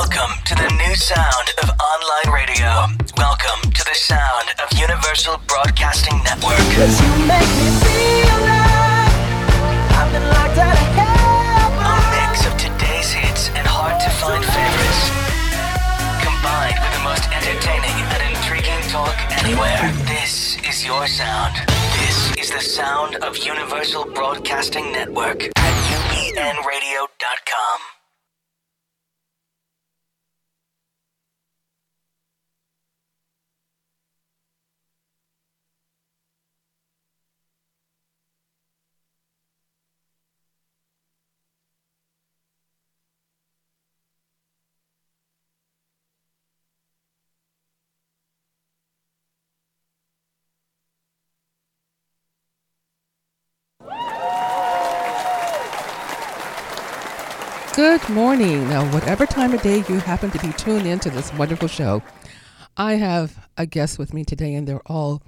Welcome 0.00 0.32
to 0.46 0.54
the 0.54 0.70
new 0.80 0.94
sound 0.96 1.52
of 1.60 1.68
online 1.76 2.32
radio. 2.32 2.88
Welcome 3.20 3.70
to 3.70 3.84
the 3.84 3.92
sound 3.92 4.48
of 4.56 4.72
Universal 4.72 5.42
Broadcasting 5.46 6.16
Network. 6.24 6.56
You 6.56 7.28
make 7.28 7.44
me 7.60 7.68
feel 7.84 8.32
like 8.48 9.12
I've 9.92 10.08
been 10.08 10.24
locked 10.24 10.56
out 10.56 10.72
of 10.72 10.96
A 11.84 12.00
mix 12.16 12.48
of 12.48 12.56
today's 12.56 13.12
hits 13.12 13.52
and 13.52 13.68
hard 13.68 14.00
to 14.00 14.08
find 14.16 14.40
favorites. 14.40 15.12
Combined 16.24 16.80
with 16.80 16.96
the 16.96 17.04
most 17.04 17.28
entertaining 17.36 17.92
and 18.16 18.24
intriguing 18.32 18.80
talk 18.88 19.12
anywhere. 19.44 19.84
This 20.08 20.56
is 20.64 20.80
your 20.82 21.06
sound. 21.08 21.60
This 22.00 22.32
is 22.40 22.48
the 22.50 22.64
sound 22.64 23.16
of 23.16 23.36
Universal 23.36 24.16
Broadcasting 24.16 24.92
Network 24.92 25.44
at 25.44 25.74
UBNradio.com. 25.92 27.99
Good 57.80 58.10
morning. 58.10 58.68
Now, 58.68 58.84
whatever 58.92 59.24
time 59.24 59.54
of 59.54 59.62
day 59.62 59.76
you 59.88 60.00
happen 60.00 60.30
to 60.32 60.38
be 60.46 60.52
tuned 60.52 60.86
into 60.86 61.08
this 61.08 61.32
wonderful 61.32 61.66
show, 61.66 62.02
I 62.76 62.96
have 62.96 63.48
a 63.56 63.64
guest 63.64 63.98
with 63.98 64.12
me 64.12 64.22
today, 64.22 64.52
and 64.52 64.68
they're 64.68 64.82
all 64.84 65.22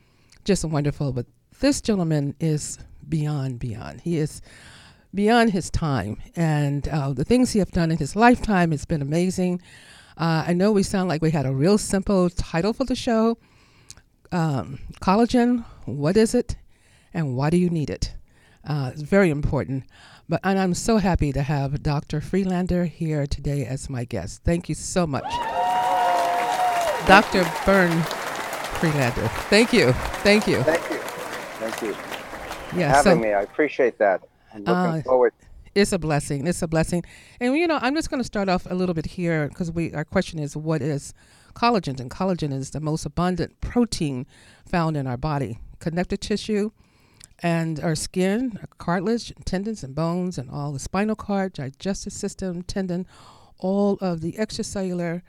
just 0.44 0.62
wonderful. 0.62 1.12
But 1.12 1.24
this 1.60 1.80
gentleman 1.80 2.34
is 2.40 2.78
beyond, 3.08 3.58
beyond. 3.58 4.02
He 4.02 4.18
is 4.18 4.42
beyond 5.14 5.52
his 5.52 5.70
time, 5.70 6.18
and 6.36 6.86
uh, 6.88 7.14
the 7.14 7.24
things 7.24 7.52
he 7.52 7.58
have 7.58 7.70
done 7.70 7.90
in 7.90 7.96
his 7.96 8.14
lifetime 8.14 8.70
has 8.72 8.84
been 8.84 9.00
amazing. 9.00 9.62
Uh, 10.18 10.44
I 10.46 10.52
know 10.52 10.72
we 10.72 10.82
sound 10.82 11.08
like 11.08 11.22
we 11.22 11.30
had 11.30 11.46
a 11.46 11.54
real 11.54 11.78
simple 11.78 12.28
title 12.28 12.74
for 12.74 12.84
the 12.84 12.94
show. 12.94 13.38
Um, 14.30 14.78
collagen, 15.00 15.64
what 15.86 16.18
is 16.18 16.34
it, 16.34 16.56
and 17.14 17.34
why 17.34 17.48
do 17.48 17.56
you 17.56 17.70
need 17.70 17.88
it? 17.88 18.14
Uh, 18.66 18.90
it's 18.92 19.02
very 19.02 19.30
important. 19.30 19.84
But 20.28 20.40
and 20.44 20.58
I'm 20.58 20.74
so 20.74 20.98
happy 20.98 21.32
to 21.32 21.42
have 21.42 21.82
Dr. 21.82 22.20
Friedlander 22.20 22.84
here 22.86 23.26
today 23.26 23.66
as 23.66 23.90
my 23.90 24.04
guest. 24.04 24.42
Thank 24.44 24.68
you 24.68 24.74
so 24.74 25.06
much, 25.06 25.24
Dr. 27.06 27.42
Bern 27.66 27.90
Friedlander. 28.78 29.28
Thank 29.50 29.72
you, 29.72 29.92
thank 30.22 30.46
you. 30.46 30.62
Thank 30.62 30.90
you. 30.90 30.98
Thank 31.58 31.82
you 31.82 31.94
for 31.94 32.78
Yeah, 32.78 32.88
having 32.94 33.14
so 33.14 33.18
me. 33.18 33.32
I 33.32 33.42
appreciate 33.42 33.98
that. 33.98 34.22
I'm 34.54 34.60
looking 34.60 34.72
Uh, 35.00 35.02
forward. 35.02 35.32
it's 35.74 35.92
a 35.92 35.98
blessing. 35.98 36.46
It's 36.46 36.62
a 36.62 36.68
blessing. 36.68 37.02
And 37.40 37.56
you 37.56 37.66
know, 37.66 37.78
I'm 37.82 37.94
just 37.94 38.08
going 38.10 38.20
to 38.20 38.24
start 38.24 38.48
off 38.48 38.66
a 38.70 38.74
little 38.74 38.94
bit 38.94 39.06
here 39.06 39.48
because 39.48 39.70
we 39.72 39.92
our 39.92 40.04
question 40.04 40.38
is 40.38 40.56
what 40.56 40.80
is 40.82 41.12
collagen? 41.54 41.98
And 42.00 42.10
collagen 42.10 42.52
is 42.52 42.70
the 42.70 42.80
most 42.80 43.04
abundant 43.04 43.60
protein 43.60 44.24
found 44.66 44.96
in 44.96 45.06
our 45.08 45.16
body, 45.16 45.58
connective 45.80 46.20
tissue, 46.20 46.70
and 47.42 47.80
our 47.80 47.94
skin, 47.94 48.58
our 48.60 48.68
cartilage, 48.78 49.32
tendons 49.44 49.82
and 49.82 49.94
bones, 49.94 50.38
and 50.38 50.48
all 50.50 50.72
the 50.72 50.78
spinal 50.78 51.16
cord, 51.16 51.52
digestive 51.54 52.12
system, 52.12 52.62
tendon, 52.62 53.06
all 53.58 53.98
of 54.00 54.20
the 54.20 54.32
extracellular 54.34 55.22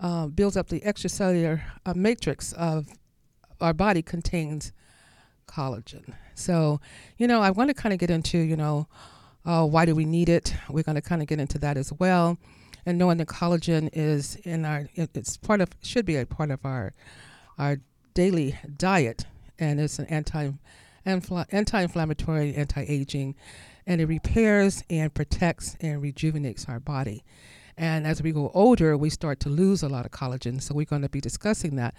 uh, 0.00 0.26
builds 0.26 0.56
up 0.56 0.68
the 0.68 0.80
extracellular 0.80 1.62
uh, 1.86 1.94
matrix 1.94 2.52
of 2.52 2.88
our 3.60 3.72
body 3.72 4.02
contains 4.02 4.72
collagen. 5.46 6.14
So, 6.34 6.80
you 7.16 7.26
know, 7.26 7.40
I 7.40 7.50
want 7.50 7.68
to 7.68 7.74
kind 7.74 7.92
of 7.92 7.98
get 7.98 8.10
into, 8.10 8.38
you 8.38 8.56
know, 8.56 8.88
uh, 9.46 9.64
why 9.66 9.84
do 9.84 9.94
we 9.94 10.04
need 10.04 10.28
it? 10.28 10.54
We're 10.68 10.82
going 10.82 10.96
to 10.96 11.02
kind 11.02 11.22
of 11.22 11.28
get 11.28 11.38
into 11.38 11.58
that 11.58 11.76
as 11.76 11.92
well. 11.92 12.38
And 12.86 12.98
knowing 12.98 13.18
that 13.18 13.28
collagen 13.28 13.88
is 13.92 14.36
in 14.36 14.64
our, 14.64 14.88
it- 14.94 15.10
it's 15.14 15.36
part 15.36 15.60
of, 15.60 15.68
should 15.82 16.04
be 16.04 16.16
a 16.16 16.26
part 16.26 16.50
of 16.50 16.64
our, 16.64 16.92
our 17.58 17.78
daily 18.14 18.58
diet, 18.76 19.24
and 19.58 19.80
it's 19.80 19.98
an 19.98 20.06
anti, 20.06 20.50
infla- 21.06 21.46
anti-inflammatory, 21.50 22.54
anti-aging, 22.54 23.34
and 23.86 24.00
it 24.00 24.06
repairs 24.06 24.82
and 24.88 25.12
protects 25.12 25.76
and 25.80 26.00
rejuvenates 26.00 26.66
our 26.68 26.80
body. 26.80 27.24
And 27.76 28.06
as 28.06 28.22
we 28.22 28.30
go 28.30 28.50
older, 28.54 28.96
we 28.96 29.10
start 29.10 29.40
to 29.40 29.48
lose 29.48 29.82
a 29.82 29.88
lot 29.88 30.06
of 30.06 30.12
collagen. 30.12 30.62
So 30.62 30.74
we're 30.74 30.86
going 30.86 31.02
to 31.02 31.08
be 31.08 31.20
discussing 31.20 31.74
that. 31.76 31.94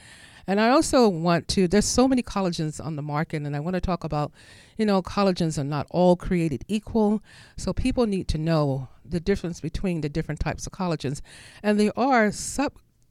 And 0.47 0.61
I 0.61 0.69
also 0.69 1.09
want 1.09 1.47
to, 1.49 1.67
there's 1.67 1.85
so 1.85 2.07
many 2.07 2.23
collagens 2.23 2.83
on 2.83 2.95
the 2.95 3.01
market, 3.01 3.41
and 3.41 3.55
I 3.55 3.59
want 3.59 3.73
to 3.73 3.81
talk 3.81 4.03
about, 4.03 4.31
you 4.77 4.85
know, 4.85 5.01
collagens 5.01 5.57
are 5.57 5.65
not 5.65 5.87
all 5.89 6.15
created 6.15 6.63
equal. 6.67 7.21
So 7.57 7.73
people 7.73 8.05
need 8.05 8.27
to 8.29 8.37
know 8.37 8.87
the 9.03 9.19
difference 9.19 9.59
between 9.59 10.01
the 10.01 10.09
different 10.09 10.39
types 10.39 10.65
of 10.65 10.71
collagens. 10.71 11.21
And 11.61 11.79
there 11.79 11.97
are 11.97 12.31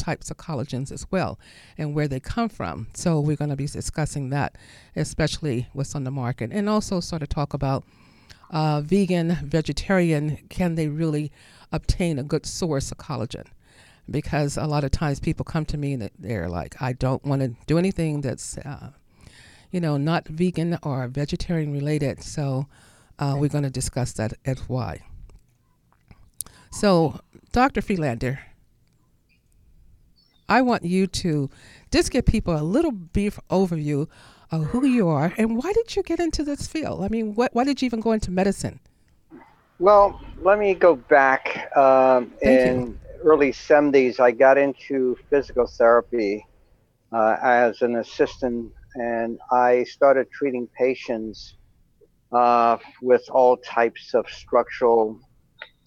subtypes 0.04 0.30
of 0.30 0.36
collagens 0.36 0.92
as 0.92 1.06
well, 1.10 1.38
and 1.78 1.94
where 1.94 2.08
they 2.08 2.20
come 2.20 2.48
from. 2.48 2.88
So 2.94 3.20
we're 3.20 3.36
going 3.36 3.50
to 3.50 3.56
be 3.56 3.66
discussing 3.66 4.30
that, 4.30 4.56
especially 4.96 5.68
what's 5.72 5.94
on 5.94 6.04
the 6.04 6.10
market. 6.10 6.50
And 6.52 6.68
also 6.68 7.00
sort 7.00 7.22
of 7.22 7.28
talk 7.28 7.54
about 7.54 7.84
uh, 8.50 8.80
vegan, 8.82 9.36
vegetarian, 9.42 10.38
can 10.48 10.74
they 10.74 10.88
really 10.88 11.32
obtain 11.72 12.18
a 12.18 12.22
good 12.22 12.46
source 12.46 12.92
of 12.92 12.98
collagen? 12.98 13.46
Because 14.10 14.56
a 14.56 14.66
lot 14.66 14.84
of 14.84 14.90
times 14.90 15.18
people 15.18 15.44
come 15.44 15.64
to 15.66 15.78
me 15.78 15.94
and 15.94 16.10
they're 16.18 16.48
like, 16.48 16.80
I 16.80 16.92
don't 16.92 17.24
want 17.24 17.40
to 17.42 17.54
do 17.66 17.78
anything 17.78 18.20
that's, 18.20 18.58
uh, 18.58 18.90
you 19.70 19.80
know, 19.80 19.96
not 19.96 20.28
vegan 20.28 20.78
or 20.82 21.08
vegetarian 21.08 21.72
related. 21.72 22.22
So 22.22 22.66
uh, 23.18 23.36
we're 23.38 23.48
going 23.48 23.64
to 23.64 23.70
discuss 23.70 24.12
that 24.12 24.34
as 24.44 24.58
why. 24.68 25.00
So, 26.70 27.20
Dr. 27.52 27.80
Friedlander, 27.80 28.40
I 30.48 30.62
want 30.62 30.84
you 30.84 31.06
to 31.06 31.50
just 31.90 32.10
give 32.10 32.26
people 32.26 32.54
a 32.56 32.62
little 32.62 32.92
brief 32.92 33.38
overview 33.50 34.08
of 34.50 34.64
who 34.66 34.86
you 34.86 35.08
are 35.08 35.32
and 35.38 35.56
why 35.56 35.72
did 35.72 35.96
you 35.96 36.02
get 36.02 36.20
into 36.20 36.44
this 36.44 36.66
field? 36.66 37.02
I 37.04 37.08
mean, 37.08 37.34
what, 37.34 37.54
why 37.54 37.64
did 37.64 37.80
you 37.80 37.86
even 37.86 38.00
go 38.00 38.12
into 38.12 38.30
medicine? 38.30 38.80
Well, 39.78 40.20
let 40.42 40.58
me 40.58 40.74
go 40.74 40.96
back. 40.96 41.70
Um, 41.76 42.32
Thank 42.42 42.66
you. 42.66 42.72
in 42.72 43.00
early 43.24 43.52
70s, 43.52 44.20
I 44.20 44.30
got 44.30 44.56
into 44.58 45.16
physical 45.30 45.66
therapy 45.66 46.46
uh, 47.12 47.36
as 47.42 47.82
an 47.82 47.96
assistant, 47.96 48.72
and 48.94 49.40
I 49.50 49.84
started 49.84 50.30
treating 50.30 50.68
patients 50.78 51.56
uh, 52.32 52.78
with 53.02 53.22
all 53.30 53.56
types 53.56 54.14
of 54.14 54.28
structural 54.28 55.20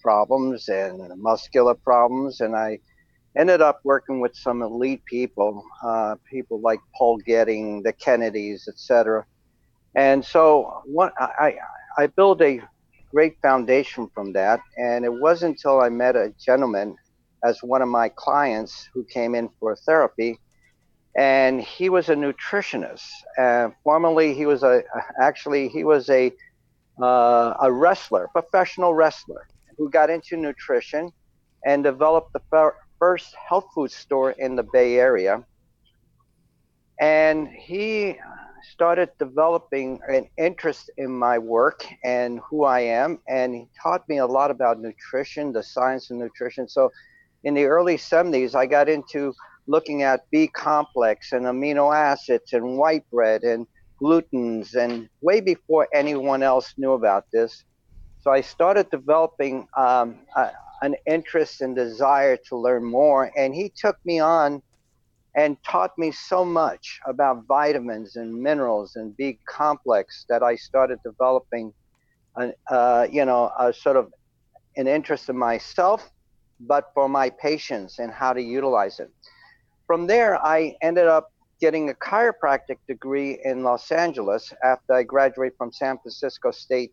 problems 0.02 0.68
and 0.68 1.00
muscular 1.16 1.74
problems. 1.74 2.40
And 2.40 2.54
I 2.54 2.80
ended 3.36 3.60
up 3.60 3.80
working 3.84 4.20
with 4.20 4.34
some 4.34 4.62
elite 4.62 5.04
people, 5.04 5.64
uh, 5.84 6.16
people 6.30 6.60
like 6.60 6.80
Paul 6.96 7.18
Getty, 7.18 7.80
the 7.84 7.92
Kennedys, 7.92 8.68
etc. 8.68 9.24
And 9.94 10.24
so 10.24 10.82
what 10.84 11.12
I, 11.18 11.56
I 11.98 12.06
built 12.06 12.40
a 12.42 12.60
great 13.10 13.36
foundation 13.42 14.08
from 14.14 14.32
that. 14.34 14.60
And 14.76 15.04
it 15.04 15.12
wasn't 15.12 15.56
until 15.56 15.80
I 15.80 15.88
met 15.88 16.16
a 16.16 16.32
gentleman 16.38 16.96
as 17.44 17.62
one 17.62 17.82
of 17.82 17.88
my 17.88 18.08
clients 18.10 18.88
who 18.92 19.04
came 19.04 19.34
in 19.34 19.48
for 19.60 19.76
therapy. 19.76 20.38
and 21.16 21.60
he 21.60 21.88
was 21.88 22.08
a 22.08 22.14
nutritionist. 22.14 23.08
Uh, 23.38 23.70
formerly, 23.82 24.34
he 24.34 24.46
was 24.46 24.62
a 24.62 24.82
actually 25.20 25.68
he 25.68 25.84
was 25.84 26.08
a 26.10 26.32
uh, 27.02 27.54
a 27.60 27.72
wrestler, 27.72 28.28
professional 28.32 28.94
wrestler, 28.94 29.46
who 29.76 29.90
got 29.90 30.10
into 30.10 30.36
nutrition 30.36 31.10
and 31.64 31.82
developed 31.84 32.32
the 32.32 32.40
first 32.98 33.34
health 33.48 33.66
food 33.74 33.90
store 33.90 34.32
in 34.32 34.56
the 34.56 34.62
Bay 34.62 34.96
Area. 34.98 35.44
And 37.00 37.48
he 37.48 38.18
started 38.72 39.10
developing 39.18 40.00
an 40.08 40.28
interest 40.36 40.90
in 40.96 41.10
my 41.10 41.38
work 41.38 41.86
and 42.04 42.40
who 42.48 42.64
I 42.64 42.80
am, 42.80 43.18
and 43.28 43.54
he 43.54 43.68
taught 43.80 44.08
me 44.08 44.18
a 44.18 44.26
lot 44.26 44.50
about 44.50 44.80
nutrition, 44.80 45.52
the 45.52 45.62
science 45.62 46.10
of 46.10 46.16
nutrition. 46.16 46.68
So, 46.68 46.92
in 47.44 47.54
the 47.54 47.66
early 47.66 47.96
70s, 47.96 48.54
I 48.54 48.66
got 48.66 48.88
into 48.88 49.32
looking 49.66 50.02
at 50.02 50.28
B 50.30 50.48
complex 50.48 51.32
and 51.32 51.46
amino 51.46 51.94
acids 51.94 52.52
and 52.52 52.76
white 52.76 53.08
bread 53.10 53.42
and 53.44 53.66
glutens, 54.00 54.74
and 54.74 55.08
way 55.20 55.40
before 55.40 55.88
anyone 55.94 56.42
else 56.42 56.74
knew 56.76 56.92
about 56.92 57.26
this. 57.32 57.64
So, 58.20 58.30
I 58.30 58.40
started 58.40 58.90
developing 58.90 59.68
um, 59.76 60.18
a, 60.36 60.50
an 60.82 60.94
interest 61.06 61.60
and 61.60 61.74
desire 61.74 62.36
to 62.48 62.56
learn 62.56 62.84
more, 62.84 63.30
and 63.36 63.54
he 63.54 63.68
took 63.68 63.96
me 64.04 64.20
on 64.20 64.62
and 65.34 65.56
taught 65.62 65.96
me 65.98 66.10
so 66.10 66.44
much 66.44 67.00
about 67.06 67.44
vitamins 67.46 68.16
and 68.16 68.34
minerals 68.34 68.96
and 68.96 69.16
B 69.16 69.38
complex 69.46 70.24
that 70.28 70.42
I 70.42 70.56
started 70.56 70.98
developing, 71.04 71.72
an, 72.36 72.52
uh, 72.70 73.06
you 73.10 73.24
know, 73.24 73.52
a 73.58 73.72
sort 73.72 73.96
of 73.96 74.12
an 74.76 74.86
interest 74.86 75.28
in 75.28 75.36
myself, 75.36 76.10
but 76.60 76.90
for 76.94 77.08
my 77.08 77.30
patients 77.30 77.98
and 77.98 78.12
how 78.12 78.32
to 78.32 78.42
utilize 78.42 79.00
it. 79.00 79.10
From 79.86 80.06
there, 80.06 80.44
I 80.44 80.76
ended 80.82 81.06
up 81.06 81.32
getting 81.60 81.90
a 81.90 81.94
chiropractic 81.94 82.78
degree 82.86 83.40
in 83.44 83.62
Los 83.62 83.90
Angeles 83.90 84.52
after 84.64 84.94
I 84.94 85.02
graduated 85.02 85.56
from 85.56 85.72
San 85.72 85.98
Francisco 85.98 86.50
State 86.50 86.92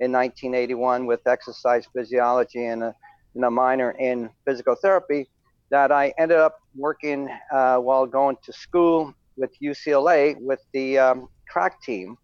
in 0.00 0.12
1981 0.12 1.06
with 1.06 1.26
exercise 1.26 1.86
physiology 1.94 2.64
and 2.64 2.82
a, 2.82 2.94
and 3.34 3.44
a 3.44 3.50
minor 3.50 3.92
in 3.92 4.30
physical 4.44 4.74
therapy 4.74 5.28
that 5.70 5.92
I 5.92 6.12
ended 6.18 6.38
up 6.38 6.60
working 6.74 7.28
uh, 7.52 7.76
while 7.78 8.06
going 8.06 8.36
to 8.42 8.52
school 8.52 9.14
with 9.36 9.50
UCLA 9.62 10.36
with 10.40 10.60
the 10.72 10.98
um, 10.98 11.28
track 11.48 11.80
team. 11.82 12.18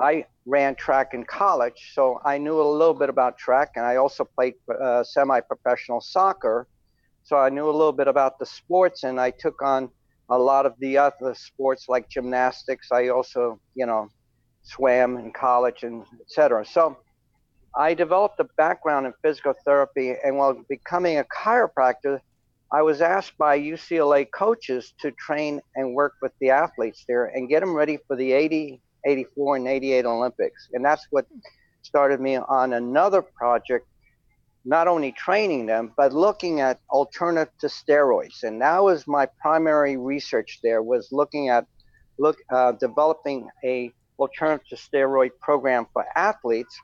I 0.00 0.26
ran 0.46 0.74
track 0.76 1.12
in 1.12 1.24
college, 1.24 1.92
so 1.94 2.20
I 2.24 2.38
knew 2.38 2.60
a 2.60 2.62
little 2.62 2.94
bit 2.94 3.08
about 3.08 3.36
track, 3.36 3.72
and 3.76 3.84
I 3.84 3.96
also 3.96 4.24
played 4.24 4.54
uh, 4.80 5.02
semi 5.04 5.40
professional 5.40 6.00
soccer. 6.00 6.66
So 7.24 7.36
I 7.36 7.50
knew 7.50 7.68
a 7.68 7.72
little 7.72 7.92
bit 7.92 8.08
about 8.08 8.38
the 8.38 8.46
sports, 8.46 9.02
and 9.02 9.20
I 9.20 9.30
took 9.30 9.60
on 9.60 9.90
a 10.30 10.38
lot 10.38 10.66
of 10.66 10.74
the 10.78 10.98
other 10.98 11.34
sports 11.34 11.88
like 11.88 12.08
gymnastics. 12.08 12.92
I 12.92 13.08
also, 13.08 13.60
you 13.74 13.86
know, 13.86 14.08
swam 14.62 15.16
in 15.16 15.32
college 15.32 15.82
and 15.82 16.04
etc. 16.20 16.64
So 16.64 16.96
I 17.78 17.94
developed 17.94 18.40
a 18.40 18.44
background 18.56 19.06
in 19.06 19.14
physical 19.22 19.54
therapy, 19.64 20.12
and 20.24 20.36
while 20.36 20.60
becoming 20.68 21.18
a 21.18 21.24
chiropractor, 21.24 22.20
I 22.72 22.82
was 22.82 23.00
asked 23.00 23.38
by 23.38 23.56
UCLA 23.56 24.28
coaches 24.32 24.94
to 25.00 25.12
train 25.12 25.60
and 25.76 25.94
work 25.94 26.14
with 26.20 26.32
the 26.40 26.50
athletes 26.50 27.04
there 27.06 27.26
and 27.26 27.48
get 27.48 27.60
them 27.60 27.72
ready 27.72 27.96
for 28.08 28.16
the 28.16 28.32
80, 28.32 28.80
84, 29.06 29.56
and 29.56 29.68
88 29.68 30.06
Olympics. 30.06 30.68
And 30.72 30.84
that's 30.84 31.06
what 31.10 31.26
started 31.82 32.20
me 32.20 32.36
on 32.36 32.72
another 32.72 33.22
project, 33.22 33.86
not 34.64 34.88
only 34.88 35.12
training 35.12 35.66
them, 35.66 35.92
but 35.96 36.12
looking 36.12 36.60
at 36.60 36.80
alternative 36.90 37.54
to 37.60 37.68
steroids. 37.68 38.42
And 38.42 38.60
that 38.60 38.82
was 38.82 39.06
my 39.06 39.26
primary 39.40 39.96
research 39.96 40.58
there 40.64 40.82
was 40.82 41.12
looking 41.12 41.48
at 41.48 41.64
look 42.18 42.38
uh, 42.50 42.72
developing 42.72 43.48
a 43.64 43.92
alternative 44.18 44.66
to 44.70 44.74
steroid 44.74 45.30
program 45.40 45.86
for 45.92 46.04
athletes 46.16 46.76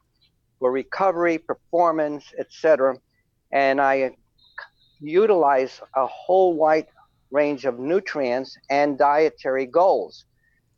for 0.64 0.72
recovery, 0.72 1.36
performance, 1.36 2.24
etc. 2.38 2.96
And 3.52 3.82
I 3.82 4.12
utilize 4.98 5.82
a 5.94 6.06
whole 6.06 6.54
wide 6.54 6.86
range 7.30 7.66
of 7.66 7.78
nutrients 7.78 8.56
and 8.70 8.96
dietary 8.96 9.66
goals. 9.66 10.24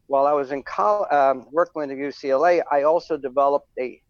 While 0.08 0.26
I 0.26 0.32
was 0.32 0.50
in 0.50 0.64
college, 0.64 1.12
um, 1.12 1.46
working 1.52 1.82
with 1.82 1.90
UCLA, 1.90 2.62
I 2.72 2.82
also 2.82 3.16
developed 3.16 3.68
a 3.78 4.02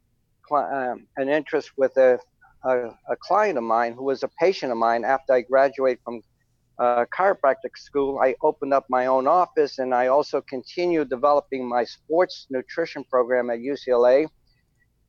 um, 0.51 1.07
an 1.19 1.29
interest 1.29 1.73
with 1.77 1.95
a, 1.99 2.21
a, 2.65 2.87
a, 3.11 3.17
client 3.21 3.59
of 3.59 3.65
mine 3.65 3.93
who 3.93 4.05
was 4.05 4.23
a 4.23 4.29
patient 4.41 4.73
of 4.73 4.79
mine 4.79 5.05
after 5.05 5.35
I 5.35 5.43
graduated 5.43 5.99
from 6.05 6.23
uh, 6.79 7.05
chiropractic 7.15 7.77
school. 7.77 8.19
I 8.19 8.35
opened 8.41 8.73
up 8.73 8.87
my 8.89 9.07
own 9.07 9.27
office 9.27 9.79
and 9.79 9.93
I 9.95 10.07
also 10.07 10.41
continued 10.41 11.11
developing 11.11 11.69
my 11.69 11.85
sports 11.85 12.47
nutrition 12.49 13.05
program 13.05 13.51
at 13.51 13.59
UCLA. 13.59 14.29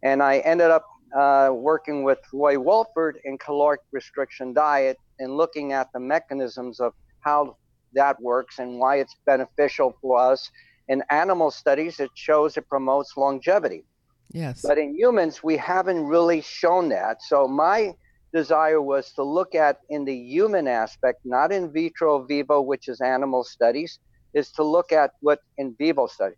And 0.04 0.22
I 0.22 0.40
ended 0.40 0.72
up 0.72 0.86
uh, 1.18 1.50
working 1.54 2.04
with 2.04 2.20
Roy 2.34 2.60
Walford 2.60 3.20
in 3.24 3.38
caloric 3.38 3.82
restriction 3.92 4.54
diet 4.54 4.98
and 5.20 5.36
looking 5.36 5.74
at 5.74 5.92
the 5.94 6.00
mechanisms 6.00 6.80
of 6.80 6.94
how 7.22 7.58
that 7.94 8.22
works 8.22 8.60
and 8.60 8.80
why 8.80 8.98
it's 8.98 9.16
beneficial 9.26 9.98
for 10.02 10.20
us. 10.20 10.50
In 10.88 11.04
animal 11.10 11.52
studies, 11.52 12.00
it 12.00 12.12
shows 12.14 12.58
it 12.58 12.68
promotes 12.70 13.18
longevity. 13.18 13.86
Yes. 14.32 14.62
But 14.62 14.78
in 14.78 14.96
humans, 14.96 15.42
we 15.44 15.58
haven't 15.58 16.04
really 16.06 16.42
shown 16.42 16.90
that. 16.90 17.22
So 17.22 17.48
my 17.48 17.94
desire 18.34 18.82
was 18.82 19.12
to 19.14 19.24
look 19.24 19.56
at 19.56 19.80
in 19.90 20.06
the 20.06 20.16
human 20.16 20.68
aspect, 20.68 21.20
not 21.24 21.52
in 21.52 21.72
vitro 21.72 22.26
vivo, 22.26 22.62
which 22.62 22.88
is 22.88 23.02
animal 23.02 23.44
studies, 23.44 24.00
is 24.34 24.52
to 24.52 24.64
look 24.64 24.92
at 24.92 25.12
what 25.22 25.40
in 25.58 25.76
vivo 25.78 26.08
study. 26.08 26.36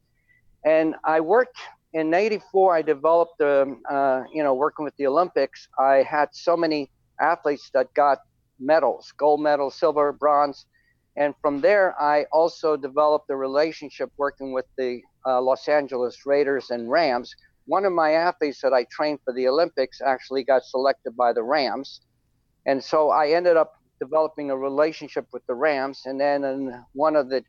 And 0.66 0.96
I 1.04 1.20
worked 1.20 1.58
in 1.94 2.14
84 2.14 2.76
i 2.76 2.82
developed 2.82 3.42
um, 3.42 3.82
uh, 3.90 4.24
you 4.34 4.44
know 4.44 4.54
working 4.54 4.86
with 4.86 4.96
the 4.98 5.08
olympics 5.08 5.68
i 5.80 5.96
had 5.96 6.30
so 6.32 6.56
many 6.56 6.90
athletes 7.20 7.70
that 7.74 7.94
got 7.94 8.20
medals 8.60 9.14
gold 9.18 9.42
medal 9.42 9.70
silver 9.72 10.12
bronze. 10.12 10.66
And 11.16 11.34
from 11.42 11.62
there 11.62 12.00
i 12.02 12.26
also 12.32 12.78
developed 12.78 13.30
a 13.30 13.36
relationship 13.36 14.12
working 14.18 14.54
with 14.54 14.66
the 14.78 15.02
uh, 15.26 15.42
los 15.42 15.68
angeles 15.68 16.26
raiders 16.26 16.70
and 16.70 16.90
rams. 16.90 17.34
One 17.66 17.86
of 17.86 17.94
my 17.94 18.12
athletes 18.12 18.62
that 18.62 18.74
i 18.74 18.86
trained 18.92 19.20
for 19.26 19.34
the 19.34 19.48
olympics 19.48 20.02
actually 20.02 20.44
got 20.44 20.64
selected 20.64 21.16
by 21.18 21.34
the 21.34 21.44
rams. 21.44 22.02
And 22.66 22.84
so 22.84 23.10
i 23.10 23.30
ended 23.30 23.58
up 23.58 23.74
developing 24.00 24.50
a 24.50 24.58
relationship 24.58 25.26
with 25.34 25.46
the 25.48 25.56
rams. 25.56 26.04
And 26.06 26.20
then 26.22 26.86
one 26.94 27.16
of 27.16 27.30
the 27.30 27.44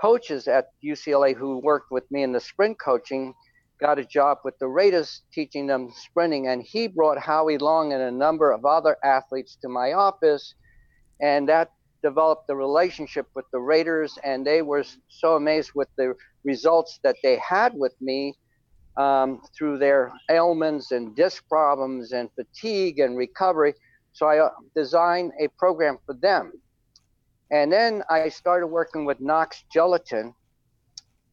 coaches 0.00 0.48
at 0.48 0.70
ucla 0.84 1.36
who 1.36 1.58
worked 1.58 1.90
with 1.90 2.10
me 2.10 2.22
in 2.22 2.32
the 2.32 2.40
sprint 2.40 2.80
coaching 2.80 3.34
got 3.80 3.98
a 3.98 4.04
job 4.04 4.38
with 4.44 4.58
the 4.58 4.68
Raiders 4.68 5.22
teaching 5.32 5.66
them 5.66 5.90
sprinting, 5.94 6.48
and 6.48 6.62
he 6.62 6.86
brought 6.86 7.18
Howie 7.18 7.58
Long 7.58 7.92
and 7.92 8.02
a 8.02 8.10
number 8.10 8.52
of 8.52 8.64
other 8.64 8.96
athletes 9.04 9.56
to 9.62 9.68
my 9.68 9.92
office, 9.92 10.54
and 11.20 11.48
that 11.48 11.70
developed 12.02 12.46
the 12.46 12.54
relationship 12.54 13.26
with 13.34 13.46
the 13.52 13.58
Raiders, 13.58 14.18
and 14.24 14.46
they 14.46 14.62
were 14.62 14.84
so 15.08 15.36
amazed 15.36 15.70
with 15.74 15.88
the 15.96 16.14
results 16.44 17.00
that 17.02 17.16
they 17.22 17.38
had 17.38 17.72
with 17.74 17.94
me 18.00 18.34
um, 18.96 19.40
through 19.56 19.78
their 19.78 20.12
ailments 20.30 20.92
and 20.92 21.16
disc 21.16 21.42
problems 21.48 22.12
and 22.12 22.28
fatigue 22.34 23.00
and 23.00 23.16
recovery. 23.16 23.74
So 24.12 24.26
I 24.26 24.38
uh, 24.38 24.50
designed 24.76 25.32
a 25.40 25.48
program 25.58 25.98
for 26.06 26.14
them. 26.14 26.52
And 27.50 27.72
then 27.72 28.02
I 28.10 28.28
started 28.28 28.68
working 28.68 29.04
with 29.04 29.20
Knox 29.20 29.64
Gelatin, 29.72 30.34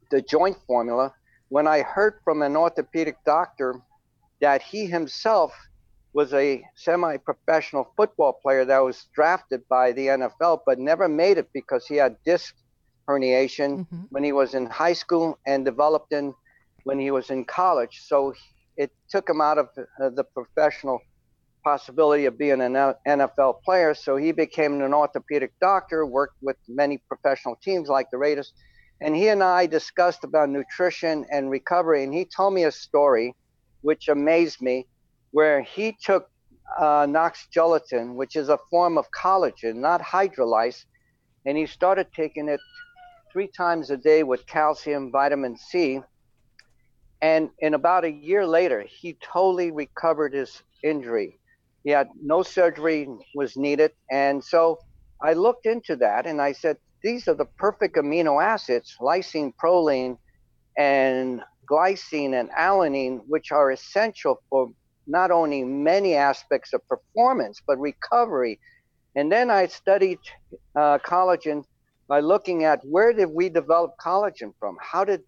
the 0.10 0.22
joint 0.22 0.58
formula, 0.68 1.14
when 1.52 1.68
I 1.68 1.82
heard 1.82 2.14
from 2.24 2.42
an 2.44 2.56
orthopedic 2.56 3.18
doctor 3.26 3.76
that 4.40 4.62
he 4.62 4.86
himself 4.86 5.52
was 6.14 6.34
a 6.34 6.64
semi 6.76 7.18
professional 7.18 7.92
football 7.98 8.32
player 8.42 8.64
that 8.64 8.80
was 8.80 9.08
drafted 9.14 9.68
by 9.68 9.92
the 9.92 10.08
NFL 10.08 10.62
but 10.66 10.80
never 10.80 11.10
made 11.10 11.38
it 11.38 11.50
because 11.54 11.86
he 11.86 11.98
had 11.98 12.16
disc 12.24 12.56
herniation 13.06 13.80
mm-hmm. 13.80 14.04
when 14.12 14.24
he 14.24 14.32
was 14.32 14.54
in 14.54 14.66
high 14.66 14.94
school 14.94 15.38
and 15.46 15.66
developed 15.66 16.14
in 16.14 16.34
when 16.86 16.98
he 16.98 17.12
was 17.12 17.30
in 17.30 17.44
college. 17.44 18.00
So 18.06 18.34
it 18.78 18.90
took 19.10 19.30
him 19.30 19.42
out 19.42 19.58
of 19.58 19.68
uh, 19.78 20.10
the 20.10 20.24
professional 20.24 21.02
possibility 21.66 22.28
of 22.28 22.38
being 22.38 22.62
an 22.62 22.76
NFL 23.06 23.62
player. 23.64 23.94
So 23.94 24.16
he 24.16 24.32
became 24.32 24.80
an 24.80 24.94
orthopedic 24.94 25.52
doctor, 25.60 26.06
worked 26.06 26.38
with 26.42 26.56
many 26.70 26.98
professional 27.10 27.58
teams 27.58 27.90
like 27.90 28.10
the 28.10 28.18
Raiders 28.18 28.54
and 29.02 29.16
he 29.16 29.30
and 29.30 29.44
I 29.44 29.66
discussed 29.66 30.24
about 30.24 30.50
nutrition 30.50 31.26
and 31.32 31.50
recovery. 31.50 32.04
And 32.04 32.14
he 32.14 32.24
told 32.26 32.54
me 32.54 32.66
a 32.66 32.72
story 32.72 33.36
which 33.82 34.08
amazed 34.08 34.62
me, 34.62 34.88
where 35.32 35.62
he 35.62 35.98
took 36.04 36.30
uh, 36.80 37.08
Knox 37.10 37.48
gelatin, 37.52 38.16
which 38.16 38.36
is 38.36 38.50
a 38.50 38.60
form 38.70 38.98
of 38.98 39.08
collagen, 39.12 39.78
not 39.78 40.02
hydrolyzed, 40.02 40.86
and 41.46 41.58
he 41.58 41.66
started 41.66 42.08
taking 42.16 42.48
it 42.48 42.60
three 43.34 43.48
times 43.48 43.90
a 43.90 43.98
day 43.98 44.22
with 44.22 44.46
calcium, 44.46 45.12
vitamin 45.12 45.58
C. 45.58 46.00
And 47.22 47.50
in 47.60 47.74
about 47.74 48.06
a 48.06 48.12
year 48.12 48.46
later, 48.46 48.86
he 48.88 49.18
totally 49.24 49.72
recovered 49.72 50.34
his 50.34 50.62
injury. 50.84 51.40
He 51.84 51.90
had 51.90 52.10
no 52.22 52.44
surgery 52.44 53.08
was 53.34 53.58
needed, 53.58 53.92
and 54.12 54.44
so 54.44 54.78
I 55.24 55.34
looked 55.34 55.66
into 55.66 55.96
that 55.98 56.28
and 56.28 56.40
I 56.40 56.52
said, 56.52 56.78
these 57.04 57.28
are 57.28 57.34
the 57.34 57.46
perfect 57.46 57.96
amino 57.96 58.44
acids, 58.44 58.96
lysine, 59.00 59.54
proline, 59.64 60.18
and 60.78 61.42
glycine 61.70 62.40
and 62.40 62.50
alanine, 62.52 63.22
which 63.28 63.52
are 63.52 63.72
essential 63.72 64.42
for 64.50 64.70
not 65.08 65.32
only 65.32 65.64
many 65.64 66.16
aspects 66.16 66.74
of 66.74 66.82
performance, 66.88 67.62
but 67.66 67.78
recovery. 67.80 68.60
And 69.16 69.32
then 69.32 69.50
I 69.50 69.68
studied 69.68 70.20
uh, 70.76 71.00
collagen 71.00 71.64
by 72.08 72.20
looking 72.20 72.64
at 72.66 72.82
where 72.84 73.14
did 73.14 73.30
we 73.30 73.50
develop 73.50 73.92
collagen 74.04 74.54
from? 74.60 74.78
How 74.82 75.04
did 75.04 75.22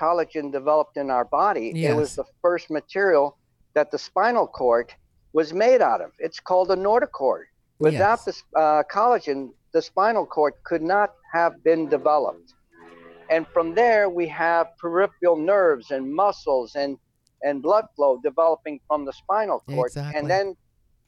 collagen 0.00 0.50
develop 0.52 0.88
in 0.96 1.10
our 1.10 1.24
body? 1.24 1.72
It 1.90 1.94
was 1.96 2.14
the 2.16 2.24
first 2.40 2.70
material 2.70 3.36
that 3.74 3.90
the 3.90 3.98
spinal 3.98 4.46
cord 4.46 4.92
was 5.32 5.52
made 5.52 5.80
out 5.82 6.00
of. 6.00 6.10
It's 6.18 6.40
called 6.40 6.70
a 6.70 6.76
notochord. 6.76 7.44
Without 7.78 8.18
Yes. 8.18 8.24
this 8.24 8.42
uh, 8.56 8.82
collagen, 8.92 9.50
the 9.72 9.82
spinal 9.82 10.26
cord 10.26 10.54
could 10.64 10.82
not 10.82 11.14
have 11.32 11.62
been 11.64 11.88
developed. 11.88 12.54
And 13.30 13.46
from 13.48 13.74
there, 13.74 14.10
we 14.10 14.28
have 14.28 14.66
peripheral 14.78 15.36
nerves 15.36 15.90
and 15.90 16.12
muscles 16.12 16.74
and, 16.74 16.98
and 17.42 17.62
blood 17.62 17.86
flow 17.96 18.20
developing 18.22 18.80
from 18.86 19.04
the 19.04 19.12
spinal 19.12 19.62
cord. 19.70 19.88
Exactly. 19.88 20.18
And 20.18 20.30
then 20.30 20.56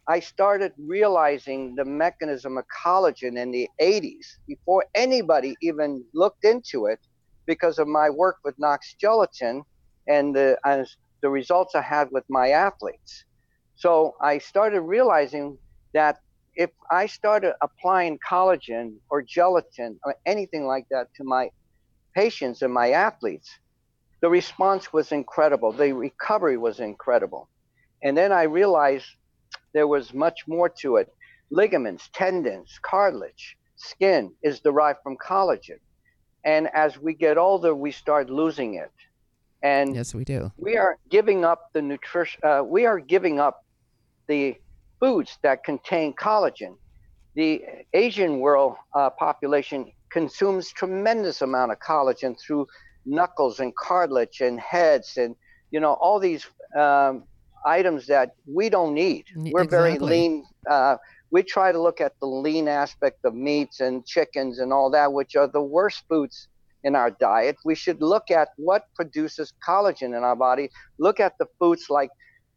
I 0.08 0.20
started 0.20 0.72
realizing 0.78 1.74
the 1.74 1.84
mechanism 1.84 2.56
of 2.58 2.64
collagen 2.84 3.38
in 3.38 3.50
the 3.50 3.68
80s 3.80 4.38
before 4.46 4.84
anybody 4.94 5.54
even 5.62 6.04
looked 6.14 6.44
into 6.44 6.86
it 6.86 7.00
because 7.46 7.78
of 7.78 7.88
my 7.88 8.08
work 8.10 8.36
with 8.44 8.54
Knox 8.58 8.94
Gelatin 8.98 9.62
and 10.08 10.34
the, 10.34 10.58
as 10.64 10.96
the 11.22 11.28
results 11.28 11.74
I 11.74 11.82
had 11.82 12.08
with 12.10 12.24
my 12.28 12.50
athletes. 12.50 13.24
So 13.76 14.14
I 14.20 14.38
started 14.38 14.82
realizing 14.82 15.58
that 15.94 16.18
if 16.56 16.70
I 16.90 17.06
started 17.06 17.54
applying 17.62 18.18
collagen 18.18 18.94
or 19.10 19.22
gelatin 19.22 19.98
or 20.04 20.16
anything 20.26 20.66
like 20.66 20.86
that 20.90 21.08
to 21.16 21.24
my 21.24 21.50
patients 22.14 22.62
and 22.62 22.72
my 22.72 22.90
athletes, 22.90 23.50
the 24.20 24.28
response 24.28 24.92
was 24.92 25.12
incredible. 25.12 25.72
The 25.72 25.92
recovery 25.92 26.56
was 26.56 26.80
incredible. 26.80 27.48
And 28.02 28.16
then 28.16 28.32
I 28.32 28.44
realized 28.44 29.06
there 29.72 29.88
was 29.88 30.14
much 30.14 30.46
more 30.46 30.68
to 30.80 30.96
it. 30.96 31.12
Ligaments, 31.50 32.08
tendons, 32.12 32.78
cartilage, 32.82 33.56
skin 33.76 34.32
is 34.42 34.60
derived 34.60 35.00
from 35.02 35.16
collagen. 35.16 35.78
And 36.44 36.68
as 36.74 36.98
we 36.98 37.14
get 37.14 37.38
older, 37.38 37.74
we 37.74 37.90
start 37.90 38.30
losing 38.30 38.74
it. 38.74 38.90
And 39.62 39.94
Yes, 39.94 40.14
we 40.14 40.24
do. 40.24 40.52
we 40.58 40.76
are 40.76 40.98
giving 41.08 41.44
up 41.44 41.70
the 41.72 41.80
nutrition 41.80 42.40
uh, 42.42 42.62
we 42.66 42.84
are 42.84 43.00
giving 43.00 43.40
up 43.40 43.64
the 44.28 44.56
foods 45.00 45.38
that 45.42 45.64
contain 45.64 46.12
collagen 46.14 46.76
the 47.34 47.62
asian 47.92 48.40
world 48.40 48.76
uh, 48.94 49.10
population 49.10 49.90
consumes 50.10 50.70
tremendous 50.70 51.42
amount 51.42 51.72
of 51.72 51.78
collagen 51.78 52.38
through 52.40 52.66
knuckles 53.04 53.60
and 53.60 53.74
cartilage 53.76 54.40
and 54.40 54.60
heads 54.60 55.16
and 55.16 55.34
you 55.70 55.80
know 55.80 55.94
all 55.94 56.18
these 56.18 56.46
um, 56.78 57.24
items 57.66 58.06
that 58.06 58.32
we 58.46 58.68
don't 58.68 58.94
need 58.94 59.24
we're 59.36 59.64
very 59.64 59.98
lean 59.98 60.44
uh, 60.70 60.96
we 61.30 61.42
try 61.42 61.72
to 61.72 61.80
look 61.80 62.00
at 62.00 62.12
the 62.20 62.26
lean 62.26 62.68
aspect 62.68 63.18
of 63.24 63.34
meats 63.34 63.80
and 63.80 64.06
chickens 64.06 64.60
and 64.60 64.72
all 64.72 64.90
that 64.90 65.12
which 65.12 65.34
are 65.34 65.48
the 65.48 65.60
worst 65.60 66.04
foods 66.08 66.48
in 66.84 66.94
our 66.94 67.10
diet. 67.10 67.56
We 67.64 67.74
should 67.74 68.00
look 68.00 68.30
at 68.30 68.50
what 68.56 68.84
produces 68.94 69.52
collagen 69.66 70.16
in 70.16 70.22
our 70.22 70.36
body. 70.36 70.70
Look 70.98 71.18
at 71.18 71.32
the 71.38 71.46
foods 71.58 71.86
like 71.90 72.10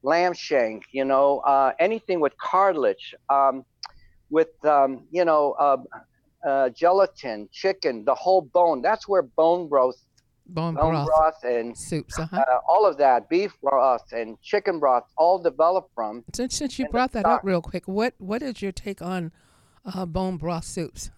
lamb 0.07 0.33
shank, 0.33 0.83
you 0.91 1.05
know, 1.05 1.39
uh, 1.39 1.73
anything 1.79 2.19
with 2.19 2.33
cartilage, 2.37 3.13
um, 3.29 3.65
with, 4.29 4.53
um, 4.65 5.03
you 5.11 5.25
know, 5.25 5.53
uh, 5.59 5.77
uh, 6.47 6.69
gelatin, 6.69 7.49
chicken, 7.51 8.05
the 8.05 8.15
whole 8.15 8.41
bone. 8.41 8.81
That's 8.81 9.07
where 9.07 9.21
bone 9.21 9.67
broth, 9.67 10.01
Bone 10.49 10.75
bone 10.75 10.93
broth, 10.93 11.07
broth, 11.07 11.43
and 11.43 11.77
soups. 11.77 12.17
Uh-huh. 12.17 12.37
uh, 12.37 12.59
all 12.69 12.85
of 12.85 12.97
that, 12.97 13.27
beef 13.27 13.51
broth 13.61 14.13
and 14.13 14.41
chicken 14.41 14.79
broth, 14.79 15.03
all 15.17 15.37
developed 15.39 15.91
from. 15.93 16.23
since, 16.33 16.55
since 16.55 16.79
you 16.79 16.87
brought 16.87 17.11
that 17.11 17.25
up 17.25 17.41
real 17.43 17.61
quick, 17.61 17.85
what 17.85 18.13
what 18.17 18.41
is 18.41 18.61
your 18.61 18.71
take 18.71 19.01
on 19.01 19.33
uh, 19.85 20.05
bone 20.05 20.37
broth 20.37 20.63
soups? 20.63 21.11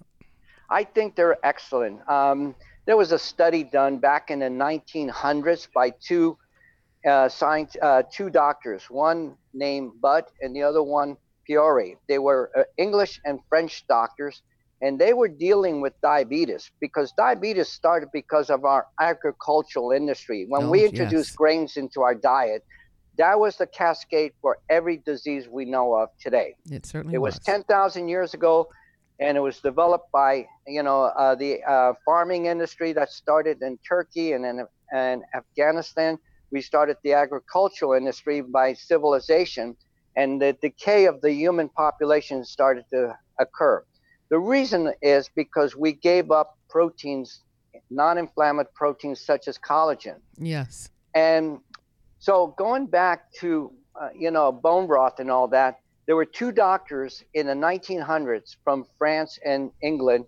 I 0.71 0.83
think 0.83 1.15
they're 1.15 1.37
excellent. 1.45 2.07
Um, 2.09 2.55
there 2.87 2.97
was 2.97 3.11
a 3.11 3.19
study 3.19 3.63
done 3.63 3.99
back 3.99 4.31
in 4.31 4.39
the 4.39 4.47
1900s 4.47 5.67
by 5.71 5.91
two 5.91 6.39
uh, 7.09 7.27
science, 7.29 7.75
uh, 7.81 8.03
two 8.11 8.29
doctors, 8.29 8.83
one 8.89 9.35
named 9.53 9.91
Butt 10.01 10.29
and 10.41 10.55
the 10.55 10.63
other 10.63 10.83
one 10.83 11.17
Fiore. 11.45 11.97
They 12.07 12.19
were 12.19 12.51
uh, 12.57 12.63
English 12.77 13.19
and 13.25 13.39
French 13.49 13.85
doctors, 13.87 14.41
and 14.81 14.97
they 14.99 15.13
were 15.13 15.27
dealing 15.27 15.81
with 15.81 15.93
diabetes 16.01 16.71
because 16.79 17.11
diabetes 17.17 17.69
started 17.69 18.09
because 18.13 18.49
of 18.49 18.63
our 18.63 18.85
agricultural 18.99 19.91
industry. 19.91 20.45
When 20.47 20.63
Oh, 20.63 20.69
we 20.69 20.85
introduced 20.85 21.31
yes. 21.31 21.35
grains 21.35 21.77
into 21.77 22.01
our 22.01 22.15
diet, 22.15 22.63
that 23.17 23.37
was 23.39 23.57
the 23.57 23.67
cascade 23.67 24.31
for 24.41 24.59
every 24.69 24.97
disease 24.97 25.47
we 25.49 25.65
know 25.65 25.93
of 25.95 26.09
today. 26.21 26.55
It 26.71 26.85
certainly 26.85 27.15
It 27.15 27.19
was 27.19 27.37
10,000 27.39 28.07
years 28.07 28.33
ago, 28.33 28.69
and 29.19 29.35
it 29.35 29.41
was 29.41 29.59
developed 29.59 30.09
by, 30.13 30.47
you 30.65 30.83
know, 30.83 31.03
uh, 31.03 31.35
the 31.35 31.61
uh, 31.63 31.93
farming 32.05 32.45
industry 32.45 32.93
that 32.93 33.09
started 33.09 33.61
in 33.61 33.77
Turkey 33.87 34.31
and 34.33 34.45
in 34.45 34.65
and 34.91 35.23
Afghanistan. 35.35 36.17
We 36.51 36.61
started 36.61 36.97
the 37.03 37.13
agricultural 37.13 37.93
industry 37.93 38.41
by 38.41 38.73
civilization, 38.73 39.75
and 40.15 40.41
the 40.41 40.53
decay 40.61 41.05
of 41.05 41.21
the 41.21 41.31
human 41.31 41.69
population 41.69 42.43
started 42.43 42.85
to 42.91 43.15
occur. 43.39 43.83
The 44.29 44.39
reason 44.39 44.93
is 45.01 45.29
because 45.35 45.75
we 45.75 45.93
gave 45.93 46.31
up 46.31 46.57
proteins, 46.69 47.41
non-inflammatory 47.89 48.73
proteins 48.75 49.21
such 49.21 49.47
as 49.47 49.57
collagen. 49.57 50.17
Yes. 50.37 50.89
And 51.15 51.59
so 52.19 52.53
going 52.57 52.85
back 52.87 53.31
to 53.39 53.71
uh, 53.99 54.09
you 54.15 54.31
know 54.31 54.51
bone 54.51 54.87
broth 54.87 55.19
and 55.19 55.31
all 55.31 55.47
that, 55.49 55.79
there 56.05 56.15
were 56.15 56.25
two 56.25 56.51
doctors 56.51 57.23
in 57.33 57.47
the 57.47 57.53
1900s 57.53 58.55
from 58.63 58.85
France 58.97 59.39
and 59.45 59.71
England 59.81 60.25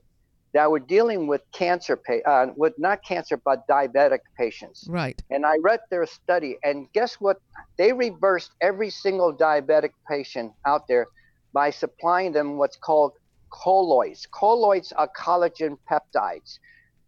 that 0.54 0.70
were 0.70 0.80
dealing 0.80 1.28
with 1.28 1.42
cancer, 1.54 1.96
pa- 1.96 2.30
uh, 2.30 2.48
with 2.56 2.74
not 2.78 3.00
cancer 3.08 3.40
but 3.44 3.68
diabetic 3.70 4.20
patients. 4.38 4.86
Right. 4.90 5.22
And 5.30 5.46
I 5.46 5.58
read 5.62 5.80
their 5.90 6.06
study, 6.06 6.58
and 6.64 6.88
guess 6.94 7.16
what? 7.20 7.38
They 7.78 7.94
reversed 7.94 8.52
every 8.62 8.90
single 8.90 9.36
diabetic 9.36 9.92
patient 10.10 10.52
out 10.66 10.82
there 10.88 11.08
by 11.54 11.70
supplying 11.70 12.34
them 12.34 12.58
what's 12.58 12.78
called 12.78 13.14
colloids. 13.52 14.28
Colloids 14.34 14.92
are 14.92 15.10
collagen 15.18 15.78
peptides. 15.90 16.60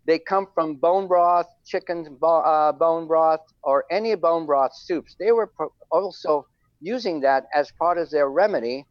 They 0.05 0.19
come 0.19 0.47
from 0.53 0.75
bone 0.75 1.07
broth, 1.07 1.47
chicken 1.65 2.17
bo- 2.19 2.41
uh, 2.41 2.73
bone 2.73 3.07
broth, 3.07 3.39
or 3.63 3.85
any 3.89 4.15
bone 4.15 4.45
broth 4.45 4.71
soups. 4.75 5.15
They 5.19 5.31
were 5.31 5.47
pro- 5.47 5.73
also 5.91 6.45
using 6.81 7.21
that 7.21 7.45
as 7.53 7.71
part 7.79 7.97
of 7.97 8.09
their 8.09 8.29
remedy 8.29 8.85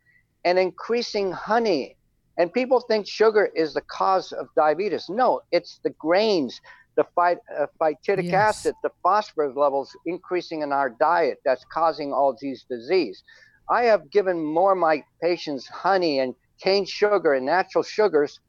and 0.44 0.58
increasing 0.58 1.32
honey. 1.32 1.96
And 2.42 2.52
people 2.52 2.80
think 2.80 3.06
sugar 3.08 3.50
is 3.54 3.72
the 3.72 3.82
cause 3.82 4.32
of 4.32 4.48
diabetes. 4.56 5.06
No, 5.08 5.42
it's 5.52 5.78
the 5.84 5.90
grains, 6.00 6.60
the 6.96 7.04
phy- 7.14 7.36
uh, 7.56 7.66
phytic 7.80 8.32
Yes. 8.32 8.32
acid, 8.32 8.74
the 8.82 8.90
phosphorus 9.00 9.54
levels 9.56 9.96
increasing 10.06 10.62
in 10.62 10.72
our 10.72 10.90
diet 10.90 11.38
that's 11.44 11.64
causing 11.72 12.12
all 12.12 12.36
these 12.40 12.64
disease. 12.68 13.22
I 13.70 13.84
have 13.84 14.10
given 14.10 14.44
more 14.44 14.72
of 14.72 14.78
my 14.78 15.04
patients 15.22 15.68
honey 15.68 16.18
and 16.18 16.34
cane 16.60 16.84
sugar 16.84 17.34
and 17.34 17.46
natural 17.46 17.84
sugars 17.84 18.40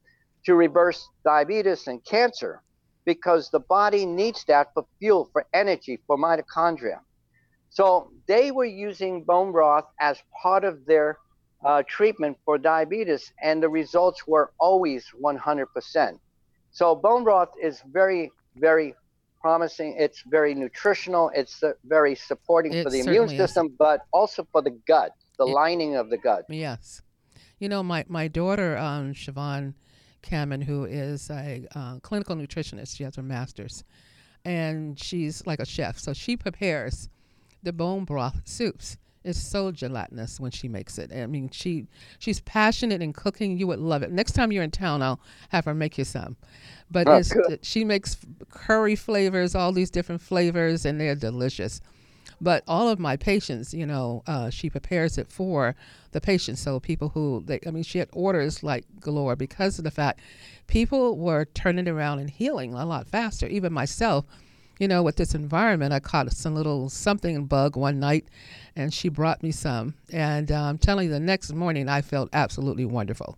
to 0.47 0.55
reverse 0.55 1.07
diabetes 1.23 1.85
and 1.88 2.03
cancer 2.03 2.63
because 3.05 3.51
the 3.51 3.59
body 3.59 4.07
needs 4.07 4.43
that 4.47 4.69
for 4.73 4.85
fuel, 5.00 5.29
for 5.33 5.45
energy, 5.53 6.01
for 6.07 6.17
mitochondria. 6.17 7.01
So 7.69 8.12
they 8.27 8.51
were 8.51 8.65
using 8.65 9.23
bone 9.23 9.51
broth 9.51 9.85
as 10.01 10.19
part 10.41 10.63
of 10.63 10.85
their 10.88 11.19
uh, 11.65 11.84
treatment 11.88 12.38
for 12.46 12.58
diabetes, 12.58 13.32
and 13.41 13.62
the 13.62 13.70
results 13.70 14.27
were 14.27 14.51
always 14.60 15.05
100%. 15.22 16.20
So 16.72 16.96
bone 16.96 17.24
broth 17.24 17.50
is 17.62 17.82
very, 17.91 18.32
very 18.55 18.96
promising. 19.41 19.96
It's 19.98 20.22
very 20.22 20.55
nutritional. 20.55 21.32
It's 21.36 21.62
uh, 21.63 21.74
very 21.86 22.15
supporting 22.15 22.74
It 22.74 22.84
for 22.84 22.89
the 22.89 23.00
immune 23.01 23.15
certainly 23.15 23.36
is. 23.36 23.41
system, 23.41 23.75
but 23.77 24.01
also 24.12 24.48
for 24.51 24.62
the 24.62 24.72
gut, 24.88 25.12
the 25.38 25.46
It- 25.46 25.53
lining 25.53 25.96
of 25.96 26.10
the 26.10 26.17
gut. 26.17 26.46
Yes. 26.50 27.01
You 27.60 27.70
know, 27.70 27.84
my, 27.84 28.05
my 28.08 28.27
daughter, 28.27 28.77
um, 28.77 29.13
Siobhan 29.13 29.74
Cameron, 30.22 30.62
who 30.62 30.86
is 30.86 31.29
a 31.29 31.65
uh, 31.75 32.00
clinical 32.00 32.36
nutritionist, 32.36 32.96
she 32.98 33.03
has 33.03 33.15
her 33.15 33.24
master's, 33.24 33.84
and 34.43 35.00
she's 35.00 35.46
like 35.46 35.60
a 35.60 35.65
chef. 35.65 35.98
So 36.00 36.13
she 36.13 36.36
prepares 36.36 37.10
the 37.62 37.72
bone 37.72 38.03
broth 38.03 38.41
soups. 38.46 38.98
It's 39.23 39.39
so 39.39 39.71
gelatinous 39.71 40.39
when 40.39 40.51
she 40.51 40.67
makes 40.67 40.97
it. 40.97 41.11
I 41.13 41.25
mean, 41.27 41.49
she 41.51 41.87
she's 42.19 42.39
passionate 42.41 43.01
in 43.01 43.13
cooking. 43.13 43.57
You 43.57 43.67
would 43.67 43.79
love 43.79 44.03
it. 44.03 44.11
Next 44.11 44.33
time 44.33 44.51
you're 44.51 44.63
in 44.63 44.71
town, 44.71 45.01
I'll 45.01 45.19
have 45.49 45.65
her 45.65 45.73
make 45.73 45.97
you 45.97 46.03
some. 46.03 46.35
But 46.91 47.07
Oh, 47.07 47.17
it's, 47.17 47.33
she 47.61 47.83
makes 47.85 48.17
curry 48.49 48.95
flavors, 48.95 49.55
all 49.55 49.71
these 49.71 49.89
different 49.89 50.21
flavors, 50.21 50.85
and 50.85 50.99
they're 50.99 51.15
delicious. 51.15 51.81
But 52.41 52.63
all 52.67 52.89
of 52.89 52.99
my 52.99 53.15
patients, 53.15 53.73
you 53.73 53.85
know, 53.85 54.23
uh, 54.27 54.49
she 54.49 54.69
prepares 54.69 55.17
it 55.17 55.29
for 55.31 55.75
the 56.11 56.19
patients. 56.19 56.61
So 56.61 56.79
people 56.79 57.09
who, 57.09 57.43
they, 57.45 57.59
I 57.65 57.71
mean, 57.71 57.83
she 57.83 57.99
had 57.99 58.09
orders 58.11 58.63
like 58.63 58.85
galore 58.99 59.35
because 59.35 59.77
of 59.77 59.83
the 59.85 59.91
fact 59.91 60.19
people 60.67 61.17
were 61.17 61.45
turning 61.45 61.87
around 61.87 62.19
and 62.19 62.29
healing 62.29 62.73
a 62.73 62.85
lot 62.85 63.07
faster. 63.07 63.47
Even 63.47 63.71
myself, 63.73 64.25
you 64.79 64.87
know, 64.87 65.03
with 65.03 65.15
this 65.17 65.35
environment, 65.35 65.93
I 65.93 65.99
caught 65.99 66.31
some 66.33 66.55
little 66.55 66.89
something 66.89 67.45
bug 67.45 67.75
one 67.77 67.99
night, 67.99 68.25
and 68.75 68.93
she 68.93 69.09
brought 69.09 69.43
me 69.43 69.51
some. 69.51 69.95
And 70.11 70.51
uh, 70.51 70.61
I'm 70.63 70.77
telling 70.77 71.07
you, 71.07 71.13
the 71.13 71.19
next 71.19 71.53
morning 71.53 71.87
I 71.89 72.01
felt 72.01 72.29
absolutely 72.33 72.85
wonderful. 72.85 73.37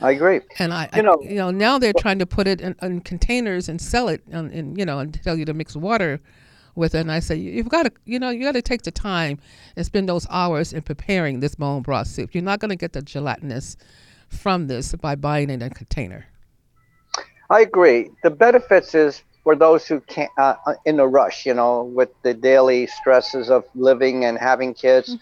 I 0.00 0.12
agree. 0.12 0.40
And 0.58 0.72
I, 0.72 0.84
You 0.84 0.88
I- 0.92 1.00
know- 1.02 1.22
you 1.22 1.34
know, 1.36 1.50
now 1.50 1.78
they're 1.78 1.92
trying 1.92 2.18
to 2.18 2.26
put 2.26 2.46
it 2.46 2.60
in, 2.60 2.74
in 2.82 3.00
containers 3.00 3.68
and 3.68 3.80
sell 3.80 4.08
it, 4.08 4.22
and, 4.30 4.50
and 4.52 4.78
you 4.78 4.84
know, 4.84 4.98
and 4.98 5.12
tell 5.22 5.36
you 5.36 5.44
to 5.44 5.54
mix 5.54 5.76
water 5.76 6.20
with 6.74 6.94
it. 6.94 7.00
And 7.00 7.12
I 7.12 7.20
say, 7.20 7.36
you've 7.36 7.68
got 7.68 7.84
to, 7.84 7.92
you 8.04 8.18
know, 8.18 8.30
you 8.30 8.42
got 8.44 8.52
to 8.52 8.62
take 8.62 8.82
the 8.82 8.90
time 8.90 9.38
and 9.76 9.84
spend 9.84 10.08
those 10.08 10.26
hours 10.30 10.72
in 10.72 10.82
preparing 10.82 11.40
this 11.40 11.54
bone 11.54 11.82
broth 11.82 12.06
soup. 12.08 12.34
You're 12.34 12.42
not 12.42 12.60
going 12.60 12.70
to 12.70 12.76
get 12.76 12.94
the 12.94 13.02
gelatinous 13.02 13.76
from 14.28 14.66
this 14.66 14.94
by 14.94 15.14
buying 15.14 15.50
it 15.50 15.54
in 15.54 15.62
a 15.62 15.70
container. 15.70 16.26
I 17.50 17.60
agree. 17.60 18.10
The 18.22 18.30
benefits 18.30 18.94
is 18.94 19.22
for 19.44 19.56
those 19.56 19.86
who 19.86 20.00
can't 20.00 20.30
uh, 20.38 20.54
uh, 20.66 20.74
in 20.84 21.00
a 21.00 21.06
rush, 21.06 21.46
you 21.46 21.54
know, 21.54 21.84
with 21.94 22.10
the 22.22 22.34
daily 22.34 22.86
stresses 22.86 23.50
of 23.50 23.64
living 23.74 24.24
and 24.24 24.38
having 24.38 24.74
kids. 24.74 25.16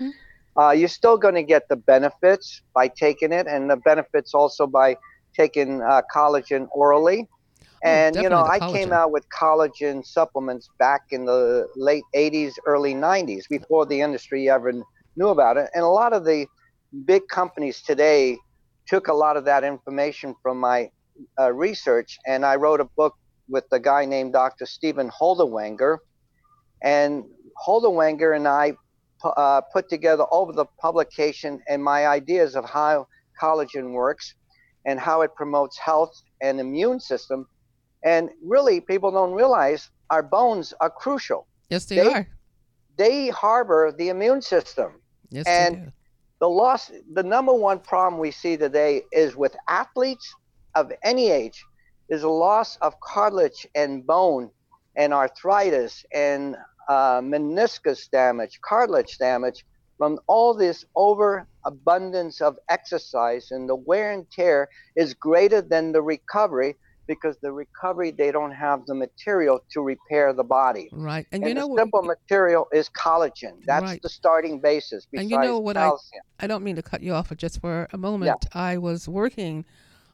Uh, 0.60 0.70
you're 0.70 0.88
still 0.88 1.16
going 1.16 1.34
to 1.34 1.42
get 1.42 1.62
the 1.68 1.76
benefits 1.76 2.62
by 2.74 2.88
taking 2.88 3.32
it, 3.32 3.46
and 3.46 3.70
the 3.70 3.76
benefits 3.76 4.34
also 4.34 4.66
by 4.66 4.96
taking 5.36 5.82
uh, 5.82 6.02
collagen 6.14 6.66
orally. 6.72 7.26
And 7.84 8.18
you 8.20 8.28
know, 8.28 8.42
I 8.44 8.60
came 8.60 8.92
out 8.92 9.10
with 9.12 9.24
collagen 9.40 10.04
supplements 10.04 10.68
back 10.78 11.02
in 11.10 11.24
the 11.24 11.66
late 11.76 12.04
80s, 12.14 12.54
early 12.66 12.94
90s, 12.94 13.44
before 13.48 13.86
the 13.86 14.00
industry 14.00 14.50
ever 14.50 14.72
knew 15.16 15.28
about 15.28 15.56
it. 15.56 15.70
And 15.74 15.84
a 15.84 15.88
lot 15.88 16.12
of 16.12 16.24
the 16.24 16.46
big 17.06 17.22
companies 17.28 17.82
today 17.82 18.38
took 18.86 19.08
a 19.08 19.14
lot 19.14 19.36
of 19.36 19.44
that 19.46 19.64
information 19.64 20.34
from 20.42 20.58
my 20.58 20.90
uh, 21.38 21.52
research, 21.52 22.18
and 22.26 22.44
I 22.44 22.56
wrote 22.56 22.80
a 22.80 22.88
book 22.96 23.14
with 23.50 23.64
a 23.72 23.80
guy 23.80 24.04
named 24.04 24.32
Dr. 24.32 24.64
Stephen 24.66 25.10
Holderwanger. 25.10 25.98
And 26.82 27.24
Holderwanger 27.66 28.34
and 28.36 28.48
I 28.48 28.72
uh, 29.24 29.60
put 29.72 29.88
together 29.90 30.24
over 30.30 30.52
the 30.52 30.64
publication 30.80 31.60
and 31.68 31.82
my 31.82 32.06
ideas 32.06 32.56
of 32.56 32.64
how 32.64 33.06
collagen 33.40 33.92
works 33.92 34.34
and 34.86 34.98
how 34.98 35.20
it 35.22 35.34
promotes 35.34 35.76
health 35.78 36.12
and 36.40 36.58
immune 36.60 37.00
system. 37.00 37.46
And 38.02 38.30
really, 38.42 38.80
people 38.80 39.10
don't 39.10 39.32
realize 39.32 39.90
our 40.08 40.22
bones 40.22 40.72
are 40.80 40.88
crucial. 40.90 41.46
Yes, 41.68 41.84
they, 41.84 41.96
They- 41.96 42.12
are. 42.14 42.28
They 42.96 43.28
harbor 43.28 43.94
the 43.96 44.10
immune 44.10 44.42
system 44.42 45.00
Yes, 45.30 45.46
and- 45.46 45.74
they 45.74 45.80
do. 45.86 45.92
the 46.40 46.48
loss 46.48 46.90
the 47.14 47.22
number 47.22 47.54
one 47.54 47.78
problem 47.78 48.20
we 48.20 48.30
see 48.30 48.56
today 48.58 49.02
is 49.12 49.36
with 49.36 49.56
athletes 49.68 50.34
of 50.74 50.92
any 51.02 51.30
age 51.30 51.64
is 52.10 52.22
a 52.24 52.28
loss 52.28 52.76
of 52.78 52.98
cartilage 53.00 53.66
and 53.74 54.06
bone 54.06 54.50
and 54.96 55.12
arthritis 55.14 56.04
and 56.12 56.56
uh, 56.88 57.20
meniscus 57.20 58.10
damage 58.10 58.58
cartilage 58.64 59.16
damage 59.18 59.64
from 59.96 60.18
all 60.26 60.52
this 60.54 60.84
overabundance 61.64 62.40
of 62.40 62.56
exercise 62.68 63.50
and 63.50 63.68
the 63.68 63.76
wear 63.76 64.12
and 64.12 64.28
tear 64.30 64.68
is 64.96 65.14
greater 65.14 65.60
than 65.62 65.92
the 65.92 66.02
recovery 66.02 66.74
because 67.06 67.36
the 67.42 67.52
recovery 67.52 68.10
they 68.10 68.30
don't 68.30 68.52
have 68.52 68.84
the 68.86 68.94
material 68.94 69.60
to 69.70 69.80
repair 69.80 70.32
the 70.32 70.44
body 70.44 70.88
Right. 70.92 71.26
And, 71.32 71.42
and, 71.42 71.48
you 71.48 71.54
know 71.54 71.62
the 71.62 71.68
what? 71.68 71.80
simple 71.80 72.02
material 72.02 72.66
is 72.72 72.88
collagen 72.90 73.54
that's 73.66 73.82
Right. 73.82 74.02
the 74.02 74.08
starting 74.08 74.60
basis 74.60 75.06
And 75.12 75.30
you 75.30 75.38
know 75.38 75.58
what 75.58 75.76
I- 75.76 75.88
calcium 75.88 76.22
I 76.40 76.46
don't 76.46 76.64
mean 76.64 76.76
to 76.76 76.82
cut 76.82 77.02
you 77.02 77.12
off 77.14 77.28
but 77.28 77.38
just 77.38 77.60
for 77.60 77.86
a 77.92 77.98
moment. 77.98 78.46
I 78.52 78.78
was 78.78 79.08
working 79.08 79.64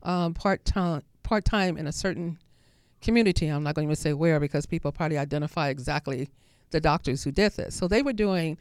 um, 0.03 0.35
part 0.35 0.65
time 0.65 1.03
part 1.27 1.45
time 1.45 1.77
in 1.77 1.87
a 1.87 1.93
certain 1.93 2.39
community. 3.03 3.49
I'm 3.49 3.63
not 3.63 3.75
going 3.75 3.87
to 3.87 3.93
even 3.93 3.97
say 4.01 4.15
where 4.15 4.41
because 4.41 4.65
people 4.65 4.93
probably 4.93 5.19
identify 5.19 5.69
exactly 5.69 6.31
the 6.71 6.81
doctors 6.81 7.23
who 7.25 7.33
did 7.33 7.53
this. 7.53 7.75
So 7.75 7.89
they 7.89 8.03
were 8.03 8.13
doing 8.13 8.57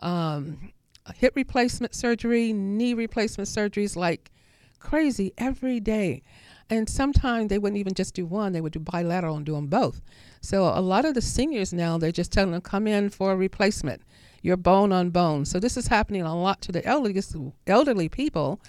um, 0.00 0.72
hip 1.14 1.34
replacement 1.36 1.94
surgery, 1.94 2.52
knee 2.52 2.94
replacement 2.94 3.48
surgeries 3.48 3.96
like 3.96 4.30
crazy 4.78 5.32
every 5.36 5.80
day. 5.80 6.22
And 6.70 6.88
sometimes 6.88 7.48
they 7.48 7.58
wouldn't 7.58 7.78
even 7.78 7.94
just 7.94 8.14
do 8.14 8.24
one, 8.24 8.52
they 8.52 8.60
would 8.60 8.72
do 8.72 8.80
bilateral 8.80 9.36
and 9.36 9.44
do 9.44 9.52
them 9.54 9.66
both. 9.66 10.00
So 10.40 10.64
a 10.64 10.80
lot 10.80 11.04
of 11.04 11.14
the 11.14 11.20
seniors 11.20 11.72
now, 11.72 11.98
they're 11.98 12.10
just 12.10 12.32
telling 12.32 12.52
them, 12.52 12.62
come 12.62 12.86
in 12.86 13.10
for 13.10 13.32
a 13.32 13.36
replacement. 13.36 14.02
You're 14.40 14.56
bone 14.56 14.92
on 14.92 15.10
bone. 15.10 15.44
So 15.44 15.58
this 15.58 15.76
is 15.76 15.86
happening 15.86 16.22
a 16.22 16.36
lot 16.36 16.60
to 16.62 16.72
the 16.72 16.84
elderly, 16.86 17.20
elderly 17.66 18.08
people, 18.08 18.60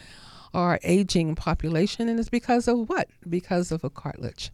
our 0.56 0.80
aging 0.84 1.36
population. 1.36 2.10
And 2.10 2.20
it's 2.20 2.30
because 2.30 2.68
of 2.68 2.90
what? 2.90 3.08
Because 3.30 3.72
of 3.72 3.84
a 3.84 3.90
cartilage. 3.90 4.52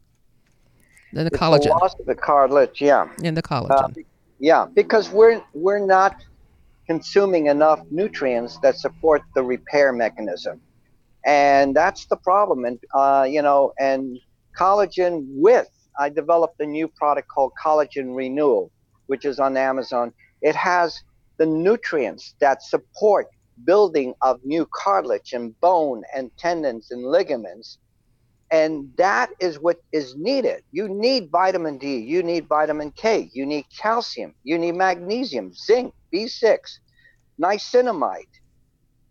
Then 1.13 1.25
the 1.25 1.27
It's 1.27 1.39
the 1.39 1.45
collagen. 1.45 1.69
loss 1.81 1.93
of 1.99 2.05
the 2.05 2.15
cartilage, 2.15 2.81
yeah. 2.81 3.07
And 3.23 3.37
the 3.37 3.43
Uh, 3.43 3.61
collagen. 3.61 4.05
yeah, 4.39 4.65
because 4.73 5.09
we're 5.11 5.41
we're 5.53 5.85
not 5.97 6.15
consuming 6.87 7.45
enough 7.47 7.81
nutrients 7.91 8.57
that 8.63 8.75
support 8.77 9.21
the 9.35 9.43
repair 9.43 9.93
mechanism, 9.93 10.59
and 11.25 11.75
that's 11.75 12.05
the 12.07 12.15
problem. 12.17 12.65
And 12.65 12.79
uh, 12.93 13.25
you 13.29 13.41
know, 13.41 13.73
and 13.79 14.17
collagen 14.57 15.25
with 15.47 15.69
I 15.99 16.07
developed 16.09 16.59
a 16.61 16.65
new 16.65 16.87
product 16.87 17.27
called 17.27 17.51
Collagen 17.61 18.15
Renewal, 18.15 18.71
which 19.07 19.25
is 19.25 19.37
on 19.39 19.57
Amazon. 19.57 20.13
It 20.41 20.55
has 20.55 21.01
the 21.37 21.45
nutrients 21.45 22.33
that 22.39 22.63
support 22.63 23.27
building 23.65 24.13
of 24.21 24.39
new 24.43 24.67
cartilage 24.73 25.33
and 25.33 25.59
bone 25.61 26.03
and 26.15 26.35
tendons 26.37 26.91
and 26.91 27.03
ligaments 27.03 27.77
and 28.51 28.91
that 28.97 29.29
is 29.39 29.59
what 29.59 29.77
is 29.93 30.15
needed. 30.17 30.61
You 30.71 30.89
need 30.89 31.29
vitamin 31.31 31.77
D, 31.77 31.97
you 31.97 32.21
need 32.21 32.47
vitamin 32.49 32.91
K, 32.91 33.29
you 33.33 33.45
need 33.45 33.65
calcium, 33.75 34.35
you 34.43 34.57
need 34.57 34.73
magnesium, 34.73 35.53
zinc, 35.53 35.93
B6, 36.13 36.57
niacinamide, 37.41 38.27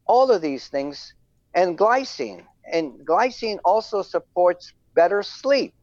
all 0.07 0.31
of 0.31 0.43
these 0.43 0.69
things, 0.69 1.15
and 1.55 1.77
glycine. 1.77 2.45
And 2.71 2.93
glycine 3.07 3.59
also 3.65 4.03
supports 4.03 4.75
better 4.95 5.23
sleep. 5.23 5.75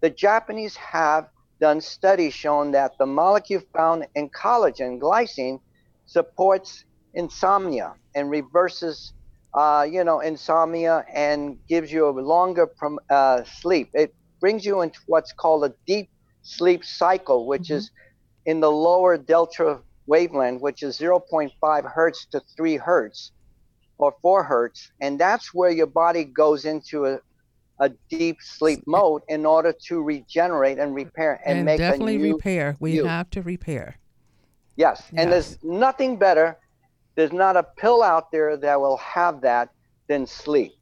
The 0.00 0.10
Japanese 0.10 0.76
have 0.76 1.28
done 1.60 1.80
studies 1.80 2.32
showing 2.32 2.70
that 2.72 2.96
the 2.98 3.06
molecule 3.06 3.62
found 3.74 4.06
in 4.14 4.30
collagen, 4.30 5.00
glycine, 5.00 5.60
supports 6.06 6.84
insomnia 7.14 7.94
and 8.14 8.30
reverses 8.30 9.12
uh, 9.54 9.86
you 9.90 10.04
know, 10.04 10.20
insomnia 10.20 11.04
and 11.12 11.58
gives 11.68 11.90
you 11.90 12.08
a 12.08 12.10
longer 12.10 12.66
prom- 12.66 13.00
uh, 13.10 13.42
sleep. 13.44 13.90
It 13.94 14.14
brings 14.40 14.64
you 14.64 14.82
into 14.82 15.00
what's 15.06 15.32
called 15.32 15.64
a 15.64 15.74
deep 15.86 16.08
sleep 16.42 16.84
cycle, 16.84 17.46
which 17.46 17.70
is 17.70 17.90
in 18.46 18.60
the 18.60 18.70
lower 18.70 19.18
delta 19.18 19.80
wavelength, 20.06 20.62
which 20.62 20.82
is 20.82 20.98
0.5 20.98 21.92
hertz 21.92 22.26
to 22.32 22.40
3 22.56 22.76
hertz 22.76 23.32
or 23.98 24.14
4 24.22 24.44
hertz. 24.44 24.90
And 25.00 25.18
that's 25.18 25.52
where 25.52 25.70
your 25.70 25.86
body 25.86 26.24
goes 26.24 26.64
into 26.64 27.06
a, 27.06 27.20
a 27.80 27.90
deep 28.08 28.38
sleep 28.40 28.82
mode 28.86 29.22
in 29.28 29.44
order 29.44 29.74
to 29.88 30.02
regenerate 30.02 30.78
and 30.78 30.94
repair 30.94 31.40
and, 31.44 31.58
And, 31.58 31.66
make 31.66 31.78
definitely 31.78 32.18
repair. 32.18 32.76
We 32.80 32.92
you. 32.92 33.04
have 33.04 33.30
to 33.30 33.42
repair. 33.42 33.96
Yes, 34.76 35.02
and 35.14 35.30
there's 35.30 35.58
nothing 35.62 36.16
better. 36.16 36.56
There's 37.14 37.32
not 37.32 37.56
a 37.56 37.62
pill 37.62 38.02
out 38.02 38.30
there 38.30 38.56
that 38.56 38.80
will 38.80 38.96
have 38.98 39.40
that 39.42 39.70
than 40.08 40.26
sleep. 40.26 40.72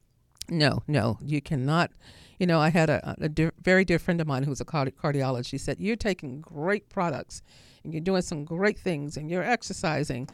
No, 0.49 0.83
no, 0.87 1.19
you 1.23 1.41
cannot. 1.41 1.91
You 2.39 2.47
know, 2.47 2.61
I 2.61 2.71
had 2.71 2.89
a, 2.89 3.17
a 3.21 3.29
dear, 3.29 3.53
very 3.61 3.85
dear 3.85 3.99
friend 3.99 4.21
of 4.21 4.27
mine 4.27 4.45
who's 4.45 4.61
a 4.61 4.65
cardi- 4.65 4.93
cardiologist. 4.93 5.49
She 5.49 5.59
said, 5.59 5.81
You're 5.81 5.97
taking 5.97 6.41
great 6.41 6.89
products 6.89 7.43
and 7.85 7.93
you're 7.93 8.03
doing 8.03 8.23
some 8.23 8.45
great 8.45 8.79
things 8.79 9.17
and 9.17 9.31
you're 9.31 9.43
exercising, 9.43 10.29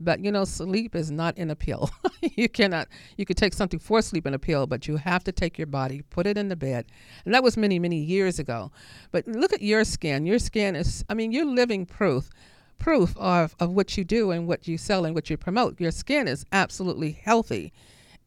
but 0.00 0.20
you 0.20 0.30
know, 0.30 0.44
sleep 0.44 0.94
is 0.94 1.10
not 1.10 1.36
in 1.36 1.50
a 1.50 1.56
pill. 1.56 1.90
you 2.36 2.48
cannot, 2.48 2.88
you 3.16 3.24
could 3.24 3.36
take 3.36 3.54
something 3.54 3.80
for 3.80 4.00
sleep 4.02 4.26
in 4.26 4.34
a 4.34 4.38
pill, 4.38 4.66
but 4.66 4.86
you 4.86 4.96
have 4.96 5.24
to 5.24 5.32
take 5.32 5.58
your 5.58 5.66
body, 5.66 6.02
put 6.10 6.26
it 6.26 6.38
in 6.38 6.48
the 6.48 6.56
bed. 6.56 6.86
And 7.24 7.34
that 7.34 7.42
was 7.42 7.56
many, 7.56 7.78
many 7.78 7.98
years 7.98 8.38
ago. 8.38 8.70
But 9.10 9.26
look 9.26 9.52
at 9.52 9.62
your 9.62 9.84
skin. 9.84 10.26
Your 10.26 10.38
skin 10.38 10.76
is, 10.76 11.04
I 11.08 11.14
mean, 11.14 11.32
you're 11.32 11.44
living 11.44 11.86
proof. 11.86 12.30
Proof 12.78 13.16
of, 13.16 13.54
of 13.60 13.70
what 13.70 13.96
you 13.96 14.04
do 14.04 14.30
and 14.30 14.46
what 14.46 14.68
you 14.68 14.78
sell 14.78 15.04
and 15.04 15.14
what 15.14 15.30
you 15.30 15.36
promote. 15.36 15.80
Your 15.80 15.90
skin 15.90 16.28
is 16.28 16.44
absolutely 16.52 17.12
healthy 17.12 17.72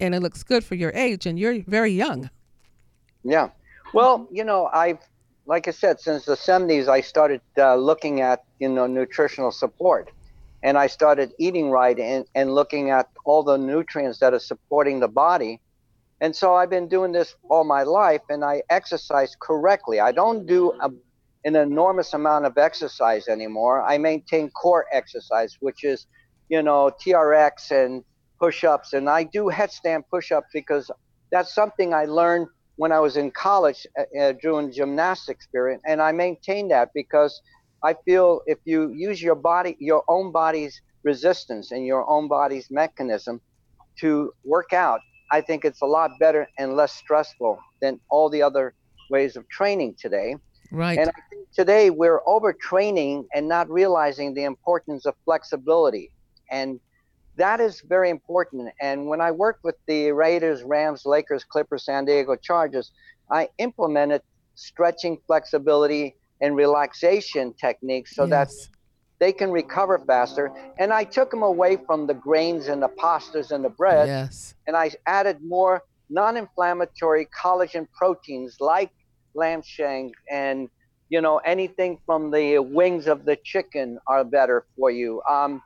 and 0.02 0.16
it 0.16 0.22
looks 0.22 0.44
good 0.44 0.64
for 0.64 0.76
your 0.76 0.92
age 0.94 1.26
and 1.26 1.40
you're 1.40 1.62
very 1.68 1.92
young. 1.92 2.30
Yeah. 3.24 3.50
Well, 3.94 4.28
you 4.32 4.44
know, 4.44 4.70
I've, 4.74 5.00
like 5.46 5.68
I 5.68 5.72
said, 5.72 6.00
since 6.00 6.26
the 6.26 6.36
70s, 6.36 6.88
I 6.88 7.02
started 7.02 7.42
uh, 7.58 7.76
looking 7.76 8.22
at, 8.22 8.44
you 8.60 8.68
know, 8.68 8.88
nutritional 8.88 9.52
support. 9.52 10.10
And 10.64 10.78
I 10.78 10.88
started 10.88 11.34
eating 11.40 11.72
right 11.72 11.98
and, 11.98 12.26
and 12.36 12.54
looking 12.54 12.92
at 12.92 13.10
all 13.26 13.44
the 13.44 13.58
nutrients 13.58 14.20
that 14.20 14.34
are 14.34 14.40
supporting 14.40 15.00
the 15.00 15.08
body. 15.08 15.60
And 16.20 16.36
so 16.36 16.54
I've 16.54 16.70
been 16.70 16.88
doing 16.88 17.12
this 17.12 17.36
all 17.50 17.64
my 17.64 17.84
life 17.84 18.22
and 18.30 18.46
I 18.46 18.62
exercise 18.70 19.36
correctly. 19.40 20.00
I 20.00 20.12
don't 20.12 20.46
do 20.46 20.72
a 20.80 20.92
an 21.46 21.56
enormous 21.56 22.14
amount 22.14 22.46
of 22.46 22.58
exercise 22.58 23.28
anymore. 23.28 23.82
I 23.82 23.98
maintain 23.98 24.50
core 24.52 24.86
exercise, 24.92 25.58
which 25.60 25.84
is, 25.84 26.08
you 26.50 26.62
know, 26.62 26.92
TRX 27.04 27.72
and 27.72 28.04
push-ups, 28.40 28.94
and 28.94 29.10
I 29.10 29.24
do 29.24 29.46
headstand 29.46 30.04
push-ups 30.10 30.48
because 30.54 30.90
that's 31.32 31.54
something 31.54 31.94
I 31.94 32.06
learned 32.06 32.48
when 32.76 32.92
I 32.92 33.00
was 33.00 33.18
in 33.18 33.32
college 33.32 33.86
uh, 34.00 34.20
uh, 34.20 34.34
gymnastics 34.72 35.48
period, 35.48 35.80
and 35.86 36.02
I 36.02 36.12
maintain 36.12 36.68
that 36.70 36.90
because 36.94 37.42
I 37.84 37.96
feel 38.06 38.42
if 38.46 38.60
you 38.66 38.92
use 38.92 39.22
your 39.22 39.36
body, 39.36 39.76
your 39.80 40.04
own 40.08 40.32
body's 40.32 40.82
resistance 41.04 41.72
and 41.72 41.86
your 41.86 42.08
own 42.10 42.28
body's 42.28 42.68
mechanism 42.70 43.42
to 44.00 44.34
work 44.44 44.74
out, 44.74 45.02
I 45.32 45.42
think 45.42 45.66
it's 45.66 45.82
a 45.82 45.86
lot 45.86 46.12
better 46.20 46.48
and 46.58 46.76
less 46.76 46.94
stressful 46.94 47.60
than 47.82 48.00
all 48.10 48.30
the 48.30 48.42
other 48.42 48.74
ways 49.10 49.36
of 49.36 49.48
training 49.50 49.96
today. 50.00 50.36
Right. 50.72 50.98
And 50.98 51.10
I 51.10 51.22
think 51.30 51.52
today 51.52 51.90
we're 51.90 52.22
overtraining 52.22 53.26
and 53.34 53.48
not 53.48 53.70
realizing 53.70 54.34
the 54.34 54.44
importance 54.46 55.06
of 55.06 55.16
flexibility. 55.26 56.12
And 56.50 56.80
that 57.36 57.60
is 57.60 57.82
very 57.82 58.10
important. 58.10 58.72
And 58.82 59.08
when 59.08 59.22
I 59.22 59.32
worked 59.32 59.64
with 59.64 59.76
the 59.88 60.12
Raiders, 60.12 60.64
Rams, 60.64 61.06
Lakers, 61.06 61.44
Clippers, 61.44 61.86
San 61.86 62.06
Diego 62.06 62.36
Chargers, 62.36 62.92
I 63.30 63.50
implemented 63.58 64.22
stretching 64.56 65.18
flexibility 65.28 66.16
and 66.42 66.56
relaxation 66.56 67.54
techniques 67.54 68.16
so 68.16 68.26
that 68.28 68.50
they 69.20 69.32
can 69.32 69.52
recover 69.52 70.00
faster. 70.00 70.52
And 70.80 70.92
I 70.92 71.04
took 71.04 71.32
them 71.32 71.44
away 71.44 71.78
from 71.86 72.08
the 72.08 72.14
grains 72.14 72.68
and 72.68 72.82
the 72.82 72.90
pastas 72.90 73.52
and 73.52 73.64
the 73.64 73.70
bread 73.70 74.08
Yes. 74.08 74.56
and 74.68 74.76
I 74.76 74.92
added 75.06 75.38
more 75.46 75.84
non-inflammatory 76.10 77.28
collagen 77.42 77.88
proteins 77.94 78.58
like 78.60 78.92
lamb 79.36 79.62
shank 79.65 80.13
and 80.30 80.70
you 81.10 81.22
know 81.22 81.38
anything 81.39 82.00
from 82.06 82.32
the 82.32 82.60
wings 82.60 83.08
of 83.08 83.26
the 83.26 83.38
chicken 83.44 83.98
are 84.08 84.24
better 84.24 84.65
for 84.78 84.89
you. 84.91 85.22
Um, 85.30 85.62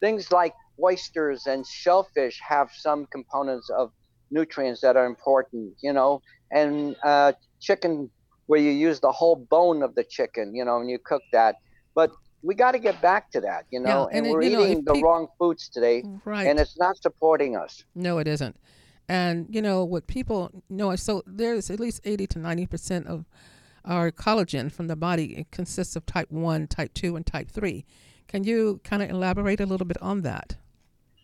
things 0.00 0.32
like 0.32 0.54
oysters 0.82 1.46
and 1.46 1.66
shellfish 1.66 2.38
have 2.48 2.68
some 2.74 3.06
components 3.12 3.68
of 3.70 3.90
nutrients 4.30 4.80
that 4.80 4.96
are 4.96 5.06
important, 5.06 5.74
you 5.82 5.92
know, 5.92 6.20
and 6.52 6.96
uh, 7.04 7.32
chicken 7.60 8.10
where 8.46 8.60
you 8.60 8.70
use 8.70 8.98
the 9.00 9.12
whole 9.12 9.36
bone 9.50 9.82
of 9.82 9.94
the 9.94 10.04
chicken, 10.08 10.54
you 10.54 10.64
know, 10.64 10.78
and 10.80 10.88
you 10.90 10.98
cook 11.04 11.22
that. 11.32 11.56
But 11.94 12.10
we 12.42 12.54
got 12.54 12.72
to 12.72 12.78
get 12.78 13.00
back 13.02 13.30
to 13.32 13.40
that, 13.42 13.64
you 13.70 13.80
know, 13.80 13.88
Yeah, 14.10 14.16
and 14.16 14.16
and, 14.18 14.26
it- 14.26 14.32
we're 14.32 14.42
you 14.42 14.50
know, 14.50 14.64
eating 14.64 14.84
the 14.84 14.94
peop- 14.94 15.04
wrong 15.04 15.28
foods 15.38 15.68
today, 15.68 16.02
Right. 16.24 16.46
and 16.46 16.58
it's 16.58 16.78
not 16.78 16.96
supporting 17.02 17.56
us. 17.56 17.84
No, 17.94 18.18
it 18.18 18.26
isn't. 18.26 18.56
And 19.10 19.48
you 19.50 19.60
know 19.60 19.84
what 19.84 20.06
people 20.06 20.62
know. 20.68 20.94
So 20.94 21.24
there's 21.26 21.68
at 21.68 21.80
least 21.80 22.00
eighty 22.04 22.28
to 22.28 22.38
ninety 22.38 22.64
percent 22.64 23.08
of 23.08 23.24
our 23.84 24.12
collagen 24.12 24.70
from 24.70 24.86
the 24.86 24.94
body 24.94 25.36
it 25.36 25.50
consists 25.50 25.96
of 25.96 26.06
type 26.06 26.30
one, 26.30 26.68
type 26.68 26.94
two, 26.94 27.16
and 27.16 27.26
type 27.26 27.50
three. 27.50 27.84
Can 28.28 28.44
you 28.44 28.80
kind 28.84 29.02
of 29.02 29.10
elaborate 29.10 29.60
a 29.60 29.66
little 29.66 29.84
bit 29.84 30.00
on 30.00 30.22
that? 30.22 30.56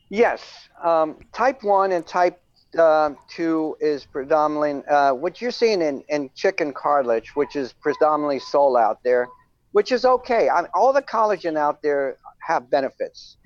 Yes, 0.09 0.69
um, 0.83 1.17
type 1.33 1.63
one 1.63 1.93
and 1.93 2.05
type 2.05 2.43
uh, 2.77 3.11
two 3.29 3.77
is 3.79 4.05
predominantly 4.05 4.85
uh, 4.89 5.15
what 5.15 5.41
you're 5.41 5.53
seeing 5.53 5.81
in, 5.81 6.03
in 6.09 6.29
chicken 6.35 6.73
cartilage, 6.73 7.37
which 7.37 7.55
is 7.55 7.73
predominantly 7.73 8.41
sold 8.41 8.77
out 8.77 8.99
there, 9.05 9.29
which 9.71 9.93
is 9.93 10.05
okay. 10.05 10.49
I, 10.49 10.65
all 10.75 10.93
the 10.93 11.03
collagen 11.03 11.57
out 11.57 11.83
there 11.83 12.17
have 12.41 12.69
benefits. 12.69 13.37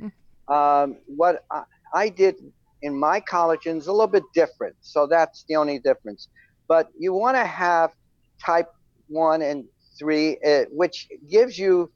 Um, 0.48 0.96
what 1.06 1.44
I, 1.50 1.64
I 1.92 2.08
did 2.08 2.36
in 2.82 2.98
my 2.98 3.20
collagen 3.20 3.78
is 3.78 3.86
a 3.86 3.92
little 3.92 4.06
bit 4.06 4.24
different, 4.34 4.76
so 4.80 5.06
that's 5.06 5.44
the 5.48 5.56
only 5.56 5.78
difference. 5.78 6.28
But 6.68 6.88
you 6.98 7.12
want 7.12 7.36
to 7.36 7.44
have 7.44 7.92
type 8.42 8.68
one 9.08 9.42
and 9.42 9.64
three, 9.98 10.38
uh, 10.46 10.64
which 10.70 11.08
gives 11.28 11.58
you, 11.58 11.90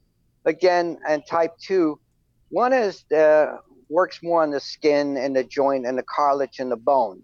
again, 0.45 0.97
and 1.07 1.23
type 1.25 1.57
two. 1.59 1.99
One 2.49 2.73
is 2.73 3.03
the 3.09 3.59
works 3.89 4.19
more 4.23 4.43
on 4.43 4.51
the 4.51 4.59
skin 4.59 5.17
and 5.17 5.35
the 5.35 5.43
joint 5.43 5.85
and 5.85 5.97
the 5.97 6.03
cartilage 6.03 6.59
and 6.59 6.71
the 6.71 6.77
bone. 6.77 7.21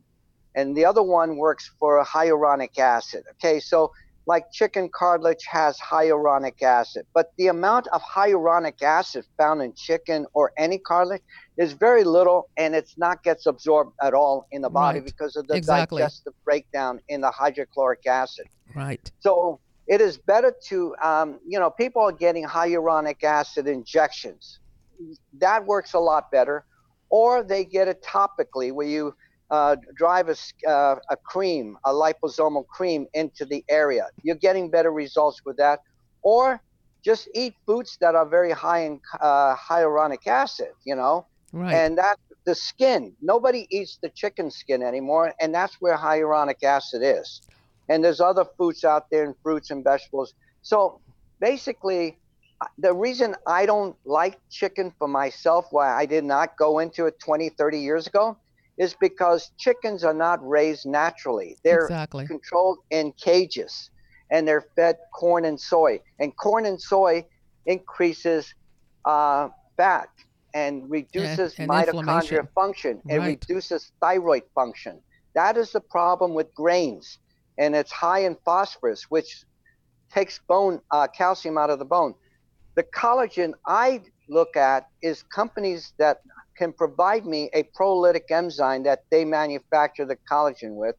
And 0.56 0.76
the 0.76 0.86
other 0.86 1.04
one 1.04 1.38
works 1.38 1.71
for 1.80 2.04
hyaluronic 2.04 2.78
acid. 2.78 3.24
Okay, 3.34 3.60
so 3.60 3.91
like 4.27 4.45
chicken 4.51 4.89
cartilage 4.93 5.43
has 5.49 5.77
hyaluronic 5.79 6.62
acid, 6.62 7.05
but 7.13 7.27
the 7.38 7.47
amount 7.47 7.88
of 7.88 8.01
hyaluronic 8.01 8.81
acid 8.81 9.25
found 9.38 9.62
in 9.62 9.73
chicken 9.75 10.25
or 10.34 10.51
any 10.57 10.77
cartilage 10.77 11.21
is 11.57 11.73
very 11.73 12.03
little 12.03 12.49
and 12.57 12.75
it's 12.75 12.97
not 12.97 13.23
gets 13.23 13.45
absorbed 13.45 13.93
at 14.01 14.13
all 14.13 14.45
in 14.51 14.62
the 14.62 14.69
body 14.69 14.99
Right. 14.99 15.05
because 15.05 15.36
of 15.36 15.47
the 15.47 15.55
Exactly. 15.55 16.01
digestive 16.01 16.34
breakdown 16.45 16.99
in 17.10 17.21
the 17.21 17.31
hydrochloric 17.31 18.05
acid. 18.05 18.45
Right. 18.75 19.12
So 19.19 19.60
it 19.88 20.01
is 20.01 20.17
better 20.17 20.53
to, 20.69 20.95
um, 21.03 21.39
you 21.45 21.60
know, 21.60 21.71
people 21.71 22.01
are 22.03 22.12
getting 22.12 22.45
hyaluronic 22.45 23.23
acid 23.23 23.67
injections. 23.67 24.60
That 25.39 25.65
works 25.65 25.93
a 25.93 25.99
lot 25.99 26.31
better. 26.31 26.65
Or 27.10 27.43
they 27.43 27.65
get 27.65 27.89
it 27.89 28.01
topically, 28.03 28.71
where 28.71 28.88
you 28.88 29.13
uh, 29.51 29.75
drive 29.95 30.29
a, 30.29 30.35
uh, 30.69 30.95
a 31.11 31.17
cream, 31.25 31.77
a 31.85 31.91
liposomal 31.91 32.65
cream, 32.67 33.07
into 33.13 33.45
the 33.45 33.63
area. 33.69 34.07
You're 34.23 34.37
getting 34.37 34.71
better 34.71 34.91
results 34.91 35.41
with 35.45 35.57
that. 35.57 35.79
Or 36.23 36.61
just 37.03 37.29
eat 37.35 37.55
foods 37.65 37.97
that 38.01 38.15
are 38.15 38.27
very 38.27 38.51
high 38.51 38.79
in 38.85 39.01
uh, 39.21 39.55
hyaluronic 39.55 40.27
acid, 40.27 40.69
you 40.85 40.95
know, 40.95 41.27
Right. 41.53 41.73
and 41.75 41.97
that 41.97 42.17
the 42.45 42.55
skin. 42.55 43.15
Nobody 43.21 43.67
eats 43.71 43.99
the 44.01 44.09
chicken 44.09 44.49
skin 44.51 44.81
anymore, 44.81 45.33
and 45.39 45.53
that's 45.53 45.75
where 45.79 45.97
hyaluronic 45.97 46.63
acid 46.63 47.01
is. 47.03 47.41
And 47.89 48.03
there's 48.03 48.21
other 48.21 48.45
foods 48.57 48.83
out 48.83 49.05
there, 49.11 49.25
and 49.25 49.35
fruits 49.43 49.69
and 49.71 49.83
vegetables. 49.83 50.33
So 50.61 51.01
basically, 51.39 52.19
uh, 52.61 52.67
the 52.77 52.93
reason 52.93 53.35
I 53.47 53.65
don't 53.65 53.95
like 54.05 54.39
chicken 54.49 54.93
for 54.97 55.07
myself, 55.07 55.67
why 55.71 55.91
I 55.91 56.05
did 56.05 56.23
not 56.23 56.57
go 56.57 56.79
into 56.79 57.05
it 57.05 57.19
20, 57.19 57.49
30 57.49 57.79
years 57.79 58.07
ago, 58.07 58.37
is 58.77 58.95
because 58.99 59.51
chickens 59.57 60.03
are 60.03 60.13
not 60.13 60.39
raised 60.47 60.86
naturally. 60.86 61.57
They're 61.63 61.86
exactly. 61.86 62.25
controlled 62.25 62.79
in 62.89 63.13
cages 63.13 63.89
and 64.31 64.47
they're 64.47 64.65
fed 64.75 64.95
corn 65.13 65.45
and 65.45 65.60
soy. 65.60 65.99
And 66.19 66.36
corn 66.38 66.65
and 66.65 66.81
soy 66.81 67.25
increases 67.65 68.53
uh, 69.05 69.49
fat 69.77 70.07
and 70.53 70.89
reduces 70.89 71.55
and 71.60 71.69
mitochondria 71.69 72.47
function 72.55 73.01
and 73.10 73.19
Right. 73.19 73.45
reduces 73.49 73.91
thyroid 74.01 74.43
function. 74.55 75.01
That 75.36 75.57
is 75.57 75.71
the 75.71 75.81
problem 75.81 76.34
with 76.34 76.53
grains. 76.55 77.17
And 77.57 77.75
it's 77.75 77.91
high 77.91 78.19
in 78.19 78.38
phosphorus, 78.45 79.05
which 79.10 79.45
takes 80.13 80.39
bone 80.47 80.81
uh, 80.91 81.07
calcium 81.07 81.57
out 81.57 81.69
of 81.69 81.79
the 81.79 81.86
bone. 81.86 82.13
The 82.75 82.84
collagen 82.84 83.53
I 83.67 84.01
look 84.29 84.55
at 84.55 84.86
is 85.01 85.23
companies 85.23 85.93
that 85.99 86.19
can 86.62 86.71
provide 86.71 87.26
me 87.26 87.50
a 87.54 87.63
prolytic 87.76 88.30
enzyme 88.30 88.84
that 88.84 89.04
they 89.10 89.26
manufacture 89.26 90.06
the 90.06 90.15
collagen 90.30 90.76
with, 90.76 90.95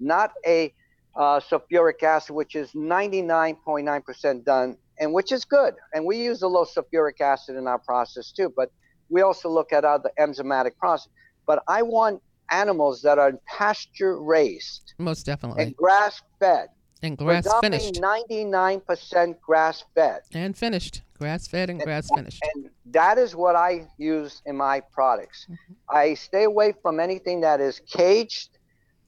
not 0.00 0.32
a 0.46 0.72
uh, 1.14 1.38
sulfuric 1.38 2.02
acid, 2.02 2.34
which 2.34 2.54
is 2.54 2.72
99.9% 2.72 4.44
done, 4.44 4.78
and 4.98 5.12
which 5.12 5.30
is 5.30 5.44
good. 5.44 5.74
And 5.92 6.06
we 6.06 6.16
use 6.16 6.40
a 6.40 6.48
little 6.48 6.64
sulfuric 6.64 7.20
acid 7.20 7.56
in 7.56 7.66
our 7.66 7.78
process 7.78 8.32
too, 8.32 8.50
but 8.56 8.72
we 9.10 9.20
also 9.20 9.50
look 9.50 9.70
at 9.74 9.84
other 9.84 10.10
enzymatic 10.18 10.78
process. 10.78 11.12
But 11.46 11.62
I 11.68 11.82
want 11.82 12.22
animals 12.50 13.02
that 13.02 13.18
are 13.18 13.32
pasture 13.46 14.18
raised 14.18 14.94
Most 14.96 15.26
definitely. 15.26 15.62
and 15.64 15.76
grass 15.76 16.22
fed. 16.40 16.68
And 17.02 17.18
grass 17.18 17.46
finished. 17.60 17.96
99% 17.96 19.40
grass 19.40 19.84
fed. 19.94 20.20
And 20.32 20.56
finished. 20.56 21.02
Grass 21.22 21.46
fed 21.46 21.70
and 21.70 21.80
grass 21.80 22.08
finished. 22.14 22.42
And 22.54 22.68
that 22.86 23.16
is 23.18 23.34
what 23.36 23.54
I 23.56 23.86
use 23.98 24.42
in 24.46 24.56
my 24.56 24.80
products. 24.92 25.46
Mm-hmm. 25.48 25.96
I 25.96 26.14
stay 26.14 26.44
away 26.44 26.74
from 26.82 26.98
anything 27.00 27.40
that 27.42 27.60
is 27.60 27.80
caged, 27.86 28.58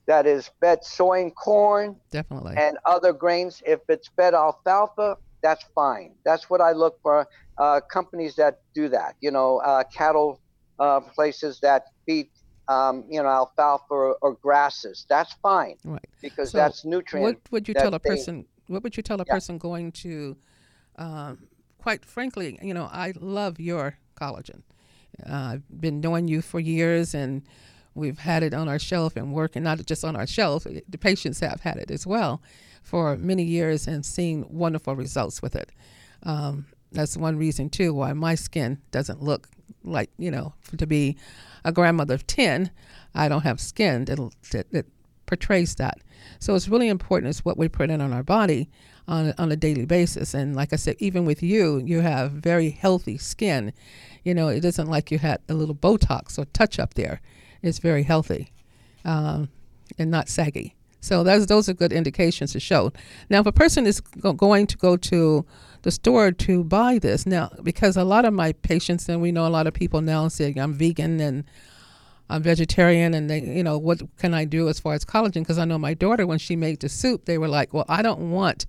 that 0.07 0.25
is 0.25 0.49
fed 0.61 0.83
soy 0.83 1.21
and 1.21 1.35
corn 1.35 1.95
Definitely. 2.11 2.55
and 2.57 2.77
other 2.85 3.11
grains. 3.13 3.61
If 3.65 3.81
it's 3.89 4.07
fed 4.15 4.33
alfalfa, 4.33 5.17
that's 5.41 5.63
fine. 5.75 6.13
That's 6.23 6.49
what 6.49 6.61
I 6.61 6.71
look 6.71 6.99
for. 7.01 7.27
Uh, 7.57 7.79
companies 7.91 8.35
that 8.35 8.59
do 8.73 8.89
that, 8.89 9.15
you 9.21 9.31
know, 9.31 9.57
uh, 9.59 9.83
cattle 9.93 10.41
uh, 10.79 10.99
places 10.99 11.59
that 11.61 11.83
feed, 12.05 12.27
um, 12.67 13.05
you 13.09 13.21
know, 13.21 13.29
alfalfa 13.29 13.85
or, 13.89 14.17
or 14.21 14.33
grasses. 14.35 15.05
That's 15.09 15.33
fine 15.41 15.75
right. 15.85 16.03
because 16.21 16.51
So 16.51 16.57
that's 16.57 16.83
nutrient. 16.85 17.25
What 17.25 17.51
would 17.51 17.67
you 17.67 17.73
tell 17.73 17.93
a 17.95 17.99
they- 17.99 18.09
person? 18.09 18.45
What 18.67 18.83
would 18.83 18.97
you 18.97 19.03
tell 19.03 19.21
a 19.21 19.25
Yeah. 19.27 19.33
person 19.35 19.57
going 19.57 19.91
to? 20.03 20.35
Um, 20.97 21.47
quite 21.85 22.03
frankly, 22.03 22.57
you 22.63 22.73
know, 22.73 22.89
I 22.91 23.13
love 23.19 23.59
your 23.59 23.99
collagen. 24.19 24.63
Uh, 25.23 25.53
I've 25.53 25.63
been 25.69 26.01
knowing 26.01 26.27
you 26.27 26.41
for 26.41 26.59
years, 26.59 27.13
and 27.13 27.43
we've 27.93 28.17
had 28.17 28.41
it 28.41 28.55
on 28.55 28.67
our 28.67 28.79
shelf 28.79 29.15
and 29.15 29.31
working 29.31 29.61
not 29.61 29.85
just 29.85 30.03
on 30.03 30.15
our 30.15 30.25
shelf. 30.25 30.63
The 30.63 30.97
patients 30.97 31.41
have 31.41 31.61
had 31.61 31.77
it 31.77 31.91
as 31.91 32.07
well 32.07 32.41
for 32.81 33.15
many 33.17 33.43
years 33.43 33.85
and 33.87 34.03
seen 34.03 34.47
wonderful 34.49 34.95
results 34.95 35.43
with 35.43 35.55
it. 35.55 35.71
Um, 36.23 36.65
that's 36.91 37.15
one 37.15 37.37
reason 37.37 37.69
too 37.69 37.93
why 37.93 38.13
my 38.13 38.33
skin 38.33 38.81
doesn't 38.89 39.21
look 39.21 39.47
like 39.83 40.09
you 40.17 40.31
know 40.31 40.55
to 40.77 40.87
be 40.87 41.15
a 41.63 41.71
grandmother 41.71 42.15
of 42.15 42.25
ten. 42.25 42.71
I 43.13 43.29
don't 43.29 43.43
have 43.43 43.59
skin 43.59 44.05
that 44.05 44.17
that, 44.51 44.71
that 44.71 44.87
portrays 45.25 45.75
that. 45.75 45.99
So 46.39 46.55
it's 46.55 46.67
really 46.67 46.87
important 46.87 47.29
is 47.29 47.45
what 47.45 47.57
we 47.57 47.67
put 47.67 47.89
in 47.89 48.01
on 48.01 48.13
our 48.13 48.23
body 48.23 48.69
on, 49.07 49.33
on 49.37 49.51
a 49.51 49.55
daily 49.55 49.85
basis. 49.85 50.33
And 50.33 50.55
like 50.55 50.73
I 50.73 50.75
said, 50.75 50.95
even 50.99 51.25
with 51.25 51.43
you, 51.43 51.81
you 51.85 52.01
have 52.01 52.31
very 52.31 52.71
healthy 52.71 53.17
skin. 53.17 53.73
You 54.23 54.33
know, 54.33 54.47
it 54.47 54.65
isn't 54.65 54.89
like 54.89 55.11
you 55.11 55.19
had 55.19 55.39
a 55.49 55.53
little 55.53 55.75
Botox 55.75 56.37
or 56.37 56.45
touch 56.45 56.79
up 56.79 56.95
there. 56.95 57.21
It's 57.61 57.79
very 57.79 58.03
healthy 58.03 58.51
um, 59.03 59.49
and 59.97 60.11
not 60.11 60.29
saggy. 60.29 60.75
So 61.05 61.23
those 61.23 61.45
those 61.45 61.69
are 61.69 61.73
good 61.73 61.93
indications 61.93 62.53
to 62.53 62.59
show. 62.59 62.91
Now, 63.29 63.41
if 63.41 63.45
a 63.45 63.51
person 63.51 63.85
is 63.85 64.01
go- 64.01 64.33
going 64.33 64.65
to 64.65 64.77
go 64.77 64.97
to 64.97 65.45
the 65.83 65.91
store 65.91 66.31
to 66.31 66.63
buy 66.63 66.97
this 66.97 67.27
now, 67.27 67.51
because 67.61 67.95
a 67.95 68.03
lot 68.03 68.25
of 68.25 68.33
my 68.33 68.53
patients, 68.53 69.07
and 69.07 69.21
we 69.21 69.31
know 69.31 69.45
a 69.45 69.49
lot 69.49 69.67
of 69.67 69.73
people 69.75 70.01
now 70.01 70.27
say 70.29 70.51
I'm 70.57 70.73
vegan 70.73 71.19
and 71.19 71.43
I'm 72.29 72.41
vegetarian, 72.41 73.13
and 73.13 73.29
they, 73.29 73.41
you 73.41 73.63
know, 73.63 73.77
what 73.77 74.01
can 74.17 74.33
I 74.33 74.45
do 74.45 74.67
as 74.67 74.79
far 74.79 74.93
as 74.93 75.05
collagen? 75.05 75.41
Because 75.41 75.59
I 75.59 75.65
know 75.65 75.77
my 75.77 75.93
daughter, 75.93 76.25
when 76.25 76.39
she 76.39 76.55
made 76.55 76.79
the 76.79 76.89
soup, 76.89 77.25
they 77.25 77.37
were 77.37 77.47
like, 77.47 77.73
well, 77.73 77.85
I 77.87 78.01
don't 78.01 78.31
want 78.31 78.65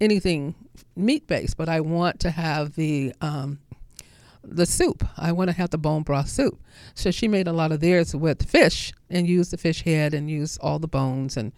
anything 0.00 0.54
meat 0.96 1.26
based, 1.26 1.56
but 1.56 1.68
I 1.68 1.80
want 1.80 2.20
to 2.20 2.30
have 2.30 2.74
the 2.74 3.14
um, 3.20 3.60
the 4.44 4.66
soup. 4.66 5.04
I 5.16 5.32
want 5.32 5.48
to 5.48 5.56
have 5.56 5.70
the 5.70 5.78
bone 5.78 6.02
broth 6.02 6.28
soup. 6.28 6.60
So 6.94 7.10
she 7.10 7.28
made 7.28 7.46
a 7.46 7.52
lot 7.52 7.72
of 7.72 7.80
theirs 7.80 8.14
with 8.14 8.48
fish 8.48 8.92
and 9.08 9.26
used 9.26 9.52
the 9.52 9.56
fish 9.56 9.82
head 9.82 10.14
and 10.14 10.30
used 10.30 10.58
all 10.60 10.78
the 10.78 10.88
bones 10.88 11.36
and 11.36 11.52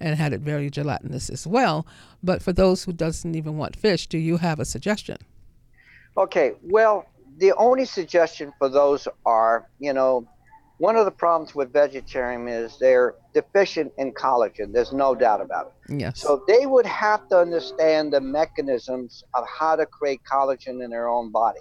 and 0.00 0.18
had 0.18 0.32
it 0.32 0.40
very 0.40 0.68
gelatinous 0.68 1.30
as 1.30 1.46
well. 1.46 1.86
But 2.22 2.42
for 2.42 2.52
those 2.52 2.82
who 2.82 2.92
doesn't 2.92 3.36
even 3.36 3.56
want 3.56 3.76
fish, 3.76 4.08
do 4.08 4.18
you 4.18 4.38
have 4.38 4.58
a 4.58 4.64
suggestion? 4.64 5.18
Okay, 6.16 6.54
well, 6.62 7.06
the 7.38 7.52
only 7.52 7.84
suggestion 7.84 8.52
for 8.58 8.68
those 8.68 9.06
are, 9.24 9.68
you 9.78 9.92
know, 9.92 10.26
one 10.78 10.96
of 10.96 11.04
the 11.04 11.10
problems 11.10 11.54
with 11.54 11.72
vegetarian 11.72 12.48
is 12.48 12.76
they're 12.78 13.14
deficient 13.34 13.92
in 13.98 14.12
collagen. 14.12 14.72
There's 14.72 14.92
no 14.92 15.14
doubt 15.14 15.40
about 15.40 15.66
it. 15.88 15.98
Yes. 16.00 16.20
So 16.20 16.42
they 16.48 16.66
would 16.66 16.86
have 16.86 17.28
to 17.28 17.38
understand 17.38 18.12
the 18.12 18.20
mechanisms 18.20 19.22
of 19.34 19.44
how 19.46 19.76
to 19.76 19.86
create 19.86 20.20
collagen 20.24 20.82
in 20.82 20.90
their 20.90 21.08
own 21.08 21.30
body. 21.30 21.60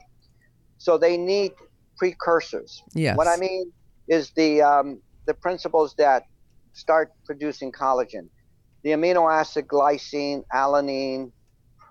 So 0.78 0.98
they 0.98 1.18
need 1.18 1.52
precursors. 1.98 2.82
yes. 2.96 3.16
What 3.16 3.28
I 3.28 3.38
mean 3.38 3.72
is 4.08 4.32
the 4.32 4.62
um, 4.62 5.00
the 5.28 5.34
principles 5.34 5.94
that 6.00 6.24
start 6.74 7.12
producing 7.26 7.72
collagen, 7.72 8.28
the 8.84 8.90
amino 8.92 9.32
acid 9.32 9.68
glycine, 9.68 10.44
alanine, 10.54 11.32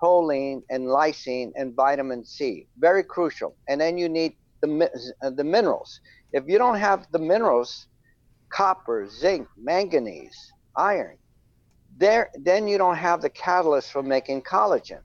proline, 0.01 0.61
and 0.69 0.87
lysine, 0.87 1.51
and 1.55 1.73
vitamin 1.73 2.25
C. 2.25 2.67
Very 2.77 3.03
crucial. 3.03 3.55
And 3.69 3.79
then 3.79 3.97
you 3.97 4.09
need 4.09 4.35
the 4.61 4.89
uh, 5.21 5.29
the 5.29 5.43
minerals. 5.43 6.01
If 6.33 6.45
you 6.47 6.57
don't 6.57 6.77
have 6.77 7.07
the 7.11 7.19
minerals, 7.19 7.87
copper, 8.51 9.07
zinc, 9.09 9.47
manganese, 9.57 10.37
iron, 10.77 11.17
there 11.97 12.29
then 12.35 12.67
you 12.67 12.77
don't 12.77 12.95
have 12.95 13.21
the 13.21 13.29
catalyst 13.29 13.91
for 13.91 14.01
making 14.01 14.41
collagen. 14.43 15.01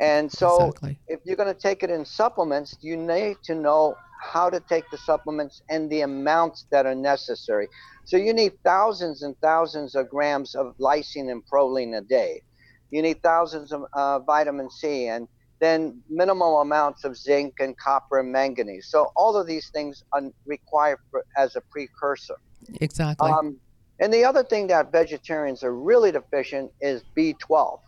And 0.00 0.30
so 0.30 0.68
exactly. 0.68 0.98
if 1.08 1.20
you're 1.24 1.36
going 1.36 1.54
to 1.54 1.60
take 1.60 1.82
it 1.82 1.90
in 1.90 2.04
supplements, 2.04 2.76
you 2.80 2.96
need 2.96 3.36
to 3.44 3.54
know 3.54 3.94
how 4.20 4.50
to 4.50 4.60
take 4.60 4.84
the 4.90 4.98
supplements 4.98 5.62
and 5.70 5.90
the 5.90 6.00
amounts 6.02 6.66
that 6.70 6.86
are 6.86 6.94
necessary. 6.94 7.68
So 8.04 8.16
you 8.16 8.32
need 8.32 8.52
thousands 8.64 9.22
and 9.22 9.36
thousands 9.42 9.94
of 9.94 10.08
grams 10.08 10.54
of 10.54 10.74
lysine 10.80 11.30
and 11.30 11.42
proline 11.52 11.96
a 11.96 12.00
day. 12.00 12.42
You 12.90 13.02
need 13.02 13.22
thousands 13.22 13.72
of 13.72 13.82
uh, 13.92 14.20
vitamin 14.20 14.70
C 14.70 15.08
and 15.08 15.28
then 15.60 16.00
minimal 16.08 16.60
amounts 16.60 17.04
of 17.04 17.16
zinc 17.16 17.54
and 17.58 17.76
copper 17.76 18.20
and 18.20 18.30
manganese. 18.30 18.86
So 18.88 19.12
all 19.16 19.36
of 19.36 19.46
these 19.46 19.70
things 19.70 20.04
are 20.12 20.22
required 20.46 20.98
for, 21.10 21.24
as 21.36 21.56
a 21.56 21.60
precursor. 21.60 22.36
Exactly. 22.80 23.28
Um, 23.28 23.58
and 24.00 24.12
the 24.12 24.24
other 24.24 24.44
thing 24.44 24.68
that 24.68 24.92
vegetarians 24.92 25.64
are 25.64 25.74
really 25.74 26.12
deficient 26.12 26.70
is 26.80 27.02
B12. 27.16 27.80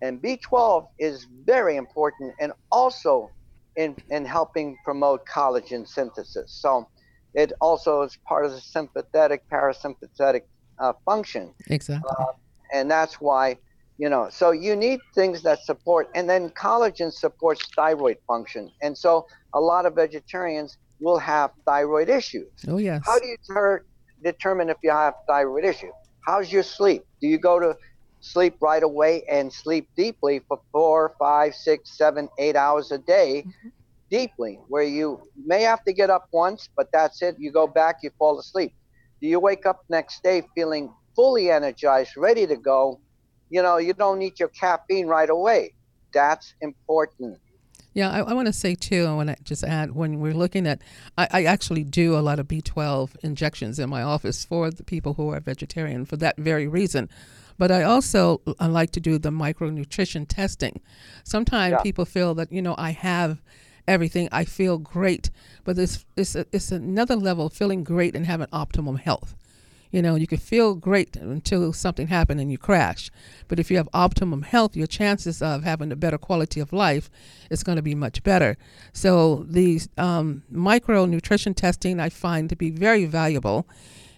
And 0.00 0.20
B12 0.20 0.88
is 0.98 1.26
very 1.44 1.76
important 1.76 2.34
and 2.40 2.52
also 2.72 3.30
in, 3.76 3.96
in 4.10 4.24
helping 4.24 4.76
promote 4.84 5.24
collagen 5.26 5.86
synthesis. 5.86 6.50
So 6.52 6.88
it 7.34 7.52
also 7.60 8.02
is 8.02 8.18
part 8.26 8.44
of 8.44 8.50
the 8.50 8.60
sympathetic 8.60 9.48
parasympathetic 9.48 10.42
uh, 10.78 10.92
function. 11.04 11.54
exactly. 11.68 12.10
And 12.72 12.90
that's 12.90 13.20
why, 13.20 13.58
you 13.98 14.08
know, 14.08 14.28
so 14.30 14.50
you 14.50 14.74
need 14.74 15.00
things 15.14 15.42
that 15.42 15.62
support, 15.64 16.08
and 16.14 16.28
then 16.28 16.50
collagen 16.50 17.12
supports 17.12 17.66
thyroid 17.76 18.18
function. 18.26 18.70
And 18.82 18.96
so 18.96 19.26
a 19.54 19.60
lot 19.60 19.86
of 19.86 19.94
vegetarians 19.94 20.78
will 21.00 21.18
have 21.18 21.50
thyroid 21.66 22.08
issues. 22.08 22.50
oh 22.68 22.78
yes. 22.78 23.02
How 23.04 23.18
do 23.18 23.26
you 23.26 23.36
ter- 23.46 23.84
determine 24.22 24.70
if 24.70 24.78
you 24.82 24.90
have 24.90 25.14
thyroid 25.26 25.64
issue? 25.64 25.92
How's 26.20 26.52
your 26.52 26.62
sleep? 26.62 27.04
Do 27.20 27.26
you 27.26 27.38
go 27.38 27.58
to 27.58 27.76
sleep 28.20 28.56
right 28.60 28.82
away 28.82 29.24
and 29.28 29.52
sleep 29.52 29.88
deeply 29.96 30.40
for 30.48 30.60
four, 30.70 31.14
five, 31.18 31.54
six, 31.54 31.96
seven, 31.98 32.28
eight 32.38 32.56
hours 32.56 32.92
a 32.92 32.98
day, 32.98 33.44
mm-hmm. 33.46 33.68
deeply, 34.10 34.60
where 34.68 34.84
you 34.84 35.20
may 35.44 35.62
have 35.62 35.84
to 35.84 35.92
get 35.92 36.08
up 36.08 36.28
once, 36.32 36.68
but 36.76 36.88
that's 36.92 37.20
it. 37.20 37.34
You 37.38 37.50
go 37.50 37.66
back, 37.66 37.98
you 38.02 38.10
fall 38.18 38.38
asleep. 38.38 38.72
Do 39.20 39.26
you 39.26 39.40
wake 39.40 39.66
up 39.66 39.84
next 39.88 40.22
day 40.22 40.42
feeling 40.54 40.92
fully 41.14 41.50
energized, 41.50 42.16
ready 42.16 42.46
to 42.46 42.56
go? 42.56 43.00
You 43.52 43.62
know, 43.62 43.76
you 43.76 43.92
don't 43.92 44.18
need 44.18 44.40
your 44.40 44.48
caffeine 44.48 45.06
right 45.06 45.28
away. 45.28 45.74
That's 46.14 46.54
important. 46.62 47.38
Yeah, 47.92 48.10
I, 48.10 48.20
I 48.20 48.32
want 48.32 48.46
to 48.46 48.52
say 48.52 48.74
too, 48.74 49.04
I 49.06 49.12
want 49.12 49.28
to 49.28 49.36
just 49.44 49.62
add 49.62 49.94
when 49.94 50.20
we're 50.20 50.32
looking 50.32 50.66
at, 50.66 50.80
I, 51.18 51.28
I 51.30 51.44
actually 51.44 51.84
do 51.84 52.16
a 52.16 52.20
lot 52.28 52.38
of 52.38 52.48
B12 52.48 53.10
injections 53.22 53.78
in 53.78 53.90
my 53.90 54.00
office 54.02 54.42
for 54.46 54.70
the 54.70 54.82
people 54.82 55.12
who 55.14 55.28
are 55.28 55.40
vegetarian 55.40 56.06
for 56.06 56.16
that 56.16 56.38
very 56.38 56.66
reason. 56.66 57.10
But 57.58 57.70
I 57.70 57.82
also 57.82 58.40
I 58.58 58.68
like 58.68 58.90
to 58.92 59.00
do 59.00 59.18
the 59.18 59.28
micronutrition 59.30 60.24
testing. 60.26 60.80
Sometimes 61.22 61.72
Yeah. 61.72 61.82
people 61.82 62.06
feel 62.06 62.34
that, 62.36 62.50
you 62.50 62.62
know, 62.62 62.74
I 62.78 62.92
have 62.92 63.42
everything, 63.86 64.30
I 64.32 64.46
feel 64.46 64.78
great, 64.78 65.28
but 65.64 65.78
it's, 65.78 66.06
it's, 66.16 66.34
a, 66.34 66.46
it's 66.52 66.72
another 66.72 67.16
level 67.16 67.44
of 67.46 67.52
feeling 67.52 67.84
great 67.84 68.16
and 68.16 68.24
having 68.24 68.46
optimum 68.50 68.96
health. 68.96 69.36
You 69.92 70.00
know, 70.00 70.14
you 70.14 70.26
can 70.26 70.38
feel 70.38 70.74
great 70.74 71.16
until 71.16 71.72
something 71.74 72.08
happened 72.08 72.40
and 72.40 72.50
you 72.50 72.56
crash. 72.56 73.10
But 73.46 73.60
if 73.60 73.70
you 73.70 73.76
have 73.76 73.88
optimum 73.92 74.42
health, 74.42 74.74
your 74.74 74.86
chances 74.86 75.42
of 75.42 75.64
having 75.64 75.92
a 75.92 75.96
better 75.96 76.18
quality 76.18 76.60
of 76.60 76.72
life 76.72 77.10
is 77.50 77.62
going 77.62 77.76
to 77.76 77.82
be 77.82 77.94
much 77.94 78.22
better. 78.22 78.56
So 78.94 79.44
these 79.48 79.90
um, 79.98 80.42
micronutrition 80.52 81.54
testing 81.54 82.00
I 82.00 82.08
find 82.08 82.48
to 82.48 82.56
be 82.56 82.70
very 82.70 83.04
valuable 83.04 83.68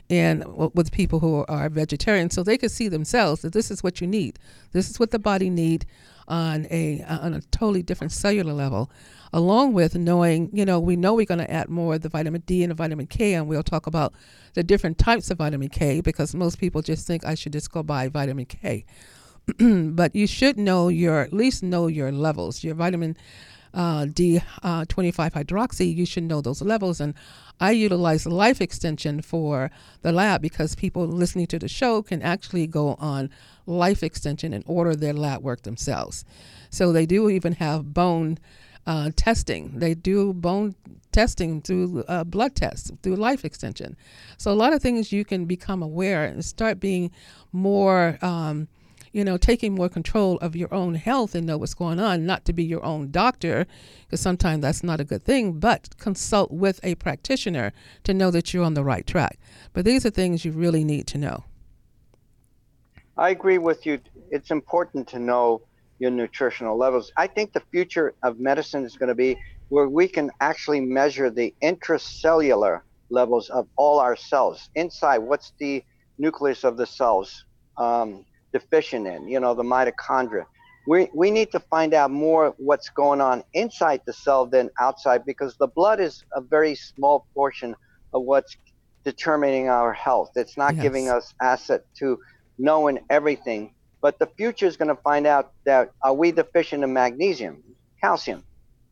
w- 0.09 0.71
with 0.75 0.93
people 0.93 1.21
who 1.21 1.45
are 1.49 1.69
vegetarian, 1.69 2.31
so 2.31 2.43
they 2.43 2.59
could 2.59 2.71
see 2.71 2.89
themselves 2.89 3.43
that 3.43 3.53
this 3.53 3.71
is 3.71 3.83
what 3.83 4.01
you 4.01 4.07
need. 4.07 4.39
This 4.73 4.91
is 4.91 4.99
what 4.99 5.11
the 5.11 5.19
body 5.19 5.51
need 5.51 5.87
on 6.29 6.67
a 6.71 7.03
on 7.03 7.35
a 7.35 7.41
totally 7.41 7.83
different 7.83 8.13
cellular 8.13 8.53
level, 8.53 8.91
along 9.33 9.73
with 9.73 9.95
knowing, 9.95 10.51
you 10.53 10.65
know, 10.65 10.81
we 10.81 10.97
know 10.97 11.15
we're 11.15 11.27
going 11.27 11.39
to 11.39 11.51
add 11.51 11.69
more 11.69 11.95
of 11.95 12.03
the 12.03 12.09
vitamin 12.09 12.43
D 12.47 12.63
and 12.63 12.71
the 12.71 12.75
vitamin 12.75 13.07
K, 13.07 13.35
and 13.35 13.47
we'll 13.47 13.63
talk 13.63 13.87
about 13.87 14.15
the 14.55 14.63
different 14.63 14.99
types 14.99 15.31
of 15.31 15.39
vitamin 15.39 15.69
K 15.69 16.01
because 16.01 16.35
most 16.35 16.59
people 16.59 16.83
just 16.83 17.07
think 17.07 17.25
I 17.25 17.35
should 17.35 17.53
just 17.53 17.71
go 17.71 17.83
buy 17.83 18.09
vitamin 18.09 18.47
K. 18.47 18.85
but 19.59 20.15
you 20.15 20.27
should 20.27 20.59
know 20.59 20.89
your 20.89 21.21
at 21.21 21.33
least 21.33 21.63
know 21.63 21.87
your 21.87 22.11
levels. 22.11 22.65
Your 22.65 22.75
vitamin 22.75 23.17
uh, 23.75 24.07
D 24.07 24.41
uh, 24.63 24.85
25 24.87 25.35
hydroxy, 25.35 25.95
you 25.95 26.07
should 26.07 26.25
know 26.25 26.41
those 26.41 26.63
levels. 26.63 27.01
And 27.01 27.15
I 27.61 27.71
utilize 27.71 28.27
life 28.27 28.61
extension 28.61 29.23
for 29.23 29.71
the 30.03 30.13
lab 30.13 30.43
because 30.43 30.75
people 30.75 31.07
listening 31.07 31.47
to 31.49 31.59
the 31.59 31.69
show 31.69 32.03
can 32.03 32.21
actually 32.23 32.67
go 32.67 32.95
on 32.95 33.31
life 33.67 34.03
extension 34.03 34.53
and 34.53 34.65
order 34.67 34.97
their 34.97 35.13
lab 35.13 35.43
work 35.43 35.63
themselves. 35.63 36.25
So 36.71 36.93
they 36.93 37.07
do 37.07 37.31
even 37.31 37.55
have 37.55 37.95
bone 37.95 38.39
uh, 38.87 39.11
testing. 39.17 39.79
They 39.79 39.95
do 39.95 40.35
bone 40.35 40.75
testing 41.13 41.63
through 41.63 42.05
uh, 42.09 42.25
blood 42.25 42.55
tests, 42.55 42.91
through 43.03 43.17
life 43.17 43.45
extension. 43.45 43.97
So 44.37 44.51
a 44.51 44.55
lot 44.55 44.73
of 44.73 44.83
things 44.83 45.13
you 45.13 45.25
can 45.25 45.47
become 45.47 45.83
aware 45.83 46.25
and 46.25 46.45
start 46.45 46.81
being 46.81 47.11
more. 47.53 48.19
Um, 48.21 48.69
you 49.15 49.25
know, 49.25 49.37
taking 49.37 49.77
more 49.77 49.89
control 49.89 50.39
of 50.39 50.57
your 50.57 50.75
own 50.75 50.97
health 50.97 51.37
and 51.37 51.47
know 51.47 51.57
what's 51.57 51.73
going 51.73 52.01
on, 52.01 52.27
not 52.27 52.45
to 52.45 52.53
be 52.53 52.65
your 52.65 52.85
own 52.85 53.13
doctor, 53.13 53.65
because 54.05 54.21
sometimes 54.21 54.61
that's 54.61 54.83
not 54.83 55.01
a 55.01 55.05
good 55.05 55.23
thing, 55.23 55.53
but 55.61 55.97
consult 55.99 56.51
with 56.51 56.81
a 56.83 56.97
practitioner 56.97 57.73
to 58.03 58.13
know 58.13 58.33
that 58.33 58.53
you're 58.53 58.65
on 58.65 58.75
the 58.75 58.83
right 58.83 59.07
track. 59.07 59.39
But 59.73 59.85
these 59.85 60.05
are 60.05 60.11
things 60.11 60.45
you 60.45 60.51
really 60.51 60.83
need 60.83 61.07
to 61.07 61.19
know. 61.19 61.45
I 63.17 63.31
agree 63.31 63.59
with 63.59 63.87
you. 63.87 64.01
It's 64.33 64.51
important 64.51 65.07
to 65.09 65.21
know 65.21 65.63
your 66.01 66.11
nutritional 66.11 66.77
levels. 66.77 67.13
I 67.17 67.29
think 67.29 67.53
the 67.53 67.63
future 67.71 68.15
of 68.25 68.41
medicine 68.41 68.85
is 68.85 68.97
going 68.97 69.11
to 69.11 69.15
be 69.15 69.39
where 69.69 69.89
we 69.89 70.09
can 70.09 70.33
actually 70.41 70.81
measure 70.81 71.31
the 71.31 71.55
intracellular 71.63 72.81
levels 73.11 73.49
of 73.49 73.69
all 73.77 74.01
our 74.01 74.17
cells 74.17 74.71
inside. 74.75 75.19
What's 75.19 75.53
the 75.59 75.85
nucleus 76.19 76.65
of 76.65 76.77
the 76.77 76.87
cells 76.87 77.45
um, 77.77 78.25
deficient 78.55 79.07
in? 79.07 79.29
You 79.29 79.41
know, 79.41 79.55
the 79.55 79.65
mitochondria. 79.65 80.47
We, 80.87 81.09
we 81.15 81.31
need 81.31 81.51
to 81.53 81.61
find 81.61 81.95
out 81.95 82.11
more 82.11 82.55
what's 82.59 82.91
going 82.91 83.21
on 83.21 83.45
inside 83.55 84.03
the 84.07 84.15
cell 84.15 84.47
than 84.47 84.71
outside 84.81 85.25
because 85.27 85.57
the 85.59 85.69
blood 85.69 86.01
is 86.01 86.23
a 86.35 86.41
very 86.41 86.75
small 86.75 87.27
portion 87.35 87.75
of 88.15 88.23
what's 88.23 88.57
determining 89.05 89.69
our 89.69 89.93
health. 89.93 90.31
It's 90.37 90.57
not 90.57 90.79
giving 90.81 91.09
us 91.11 91.35
asset 91.43 91.83
to 91.99 92.19
knowing 92.59 93.01
everything. 93.11 93.75
But 94.03 94.19
the 94.19 94.29
future 94.37 94.67
is 94.67 94.77
going 94.77 94.95
to 94.95 95.03
find 95.03 95.27
out 95.27 95.53
that 95.67 95.91
are 96.03 96.15
we 96.15 96.33
deficient 96.33 96.85
in 96.85 96.93
magnesium, 96.93 97.63
calcium? 98.03 98.45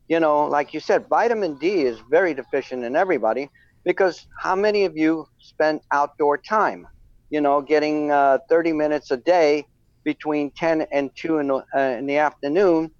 You 0.07 0.19
know, 0.19 0.45
like 0.45 0.73
you 0.73 0.79
said, 0.79 1.07
vitamin 1.09 1.57
D 1.57 1.83
is 1.83 1.99
very 2.09 2.33
deficient 2.33 2.83
in 2.83 2.95
everybody 2.95 3.49
because 3.85 4.25
how 4.39 4.55
many 4.55 4.85
of 4.85 4.97
you 4.97 5.27
spend 5.39 5.81
outdoor 5.91 6.37
time? 6.37 6.87
You 7.33 7.41
know, 7.41 7.61
getting 7.61 8.11
uh, 8.11 8.37
30 8.47 8.73
minutes 8.73 9.09
a 9.09 9.17
day 9.17 9.65
between 10.03 10.51
10 10.51 10.85
and 10.91 11.09
2 11.15 11.39
in 11.39 11.47
the, 11.47 11.63
uh, 11.75 11.79
in 11.79 12.05
the 12.05 12.17
afternoon, 12.17 12.91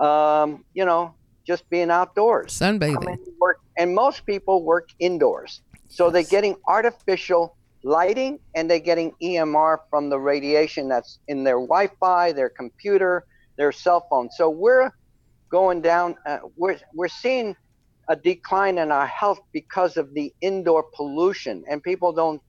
um, 0.00 0.64
you 0.74 0.84
know, 0.84 1.12
just 1.44 1.68
being 1.70 1.90
outdoors. 1.90 2.52
Sunbathing. 2.52 3.18
work, 3.40 3.58
and 3.76 3.92
most 3.92 4.24
people 4.26 4.62
work 4.62 4.90
indoors. 5.00 5.62
So 5.88 6.08
they're 6.08 6.22
getting 6.22 6.54
artificial 6.68 7.56
lighting 7.82 8.38
and 8.54 8.70
they're 8.70 8.78
getting 8.78 9.12
EMR 9.20 9.78
from 9.90 10.08
the 10.08 10.20
radiation 10.20 10.88
that's 10.88 11.18
in 11.26 11.42
their 11.42 11.56
Wi 11.56 11.90
Fi, 11.98 12.30
their 12.30 12.50
computer, 12.50 13.24
their 13.58 13.72
cell 13.72 14.06
phone. 14.08 14.30
So 14.30 14.50
we're 14.50 14.92
going 15.50 15.82
down, 15.82 16.14
uh, 16.26 16.38
we're, 16.56 16.78
we're 16.94 17.08
seeing 17.08 17.56
a 18.08 18.14
decline 18.14 18.78
in 18.78 18.92
our 18.92 19.06
health 19.08 19.40
because 19.52 19.96
of 19.96 20.14
the 20.14 20.32
indoor 20.40 20.84
pollution, 20.94 21.64
and 21.68 21.82
people 21.82 22.12
don't 22.12 22.40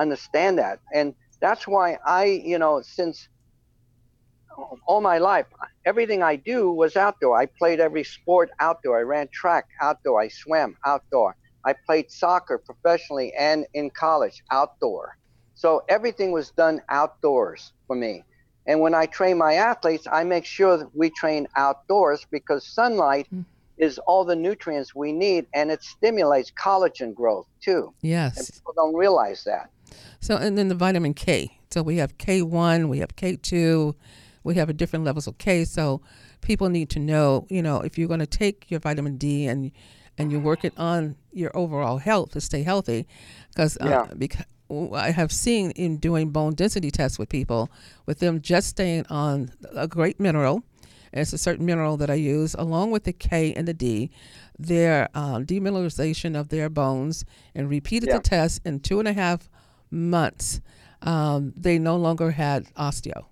understand 0.00 0.58
that. 0.58 0.80
And 0.94 1.14
that's 1.40 1.66
why 1.66 1.98
I, 2.06 2.24
you 2.24 2.58
know, 2.58 2.82
since 2.82 3.28
all 4.86 5.00
my 5.00 5.18
life, 5.18 5.46
everything 5.86 6.22
I 6.22 6.36
do 6.36 6.72
was 6.72 6.96
outdoor. 6.96 7.38
I 7.38 7.46
played 7.58 7.80
every 7.80 8.04
sport 8.04 8.50
outdoor. 8.60 8.98
I 8.98 9.02
ran 9.02 9.28
track 9.32 9.66
outdoor. 9.80 10.20
I 10.20 10.28
swam 10.28 10.76
outdoor. 10.86 11.36
I 11.64 11.74
played 11.86 12.10
soccer 12.10 12.58
professionally 12.58 13.32
and 13.38 13.66
in 13.74 13.90
college 13.90 14.42
outdoor. 14.50 15.14
So 15.54 15.82
everything 15.88 16.32
was 16.32 16.50
done 16.52 16.82
outdoors 16.88 17.72
for 17.86 17.96
me. 17.96 18.24
And 18.66 18.80
when 18.80 18.94
I 18.94 19.06
train 19.06 19.38
my 19.38 19.54
athletes, 19.54 20.06
I 20.10 20.24
make 20.24 20.44
sure 20.44 20.78
that 20.78 20.94
we 20.94 21.10
train 21.10 21.48
outdoors 21.56 22.26
because 22.30 22.66
sunlight 22.66 23.28
Mm. 23.32 23.44
Is 23.82 23.98
all 24.06 24.24
the 24.24 24.36
nutrients 24.36 24.94
we 24.94 25.12
need 25.12 25.46
and 25.54 25.70
it 25.70 25.82
stimulates 25.82 26.50
collagen 26.52 27.14
growth 27.14 27.46
too. 27.60 27.92
And 28.02 28.10
Yes. 28.10 28.50
people 28.50 28.72
don't 28.76 28.94
realize 28.94 29.44
that. 29.44 29.70
So, 30.20 30.36
and 30.36 30.56
then 30.56 30.68
the 30.68 30.74
vitamin 30.74 31.14
K. 31.14 31.58
So 31.70 31.82
we 31.82 31.96
have 31.96 32.18
K1, 32.18 32.88
we 32.88 32.98
have 32.98 33.16
K2, 33.16 33.94
we 34.44 34.54
have 34.56 34.68
a 34.68 34.72
different 34.72 35.04
levels 35.04 35.26
of 35.26 35.38
K. 35.38 35.64
So 35.64 36.00
people 36.40 36.68
need 36.68 36.90
to 36.90 36.98
know, 36.98 37.46
you 37.48 37.62
know, 37.62 37.80
if 37.80 37.96
you're 37.98 38.08
going 38.08 38.20
to 38.20 38.26
take 38.26 38.70
your 38.70 38.80
vitamin 38.80 39.16
D 39.16 39.46
and 39.46 39.70
and 40.18 40.30
you 40.30 40.38
work 40.40 40.64
it 40.64 40.74
on 40.76 41.16
your 41.32 41.50
overall 41.56 41.96
health 41.98 42.32
to 42.32 42.40
stay 42.40 42.62
healthy, 42.62 43.06
because 43.48 43.78
Yeah. 43.80 44.00
uh, 44.00 44.14
because 44.18 44.44
I 44.94 45.10
have 45.10 45.32
seen 45.32 45.70
in 45.72 45.96
doing 45.96 46.30
bone 46.30 46.54
density 46.54 46.90
tests 46.90 47.18
with 47.18 47.28
people, 47.28 47.70
with 48.06 48.18
them 48.18 48.40
just 48.40 48.68
staying 48.68 49.06
on 49.08 49.50
a 49.74 49.88
great 49.88 50.20
mineral. 50.20 50.62
It's 51.12 51.32
a 51.32 51.38
certain 51.38 51.66
mineral 51.66 51.96
that 51.96 52.10
I 52.10 52.14
use 52.14 52.54
along 52.54 52.92
with 52.92 53.04
the 53.04 53.12
K 53.12 53.52
and 53.54 53.66
the 53.66 53.74
D. 53.74 54.10
Their 54.58 55.08
uh, 55.14 55.38
demineralization 55.38 56.38
of 56.38 56.48
their 56.50 56.68
bones 56.68 57.24
and 57.54 57.68
repeated 57.68 58.08
Yeah. 58.08 58.18
the 58.18 58.22
test 58.22 58.60
in 58.64 58.80
two 58.80 58.98
and 58.98 59.08
a 59.08 59.12
half 59.12 59.48
months. 59.90 60.60
Um, 61.02 61.52
they 61.56 61.78
no 61.78 61.96
longer 61.96 62.30
had 62.32 62.66
osteo. 62.74 63.24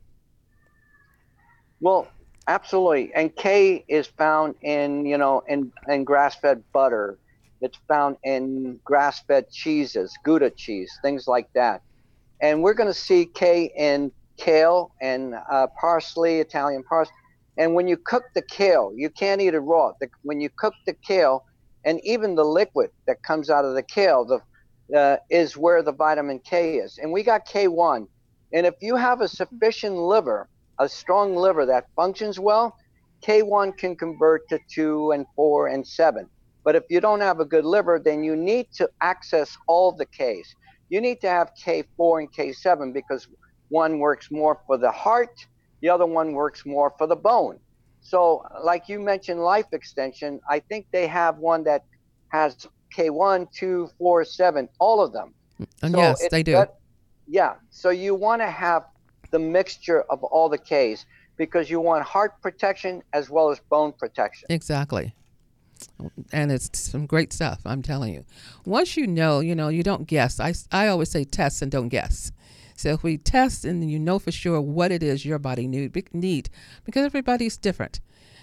Well, 1.81 2.09
absolutely. 2.47 3.13
And 3.15 3.35
K 3.37 3.85
is 3.89 4.07
found 4.07 4.57
in, 4.63 5.07
you 5.07 5.19
know, 5.19 5.43
in, 5.47 5.71
in 5.87 6.05
grass-fed 6.05 6.65
butter. 6.73 7.19
It's 7.61 7.79
found 7.87 8.17
in 8.25 8.81
grass-fed 8.85 9.51
cheeses, 9.51 10.17
Gouda 10.25 10.51
cheese, 10.51 10.91
things 11.03 11.29
like 11.29 11.53
that. 11.55 11.83
And 12.41 12.63
we're 12.63 12.75
going 12.75 12.89
to 12.89 12.95
see 12.95 13.27
K 13.27 13.71
in 13.77 14.11
kale 14.37 14.93
and 15.01 15.35
uh, 15.51 15.67
parsley, 15.81 16.39
Italian 16.41 16.83
parsley. 16.85 17.15
And 17.59 17.75
when 17.75 17.89
you 17.89 17.97
cook 17.97 18.25
the 18.35 18.43
kale, 18.43 18.93
you 18.95 19.11
can't 19.11 19.41
eat 19.41 19.53
it 19.53 19.59
raw. 19.59 19.93
The, 20.01 20.09
when 20.23 20.41
you 20.41 20.49
cook 20.49 20.75
the 20.87 20.95
kale, 20.95 21.45
and 21.85 22.01
even 22.05 22.35
the 22.35 22.45
liquid 22.45 22.91
that 23.07 23.23
comes 23.23 23.51
out 23.51 23.65
of 23.65 23.75
the 23.75 23.83
kale, 23.83 24.25
the 24.25 24.41
uh, 24.95 25.17
is 25.31 25.57
where 25.57 25.83
the 25.83 25.93
vitamin 25.93 26.39
K 26.41 26.77
is. 26.77 26.99
And 26.99 27.13
we 27.13 27.23
got 27.23 27.47
K1. 27.47 28.07
And 28.53 28.67
if 28.67 28.75
you 28.81 28.97
have 28.97 29.21
a 29.21 29.29
sufficient 29.29 29.97
liver, 29.97 30.49
a 30.79 30.89
strong 30.89 31.37
liver 31.37 31.67
that 31.67 31.87
functions 31.95 32.39
well, 32.39 32.75
K1 33.27 33.77
can 33.77 33.97
convert 33.97 34.49
to 34.49 34.59
2 34.71 35.13
and 35.13 35.27
4 35.35 35.69
and 35.69 35.87
7. 35.87 36.29
But 36.65 36.77
if 36.77 36.85
you 36.89 37.01
don't 37.01 37.21
have 37.21 37.41
a 37.41 37.45
good 37.45 37.65
liver, 37.65 38.01
then 38.03 38.23
you 38.23 38.37
need 38.37 38.69
to 38.75 38.89
access 39.01 39.57
all 39.67 39.93
the 39.93 40.07
Ks. 40.07 40.55
You 40.89 41.01
need 41.01 41.21
to 41.21 41.29
have 41.29 41.53
K4 41.63 42.21
and 42.21 42.33
K7 42.33 42.95
because 42.95 43.29
one 43.69 43.99
works 43.99 44.31
more 44.31 44.61
for 44.67 44.79
the 44.79 44.91
heart, 44.91 45.47
the 45.81 45.89
other 45.89 46.07
one 46.07 46.33
works 46.33 46.65
more 46.67 46.93
for 46.99 47.07
the 47.07 47.17
bone. 47.17 47.59
So, 48.01 48.47
like 48.63 48.89
you 48.89 49.01
mentioned, 49.01 49.41
life 49.41 49.67
extension, 49.73 50.41
I 50.49 50.61
think 50.61 50.87
they 50.93 51.07
have 51.07 51.39
one 51.39 51.65
that 51.65 51.85
has 52.29 52.67
K1, 52.97 53.51
2, 53.53 53.91
4, 53.99 54.25
7, 54.25 54.69
all 54.79 55.03
of 55.03 55.13
them. 55.13 55.35
Mm, 55.61 55.67
and 55.83 55.93
So 55.93 55.99
yes, 56.01 56.29
they 56.31 56.43
do. 56.43 56.65
yeah. 57.27 57.55
So 57.71 57.91
you 57.91 58.15
want 58.15 58.41
to 58.43 58.51
have 58.51 58.85
the 59.31 59.39
mixture 59.39 60.03
of 60.03 60.23
all 60.25 60.49
the 60.49 60.59
Ks 60.59 61.05
because 61.37 61.69
you 61.71 61.81
want 61.81 62.05
heart 62.05 62.41
protection 62.41 63.03
as 63.13 63.29
well 63.31 63.51
as 63.51 63.61
bone 63.71 63.93
protection. 63.93 64.47
Exactly. 64.51 65.15
And 66.33 66.51
it's 66.51 66.77
some 66.79 67.07
great 67.07 67.33
stuff, 67.33 67.61
I'm 67.65 67.83
telling 67.83 68.13
you. 68.13 68.25
Once 68.65 68.97
you 68.97 69.07
know, 69.07 69.41
you 69.41 69.55
know, 69.55 69.69
you 69.69 69.83
don't 69.83 70.07
guess. 70.07 70.41
I, 70.41 70.55
I 70.73 70.89
always 70.89 71.11
say 71.11 71.25
test 71.25 71.63
and 71.63 71.71
don't 71.71 71.89
guess. 71.89 72.33
So 72.79 72.91
if 72.91 73.03
we 73.03 73.19
test 73.19 73.65
and 73.65 73.91
you 73.91 73.99
know 73.99 74.21
for 74.21 74.31
sure 74.31 74.61
what 74.61 74.93
it 74.93 75.03
is 75.03 75.25
your 75.25 75.41
body 75.41 75.67
need, 75.67 75.97
need 76.15 76.49
because 76.85 77.05
everybody's 77.05 77.57
different. 77.57 77.99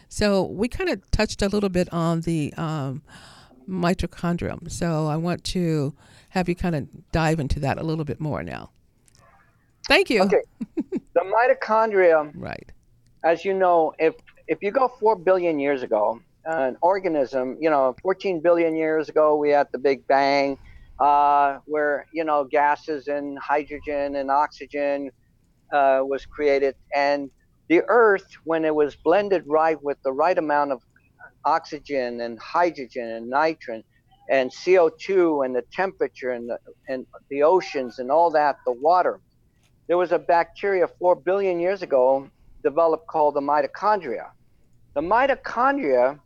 So 0.10 0.44
we 0.44 0.68
kind 0.68 0.90
of 0.90 1.10
touched 1.10 1.42
a 1.42 1.48
little 1.48 1.70
bit 1.70 1.88
on 1.94 2.20
the 2.22 2.54
um, 2.58 3.02
mitochondrium. 3.68 4.70
So 4.70 5.08
I 5.08 5.16
want 5.16 5.46
to 5.46 5.96
have 6.30 6.50
you 6.50 6.56
kind 6.56 6.76
of 6.76 6.88
dive 7.14 7.40
into 7.40 7.62
that 7.62 7.78
a 7.78 7.84
little 7.84 8.04
bit 8.04 8.20
more 8.20 8.44
now. 8.44 8.72
Thank 9.88 10.10
you. 10.10 10.24
Okay. 10.24 10.42
the 11.14 11.22
mitochondria, 11.64 12.30
Right. 12.36 12.74
as 13.24 13.46
you 13.46 13.54
know, 13.54 13.94
if 14.00 14.16
if 14.50 14.62
you 14.62 14.72
go 14.72 14.90
four 15.00 15.16
billion 15.16 15.60
years 15.60 15.82
ago, 15.82 16.20
an 16.44 16.76
organism, 16.82 17.56
you 17.62 17.70
know, 17.70 17.96
14 18.02 18.42
billion 18.42 18.76
years 18.76 19.08
ago, 19.08 19.38
we 19.38 19.50
had 19.52 19.72
the 19.72 19.78
Big 19.78 20.06
Bang, 20.08 20.58
uh, 21.00 21.60
where 21.66 22.06
you 22.14 22.24
know 22.24 22.44
gases 22.44 23.08
and 23.08 23.38
hydrogen 23.40 24.16
and 24.16 24.32
oxygen 24.32 25.12
uh, 25.74 26.00
was 26.04 26.26
created, 26.26 26.76
and 26.94 27.30
the 27.68 27.82
Earth, 27.88 28.28
when 28.44 28.64
it 28.64 28.76
was 28.76 28.96
blended 29.04 29.44
right 29.48 29.82
with 29.82 29.98
the 30.04 30.12
right 30.12 30.38
amount 30.38 30.72
of 30.72 30.82
oxygen 31.46 32.22
and 32.22 32.40
hydrogen 32.40 33.08
and 33.10 33.30
nitrogen 33.30 33.84
and 34.30 34.52
CO2 34.52 35.46
and 35.46 35.56
the 35.56 35.64
temperature 35.72 36.32
and 36.32 36.50
the, 36.50 36.58
and 36.88 37.06
the 37.30 37.44
oceans 37.44 38.00
and 38.00 38.12
all 38.12 38.32
that, 38.32 38.58
the 38.66 38.72
water, 38.72 39.20
there 39.88 39.98
was 39.98 40.12
a 40.12 40.20
bacteria 40.20 40.88
four 41.00 41.16
billion 41.16 41.60
years 41.60 41.82
ago 41.82 42.28
developed 42.64 43.08
called 43.08 43.36
the 43.36 43.42
mitochondria. 43.42 44.28
The 44.96 45.02
mitochondria 45.02 46.20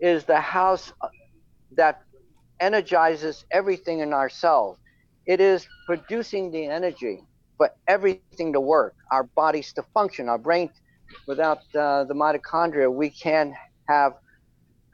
is 0.00 0.24
the 0.24 0.40
house 0.40 0.92
that 1.76 2.02
energizes 2.60 3.44
everything 3.50 4.00
in 4.00 4.12
ourselves. 4.12 4.78
It 5.26 5.40
is 5.40 5.66
producing 5.86 6.50
the 6.50 6.66
energy 6.66 7.22
for 7.56 7.70
everything 7.86 8.52
to 8.52 8.60
work, 8.60 8.94
our 9.10 9.24
bodies 9.24 9.72
to 9.74 9.82
function, 9.94 10.28
our 10.28 10.38
brain. 10.38 10.70
Without 11.26 11.58
uh, 11.74 12.04
the 12.04 12.14
mitochondria, 12.14 12.92
we 12.92 13.10
can't 13.10 13.54
have 13.88 14.14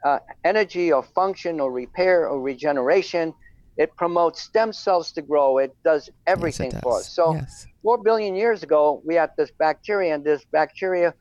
uh, 0.05 0.19
energy 0.43 0.91
or 0.91 1.03
function 1.03 1.59
or 1.59 1.71
repair 1.71 2.27
or 2.27 2.41
regeneration. 2.41 3.33
It 3.77 3.95
promotes 3.97 4.41
stem 4.41 4.71
cells 4.71 5.11
to 5.13 5.21
grow. 5.21 5.57
It 5.57 5.75
does 5.83 6.09
everything 6.25 6.71
yes, 6.71 6.79
it 6.79 6.83
for 6.83 6.99
us. 6.99 7.09
So 7.09 7.33
yes. 7.33 7.67
four 7.83 7.97
billion 7.97 8.35
years 8.35 8.63
ago, 8.63 9.01
we 9.05 9.15
had 9.15 9.31
this 9.37 9.51
bacteria, 9.59 10.15
and 10.15 10.23
this 10.23 10.45
bacteria 10.51 11.13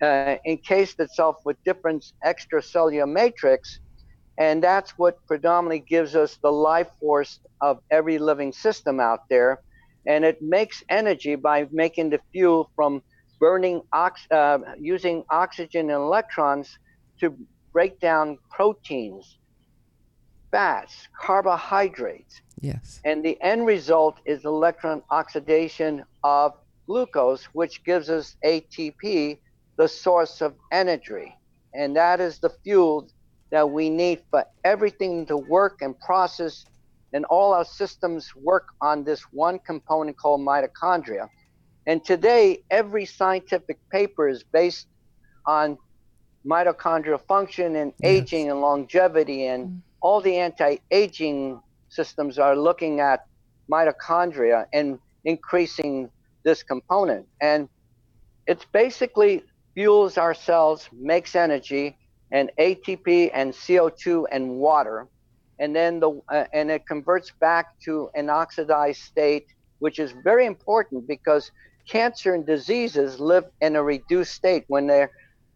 uh, 0.00 0.36
encased 0.46 0.98
itself 0.98 1.36
with 1.44 1.56
different 1.64 2.12
extracellular 2.24 3.10
matrix, 3.10 3.78
and 4.38 4.62
that's 4.62 4.92
what 4.92 5.24
predominantly 5.26 5.80
gives 5.80 6.16
us 6.16 6.38
the 6.42 6.50
life 6.50 6.88
force 7.00 7.40
of 7.60 7.80
every 7.90 8.18
living 8.18 8.52
system 8.52 9.00
out 9.00 9.20
there. 9.28 9.60
And 10.06 10.24
it 10.24 10.40
makes 10.40 10.82
energy 10.88 11.36
by 11.36 11.68
making 11.70 12.10
the 12.10 12.20
fuel 12.32 12.70
from 12.74 13.02
burning 13.38 13.82
ox- 13.92 14.30
uh, 14.30 14.58
using 14.78 15.24
oxygen 15.30 15.90
and 15.90 16.00
electrons 16.00 16.78
to 17.20 17.36
break 17.72 18.00
down 18.00 18.38
proteins, 18.50 19.38
fats, 20.50 21.08
carbohydrates. 21.20 22.40
Yes. 22.60 23.00
And 23.04 23.24
the 23.24 23.40
end 23.42 23.66
result 23.66 24.18
is 24.24 24.44
electron 24.44 25.02
oxidation 25.10 26.04
of 26.24 26.52
glucose, 26.86 27.44
which 27.52 27.84
gives 27.84 28.10
us 28.10 28.36
ATP, 28.44 29.38
the 29.76 29.88
source 29.88 30.40
of 30.40 30.54
energy. 30.70 31.34
And 31.74 31.96
that 31.96 32.20
is 32.20 32.38
the 32.38 32.50
fuel 32.64 33.08
that 33.52 33.70
we 33.70 33.90
need 33.90 34.22
for 34.30 34.44
everything 34.64 35.26
to 35.26 35.36
work 35.36 35.82
and 35.82 35.98
process 36.00 36.64
and 37.12 37.26
all 37.26 37.52
our 37.52 37.66
systems 37.66 38.34
work 38.34 38.68
on 38.80 39.04
this 39.04 39.20
one 39.30 39.58
component 39.58 40.16
called 40.16 40.40
mitochondria. 40.40 41.28
And 41.86 42.02
today, 42.02 42.62
every 42.70 43.04
scientific 43.04 43.78
paper 43.90 44.26
is 44.26 44.42
based 44.42 44.86
on 45.44 45.76
mitochondrial 46.46 47.20
function 47.26 47.76
and 47.76 47.92
Yes. 47.98 48.10
aging 48.12 48.50
and 48.50 48.62
longevity, 48.62 49.46
and 49.46 49.66
mm-hmm. 49.66 49.78
all 50.00 50.22
the 50.22 50.38
anti 50.38 50.78
aging 50.90 51.60
systems 51.90 52.38
are 52.38 52.56
looking 52.56 53.00
at 53.00 53.26
mitochondria 53.70 54.64
and 54.72 54.98
increasing 55.24 56.10
this 56.42 56.62
component. 56.62 57.28
And 57.42 57.68
it's 58.46 58.64
basically 58.64 59.44
fuels 59.74 60.16
our 60.16 60.32
cells, 60.34 60.88
makes 60.92 61.36
energy, 61.36 61.98
and 62.32 62.50
ATP 62.58 63.30
and 63.32 63.52
CO2 63.52 64.24
and 64.32 64.56
water, 64.56 65.06
and 65.60 65.76
then 65.76 66.00
the 66.00 66.20
uh, 66.28 66.44
and 66.52 66.70
it 66.70 66.86
converts 66.86 67.30
back 67.40 67.78
to 67.84 68.10
an 68.14 68.28
oxidized 68.30 69.02
state, 69.02 69.46
which 69.78 69.98
is 69.98 70.12
very 70.24 70.46
important 70.46 71.06
because 71.06 71.52
cancer 71.88 72.34
and 72.34 72.46
diseases 72.46 73.20
live 73.20 73.44
in 73.60 73.76
a 73.76 73.82
reduced 73.82 74.32
state 74.32 74.64
when 74.68 74.86
they 74.86 75.06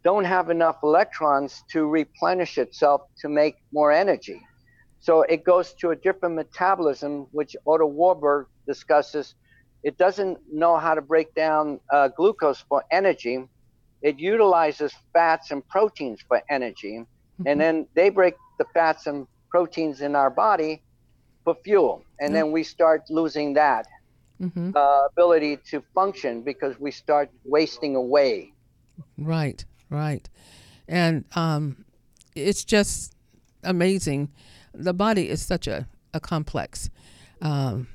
don't 0.05 0.25
have 0.25 0.51
enough 0.51 0.77
electrons 0.85 1.65
to 1.71 1.89
replenish 1.89 2.59
itself 2.59 3.03
to 3.19 3.29
make 3.29 3.57
more 3.73 3.91
energy. 3.91 4.41
So 5.01 5.23
it 5.23 5.45
goes 5.45 5.73
to 5.81 5.91
a 5.91 5.97
different 5.97 6.35
metabolism, 6.35 7.27
which 7.33 7.57
Otto 7.67 7.87
Warburg 7.87 8.47
discusses. 8.67 9.35
It 9.83 9.99
doesn't 9.99 10.39
know 10.53 10.77
how 10.79 10.95
to 10.95 11.03
break 11.03 11.35
down 11.35 11.81
uh, 11.93 12.09
glucose 12.09 12.61
for 12.69 12.85
energy. 12.91 13.49
It 14.03 14.19
utilizes 14.19 14.93
fats 15.13 15.51
and 15.51 15.67
proteins 15.69 16.21
for 16.27 16.43
energy, 16.51 17.05
and 17.45 17.61
then 17.61 17.87
they 17.95 18.11
break 18.11 18.35
the 18.59 18.67
fats 18.73 19.07
and 19.07 19.27
proteins 19.51 20.01
in 20.01 20.15
our 20.15 20.31
body 20.31 20.83
for 21.45 21.55
fuel, 21.65 22.05
and 22.21 22.35
then 22.35 22.53
we 22.53 22.63
start 22.63 23.03
losing 23.11 23.55
that 23.55 23.87
hmm 24.39 24.71
uh, 24.75 25.09
ability 25.13 25.59
to 25.71 25.83
function 25.95 26.43
because 26.43 26.79
we 26.79 26.91
start 26.91 27.31
wasting 27.45 27.97
away. 27.97 28.53
Right, 29.17 29.65
right. 29.89 30.29
And 30.89 31.25
um, 31.35 31.85
it's 32.35 32.65
just 32.65 33.15
amazing. 33.63 34.31
The 34.75 34.93
body 34.93 35.29
is 35.29 35.41
such 35.41 35.67
a, 35.67 35.89
a 36.13 36.21
complex 36.21 36.91
um, 37.41 37.89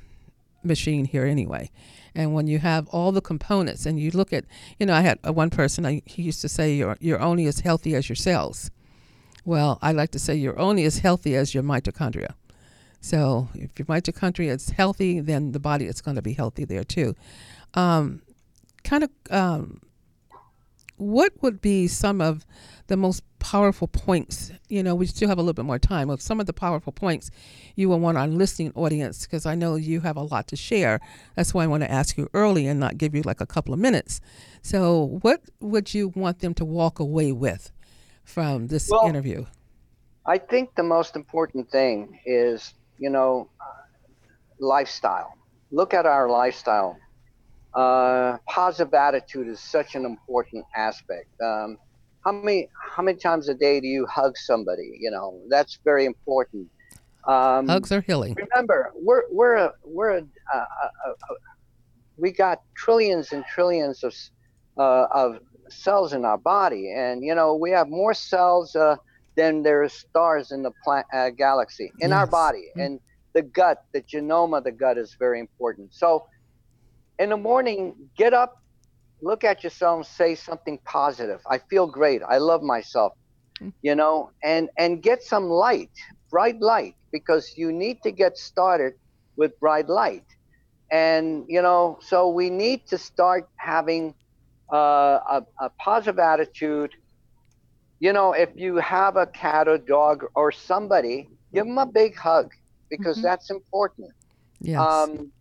machine 0.64 1.06
here, 1.06 1.26
anyway. 1.26 1.70
And 2.14 2.34
when 2.34 2.47
you 2.47 2.59
have 2.59 2.88
all 2.89 3.12
the 3.12 3.22
components 3.22 3.86
and 3.86 3.99
you 3.99 4.12
look 4.12 4.34
at, 4.34 4.45
you 4.80 4.86
know, 4.86 4.93
I 4.93 5.01
had 5.01 5.20
uh, 5.26 5.32
one 5.32 5.49
person, 5.49 5.86
I, 5.86 6.01
he 6.05 6.24
used 6.24 6.41
to 6.41 6.49
say, 6.49 6.76
you're, 6.76 6.97
you're 6.99 7.22
only 7.22 7.45
as 7.47 7.62
healthy 7.62 7.95
as 7.95 8.09
your 8.09 8.16
cells. 8.16 8.70
Well, 9.45 9.80
I 9.82 9.91
like 9.91 10.12
to 10.12 10.20
say 10.20 10.36
you're 10.36 10.59
only 10.59 10.84
as 10.84 10.99
healthy 10.99 11.36
as 11.36 11.53
your 11.53 11.64
mitochondria. 11.64 12.34
So 12.99 13.49
if 13.55 13.80
your 13.80 13.88
mitochondria 13.88 14.49
is 14.51 14.70
healthy, 14.70 15.20
then 15.20 15.53
the 15.53 15.59
body 15.59 15.86
is 15.86 16.01
going 16.01 16.16
to 16.16 16.22
be 16.22 16.34
healthy 16.34 16.66
there 16.66 16.84
too. 16.84 17.16
Um, 17.74 18.22
kind 18.84 19.03
of 19.03 19.09
um, 19.32 19.82
what 20.97 21.34
would 21.41 21.62
be 21.62 21.88
some 21.88 22.22
of 22.22 22.45
the 22.92 22.98
most 22.98 23.24
powerful 23.39 23.88
points? 23.88 24.52
You 24.68 24.84
know, 24.84 24.94
we 24.94 25.06
still 25.08 25.30
have 25.30 25.38
a 25.38 25.42
little 25.42 25.54
bit 25.54 25.66
more 25.66 25.80
time 25.80 26.10
of 26.10 26.22
some 26.22 26.42
of 26.42 26.46
the 26.46 26.54
powerful 26.54 26.92
points 26.92 27.32
you 27.76 27.88
will 27.88 28.00
want 28.00 28.18
our 28.18 28.28
listening 28.28 28.74
audience 28.76 29.26
because 29.26 29.46
I 29.46 29.56
know 29.56 29.76
you 29.76 30.02
have 30.02 30.18
a 30.18 30.22
lot 30.22 30.48
to 30.50 30.58
share. 30.58 31.00
That's 31.36 31.54
why 31.54 31.64
I 31.64 31.68
want 31.68 31.84
to 31.84 31.89
ask 31.89 32.18
you 32.18 32.30
early 32.34 32.68
and 32.68 32.82
not 32.82 32.98
give 32.98 33.16
you 33.16 33.22
like 33.22 33.39
a 33.39 33.46
couple 33.46 33.74
of 33.74 33.80
minutes. 33.80 34.20
So, 34.62 35.20
what 35.22 35.42
would 35.62 35.94
you 35.94 36.10
want 36.10 36.39
them 36.39 36.54
to 36.56 36.66
walk 36.66 37.00
away 37.00 37.32
with 37.32 37.72
from 38.26 38.68
this 38.68 38.89
Well, 38.89 39.08
interview? 39.08 39.46
I 40.26 40.38
think 40.38 40.76
the 40.76 40.84
most 40.84 41.16
important 41.16 41.72
thing 41.72 42.20
is, 42.26 42.74
you 43.00 43.10
know, 43.10 43.50
lifestyle. 44.60 45.34
Look 45.72 45.94
at 45.94 46.06
our 46.06 46.30
lifestyle. 46.30 46.98
Uh, 47.74 48.38
positive 48.50 48.94
attitude 48.94 49.48
is 49.48 49.62
such 49.62 49.96
an 49.96 50.04
important 50.04 50.66
aspect. 50.76 51.30
Um, 51.42 51.78
how 52.24 52.32
many 52.32 52.68
how 52.96 53.04
many 53.04 53.18
times 53.18 53.50
a 53.50 53.54
day 53.54 53.80
do 53.80 53.88
you 53.88 54.06
hug 54.08 54.38
somebody? 54.38 54.98
You 55.00 55.12
know, 55.12 55.42
that's 55.50 55.80
very 55.84 56.06
important. 56.06 56.68
Um, 57.28 57.68
Hugs 57.68 57.92
are 57.92 58.02
healing. 58.02 58.36
remember 58.36 58.92
we're 58.96 59.24
we're 59.32 59.56
a 59.56 59.72
we're 59.84 60.18
a, 60.18 60.22
a, 60.54 60.58
a, 60.58 61.14
we 62.18 62.32
got 62.32 62.60
trillions 62.76 63.32
and 63.32 63.44
trillions 63.46 64.04
of 64.04 64.14
uh, 64.78 65.06
of 65.14 65.40
cells 65.70 66.14
in 66.14 66.26
our 66.26 66.38
body 66.38 66.92
and 66.96 67.24
you 67.24 67.34
know 67.34 67.56
we 67.56 67.72
have 67.72 67.88
more 67.88 68.14
cells 68.14 68.76
uh, 68.76 68.96
than 69.38 69.64
there 69.64 69.84
are 69.84 69.90
stars 69.90 70.52
in 70.52 70.64
the 70.64 70.72
pla- 70.84 71.04
uh, 71.14 71.30
galaxy 71.30 71.92
in 72.00 72.12
our 72.12 72.26
Yes. 72.26 72.32
body 72.32 72.66
and 72.76 73.00
the 73.34 73.42
gut 73.42 73.78
the 73.94 74.02
genome 74.02 74.58
of 74.58 74.64
the 74.66 74.72
gut 74.72 74.98
is 74.98 75.16
very 75.18 75.40
important 75.40 75.94
so 75.94 76.26
in 77.20 77.30
the 77.30 77.38
morning 77.38 77.96
get 78.18 78.34
up 78.34 78.54
look 79.22 79.44
at 79.44 79.64
yourself 79.64 79.98
and 79.98 80.06
say 80.06 80.36
something 80.36 80.80
positive. 80.86 81.42
I 81.50 81.60
feel 81.70 81.88
great. 81.88 82.22
I 82.28 82.38
love 82.38 82.62
myself 82.64 83.14
you 83.82 83.96
know 83.96 84.32
and 84.44 84.70
and 84.78 85.02
get 85.04 85.22
some 85.24 85.46
light 85.50 85.92
bright 86.32 86.60
light 86.62 86.96
because 87.12 87.52
you 87.58 87.72
need 87.72 87.98
to 88.04 88.12
get 88.12 88.38
started 88.38 88.94
with 89.38 89.58
bright 89.60 89.90
light. 89.90 90.26
And 90.92 91.46
you 91.48 91.62
know 91.62 91.98
so 92.02 92.30
we 92.30 92.50
need 92.50 92.82
to 92.90 92.98
start 92.98 93.46
having 93.58 94.16
uh, 94.74 95.20
a, 95.36 95.42
a 95.62 95.70
positive 95.84 96.20
attitude. 96.20 96.92
You 98.00 98.14
know 98.14 98.34
if 98.34 98.50
you 98.56 98.78
have 98.78 99.16
a 99.18 99.28
cat 99.28 99.68
or 99.68 99.78
dog 99.78 100.26
or 100.36 100.52
somebody 100.52 101.30
give 101.54 101.66
them 101.66 101.78
a 101.78 101.86
big 101.86 102.16
hug 102.18 102.52
because 102.90 103.18
Mhm. 103.18 103.22
that's 103.22 103.50
important. 103.50 104.12
Yes. 104.62 104.80
um, 104.80 105.32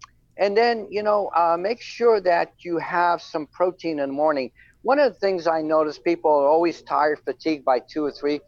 and 0.41 0.57
then, 0.57 0.89
you 0.91 1.03
know, 1.03 1.31
uh, 1.37 1.57
make 1.59 1.83
sure 1.83 2.21
that 2.23 2.53
you 2.65 2.79
have 2.79 3.23
some 3.23 3.47
protein 3.53 4.01
in 4.01 4.09
the 4.09 4.15
morning. 4.15 4.51
One 4.83 4.99
of 4.99 5.13
the 5.13 5.19
things 5.19 5.47
I 5.47 5.63
notice 5.63 5.99
people 5.99 6.31
are 6.33 6.49
always 6.49 6.83
tired, 6.83 7.21
fatigued 7.25 7.65
by 7.65 7.81
two 7.93 8.05
or 8.05 8.13
three. 8.13 8.41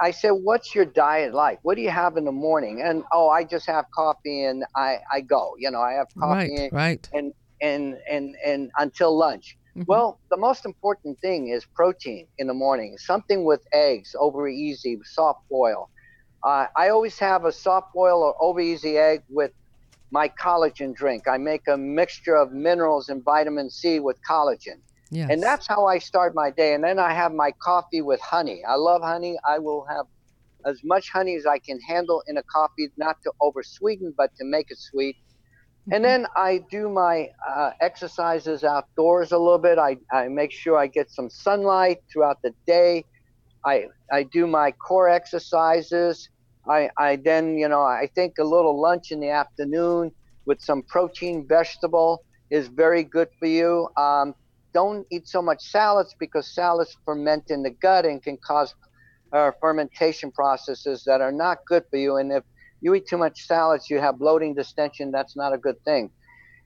I 0.00 0.12
said, 0.12 0.30
What's 0.32 0.74
your 0.74 0.86
diet 0.86 1.34
like? 1.34 1.60
What 1.62 1.76
do 1.76 1.82
you 1.82 1.90
have 1.90 2.16
in 2.16 2.24
the 2.24 2.32
morning? 2.32 2.82
And 2.82 3.04
oh, 3.12 3.28
I 3.28 3.44
just 3.44 3.66
have 3.66 3.86
coffee 3.94 4.44
and 4.44 4.64
I, 4.76 4.98
I 5.12 5.20
go. 5.22 5.52
You 5.58 5.70
know, 5.70 5.80
I 5.80 5.92
have 5.94 6.08
coffee 6.20 6.58
right, 6.58 6.70
right. 6.72 7.08
and, 7.12 7.32
and, 7.62 7.96
and, 8.10 8.34
and 8.44 8.70
until 8.78 9.16
lunch. 9.16 9.56
Mhm. 9.76 9.86
Well, 9.86 10.20
the 10.30 10.36
most 10.38 10.66
important 10.66 11.18
thing 11.20 11.48
is 11.48 11.66
protein 11.74 12.28
in 12.38 12.46
the 12.48 12.54
morning. 12.54 12.96
Something 12.98 13.44
with 13.44 13.62
eggs, 13.72 14.14
over 14.18 14.48
easy, 14.48 14.98
soft 15.04 15.40
boil. 15.50 15.90
Uh, 16.46 16.66
I 16.76 16.90
always 16.90 17.18
have 17.18 17.44
a 17.44 17.52
soft 17.52 17.88
boil 17.94 18.22
or 18.22 18.34
over 18.40 18.60
easy 18.60 18.98
egg 18.98 19.22
with 19.28 19.52
my 20.10 20.28
collagen 20.28 20.94
drink. 20.94 21.28
I 21.28 21.38
make 21.38 21.68
a 21.68 21.76
mixture 21.76 22.36
of 22.36 22.52
minerals 22.52 23.08
and 23.08 23.22
vitamin 23.24 23.70
C 23.70 24.00
with 24.00 24.18
collagen. 24.28 24.80
yes. 25.10 25.28
And 25.30 25.42
that's 25.42 25.66
how 25.66 25.86
I 25.86 25.98
start 25.98 26.34
my 26.34 26.50
day. 26.50 26.74
And 26.74 26.82
then 26.82 26.98
I 26.98 27.12
have 27.12 27.32
my 27.32 27.52
coffee 27.62 28.02
with 28.02 28.20
honey. 28.20 28.62
I 28.68 28.74
love 28.74 29.02
honey. 29.02 29.38
I 29.48 29.58
will 29.58 29.86
have 29.88 30.06
as 30.66 30.80
much 30.84 31.10
honey 31.10 31.36
as 31.36 31.46
I 31.46 31.58
can 31.58 31.80
handle 31.80 32.22
in 32.26 32.36
a 32.36 32.42
coffee, 32.42 32.88
not 32.96 33.16
to 33.24 33.32
over 33.40 33.62
sweeten, 33.62 34.12
but 34.16 34.30
to 34.36 34.44
make 34.44 34.70
it 34.70 34.78
sweet. 34.78 35.16
And 35.92 36.04
then 36.04 36.26
I 36.36 36.60
do 36.70 36.88
my 36.88 37.30
uh, 37.48 37.70
exercises 37.80 38.62
outdoors 38.62 39.32
a 39.32 39.38
little 39.38 39.58
bit. 39.58 39.78
I, 39.78 39.96
I 40.12 40.28
make 40.28 40.52
sure 40.52 40.78
I 40.78 40.86
get 40.86 41.10
some 41.10 41.28
sunlight 41.30 41.98
throughout 42.12 42.42
the 42.42 42.52
day. 42.66 43.04
I, 43.64 43.86
I 44.12 44.22
do 44.24 44.46
my 44.46 44.72
core 44.72 45.08
exercises. 45.08 46.28
I, 46.68 46.90
I 46.98 47.16
then, 47.16 47.56
you 47.56 47.68
know, 47.68 47.82
I 47.82 48.08
think 48.14 48.34
a 48.38 48.44
little 48.44 48.80
lunch 48.80 49.10
in 49.10 49.20
the 49.20 49.30
afternoon 49.30 50.12
with 50.46 50.60
some 50.60 50.82
protein 50.82 51.46
vegetable 51.48 52.22
is 52.50 52.68
very 52.68 53.04
good 53.04 53.28
for 53.38 53.46
you. 53.46 53.88
Um, 53.96 54.34
don't 54.72 55.06
eat 55.10 55.26
so 55.28 55.42
much 55.42 55.62
salads 55.70 56.14
because 56.18 56.54
salads 56.54 56.96
ferment 57.04 57.44
in 57.50 57.62
the 57.62 57.70
gut 57.70 58.04
and 58.04 58.22
can 58.22 58.38
cause 58.46 58.74
uh, 59.32 59.50
fermentation 59.60 60.30
processes 60.32 61.02
that 61.06 61.20
are 61.20 61.32
not 61.32 61.58
good 61.66 61.84
for 61.90 61.96
you. 61.96 62.16
And 62.16 62.32
if 62.32 62.44
you 62.80 62.94
eat 62.94 63.06
too 63.08 63.18
much 63.18 63.46
salads, 63.46 63.90
you 63.90 63.98
have 63.98 64.18
bloating, 64.18 64.54
distension. 64.54 65.10
That's 65.10 65.36
not 65.36 65.52
a 65.52 65.58
good 65.58 65.82
thing. 65.84 66.10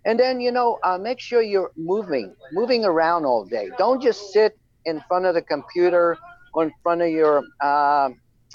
And 0.06 0.20
then, 0.20 0.40
you 0.40 0.52
know, 0.52 0.78
uh, 0.82 0.98
make 0.98 1.18
sure 1.18 1.40
you're 1.40 1.72
moving, 1.76 2.34
moving 2.52 2.84
around 2.84 3.24
all 3.24 3.44
day. 3.44 3.70
Don't 3.78 4.02
just 4.02 4.32
sit 4.32 4.58
in 4.84 5.02
front 5.08 5.24
of 5.24 5.34
the 5.34 5.42
computer 5.42 6.18
or 6.52 6.64
in 6.64 6.72
front 6.82 7.00
of 7.00 7.08
your, 7.08 7.42
uh, 7.62 8.10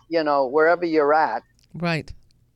you 0.10 0.24
know, 0.24 0.45
wherever 0.47 0.86
you're 0.86 1.14
at, 1.14 1.43
right. 1.74 2.12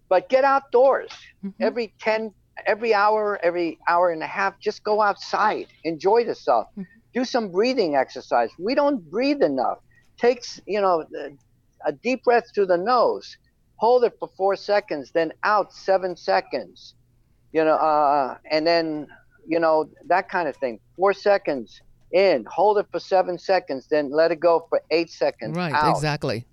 but 0.10 0.28
get 0.30 0.43
outdoors. 0.43 1.12
Mhm. 1.43 1.54
every 1.60 1.93
10 1.99 2.34
every 2.68 2.93
hour 2.93 3.39
every 3.43 3.78
hour 3.88 4.12
and 4.12 4.22
a 4.24 4.28
half 4.28 4.54
just 4.60 4.84
go 4.84 5.01
outside. 5.01 5.68
Enjoy 5.84 6.20
yourself 6.20 6.68
do 7.14 7.24
some 7.26 7.51
breathing 7.51 7.95
exercise. 7.95 8.49
We 8.58 8.74
don't 8.76 8.99
breathe 9.12 9.41
enough. 9.43 9.80
Takes 10.18 10.60
you 10.66 10.80
know 10.82 11.06
a 11.86 11.91
deep 11.91 12.24
breath 12.24 12.45
through 12.54 12.68
the 12.68 12.78
nose. 12.78 13.28
Hold 13.78 14.04
it 14.06 14.14
for 14.20 14.30
four 14.38 14.56
seconds 14.56 15.12
then 15.14 15.34
out 15.43 15.74
seven 15.74 16.16
seconds. 16.16 16.95
You 17.51 17.64
know 17.66 17.76
uh, 17.76 18.38
and 18.49 18.66
then 18.66 19.08
you 19.47 19.60
know 19.60 19.89
that 20.08 20.30
kind 20.30 20.47
of 20.47 20.56
thing. 20.58 20.80
Four 20.95 21.14
seconds 21.14 21.82
in. 22.12 22.45
Hold 22.49 22.78
it 22.78 22.88
for 22.91 22.99
seven 22.99 23.38
seconds 23.38 23.88
then 23.89 24.12
let 24.12 24.32
it 24.32 24.39
go 24.39 24.66
for 24.70 24.80
eight 24.91 25.10
seconds 25.10 25.58
Right, 25.58 25.74
out. 25.74 25.95
exactly. 25.97 26.45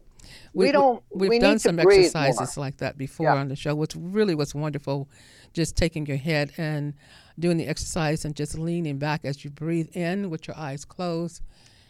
We 0.55 0.73
don't- 0.73 1.03
We've 1.15 1.31
we 1.31 1.39
done 1.39 1.59
some 1.59 1.79
exercises 1.79 2.57
like 2.57 2.79
that 2.79 2.97
before 2.99 3.27
Yeah. 3.27 3.37
on 3.37 3.49
the 3.49 3.57
show, 3.57 3.75
which 3.75 3.95
really 3.97 4.35
was 4.35 4.55
wonderful. 4.55 5.09
Just 5.53 5.77
taking 5.77 6.07
your 6.07 6.17
head 6.17 6.53
and 6.57 6.95
doing 7.39 7.57
the 7.57 7.67
exercise 7.67 8.25
and 8.25 8.35
just 8.37 8.57
leaning 8.59 8.99
back 8.99 9.25
as 9.25 9.45
you 9.45 9.51
breathe 9.51 9.89
in 9.97 10.31
with 10.31 10.47
your 10.47 10.57
eyes 10.57 10.85
closed 10.85 11.43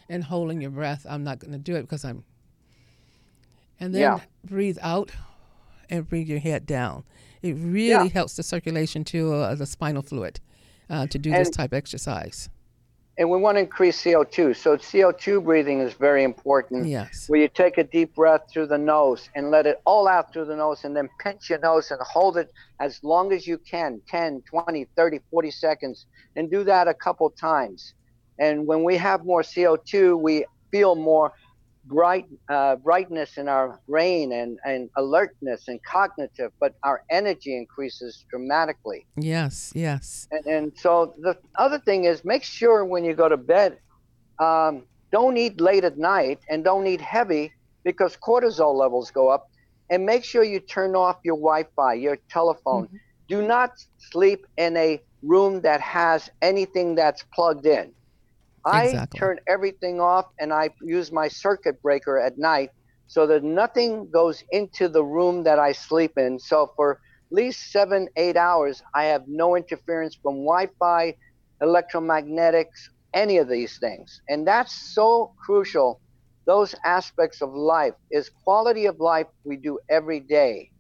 and 0.09 0.25
holding 0.25 0.61
your 0.61 0.71
breath. 0.71 1.07
I'm 1.09 1.25
not 1.25 1.39
going 1.39 1.53
to 1.53 1.59
do 1.59 1.75
it 1.77 1.83
because 1.83 2.05
I'm. 2.05 2.25
And 3.79 3.95
then 3.95 4.03
Yeah. 4.03 4.21
breathe 4.45 4.79
out 4.83 5.11
and 5.89 6.09
bring 6.09 6.27
your 6.27 6.39
head 6.39 6.67
down. 6.67 7.05
It 7.43 7.55
really 7.55 7.89
Yeah. 7.89 8.05
helps 8.09 8.37
the 8.37 8.43
circulation 8.43 9.05
to 9.05 9.33
uh, 9.33 9.55
the 9.55 9.67
spinal 9.67 10.03
fluid 10.03 10.41
uh, 10.89 11.07
to 11.07 11.19
do 11.19 11.31
this 11.31 11.51
type 11.51 11.73
of 11.73 11.77
exercise. 11.79 12.49
And 13.21 13.29
we 13.29 13.37
want 13.37 13.57
to 13.57 13.61
increase 13.61 14.03
CO2. 14.03 14.57
So 14.57 14.79
CO2 14.79 15.45
breathing 15.45 15.81
is 15.81 15.93
very 15.93 16.25
important. 16.25 16.87
Yes. 16.87 17.29
Where 17.29 17.43
you 17.43 17.49
take 17.49 17.77
a 17.77 17.85
deep 17.85 18.15
breath 18.15 18.51
through 18.51 18.69
the 18.69 18.79
nose 18.79 19.29
and 19.35 19.51
let 19.51 19.67
it 19.67 19.83
all 19.85 20.09
out 20.09 20.33
through 20.33 20.47
the 20.47 20.57
nose 20.57 20.85
and 20.85 20.97
then 20.97 21.07
pinch 21.21 21.51
your 21.51 21.59
nose 21.59 21.91
and 21.91 22.01
hold 22.01 22.39
it 22.39 22.51
as 22.81 23.05
long 23.05 23.35
as 23.35 23.47
you 23.47 23.59
can 23.59 24.01
10, 24.09 24.43
20, 24.49 24.87
30, 24.97 25.21
40 25.31 25.51
seconds 25.51 26.07
and 26.35 26.51
do 26.51 26.65
that 26.65 26.89
a 26.89 26.95
couple 26.95 27.29
times. 27.29 27.93
And 28.39 28.67
when 28.67 28.85
we 28.85 28.97
have 28.97 29.27
more 29.27 29.43
CO2, 29.43 30.19
we 30.19 30.47
feel 30.71 30.97
more 30.97 31.35
bright 31.85 32.27
uh, 32.49 32.77
brightness 32.77 33.39
in 33.39 33.49
our 33.49 33.81
brain 33.89 34.33
and, 34.33 34.59
and 34.65 34.91
alertness 34.97 35.69
and 35.69 35.83
cognitive, 35.83 36.53
but 36.61 36.75
our 36.83 37.03
energy 37.11 37.57
increases 37.57 38.25
dramatically. 38.31 39.07
Yes. 39.17 39.73
Yes. 39.75 40.29
And, 40.31 40.47
and 40.47 40.73
so 40.77 41.15
the 41.21 41.37
other 41.57 41.79
thing 41.79 42.05
is 42.05 42.25
make 42.25 42.45
sure 42.45 42.85
when 42.85 43.05
you 43.05 43.15
go 43.15 43.29
to 43.29 43.37
bed, 43.37 43.79
um, 44.39 44.85
don't 45.11 45.37
eat 45.37 45.61
late 45.61 45.85
at 45.85 45.99
night 45.99 46.39
and 46.49 46.63
don't 46.63 46.87
eat 46.87 47.01
heavy 47.01 47.53
because 47.85 48.17
cortisol 48.17 48.75
levels 48.75 49.11
go 49.11 49.29
up. 49.29 49.47
And 49.91 50.07
make 50.07 50.23
sure 50.23 50.45
you 50.45 50.61
turn 50.61 50.95
off 50.95 51.17
your 51.25 51.35
Wi 51.35 51.65
Fi, 51.75 51.95
your 51.95 52.17
telephone. 52.31 52.89
Do 53.29 53.43
not 53.43 53.73
sleep 53.99 54.47
in 54.57 54.77
a 54.77 55.01
room 55.23 55.61
that 55.63 55.81
has 55.81 56.31
anything 56.43 56.95
that's 56.95 57.25
plugged 57.35 57.67
in. 57.67 57.93
I 58.65 58.87
Exactly. 58.87 59.19
turn 59.19 59.39
everything 59.49 60.01
off 60.01 60.27
and 60.39 60.53
I 60.53 60.71
use 60.83 61.13
my 61.13 61.29
circuit 61.29 61.81
breaker 61.83 62.19
at 62.19 62.39
night 62.39 62.71
so 63.07 63.27
that 63.27 63.43
nothing 63.43 64.11
goes 64.11 64.43
into 64.53 64.89
the 64.89 65.05
room 65.05 65.45
that 65.45 65.59
I 65.59 65.73
sleep 65.73 66.13
in. 66.17 66.39
So 66.39 66.71
for 66.77 66.93
at 66.93 66.99
least 67.37 67.73
seven, 67.73 68.09
eight 68.17 68.37
hours, 68.37 68.83
I 68.95 69.05
have 69.05 69.25
no 69.27 69.57
interference 69.57 70.17
from 70.23 70.45
Wi 70.45 70.69
Fi, 70.79 71.15
electromagnetics, 71.63 72.89
any 73.15 73.39
of 73.39 73.49
these 73.49 73.79
things. 73.79 74.21
And 74.29 74.47
that's 74.47 74.95
so 74.95 75.33
crucial. 75.45 76.01
Those 76.47 76.75
aspects 76.85 77.43
of 77.43 77.51
life 77.53 77.95
is 78.11 78.31
quality 78.45 78.87
of 78.87 79.01
life 79.01 79.27
we 79.45 79.57
do 79.57 79.79
every 79.91 80.21
day. 80.21 80.71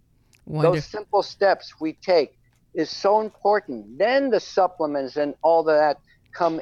Those 0.61 0.81
simple 0.83 1.22
steps 1.22 1.72
we 1.81 1.99
take 2.05 2.31
is 2.74 2.91
so 2.91 3.20
important. 3.20 3.99
Then 3.99 4.31
the 4.31 4.41
supplements 4.41 5.16
and 5.16 5.35
all 5.43 5.64
that 5.64 5.99
come 6.35 6.61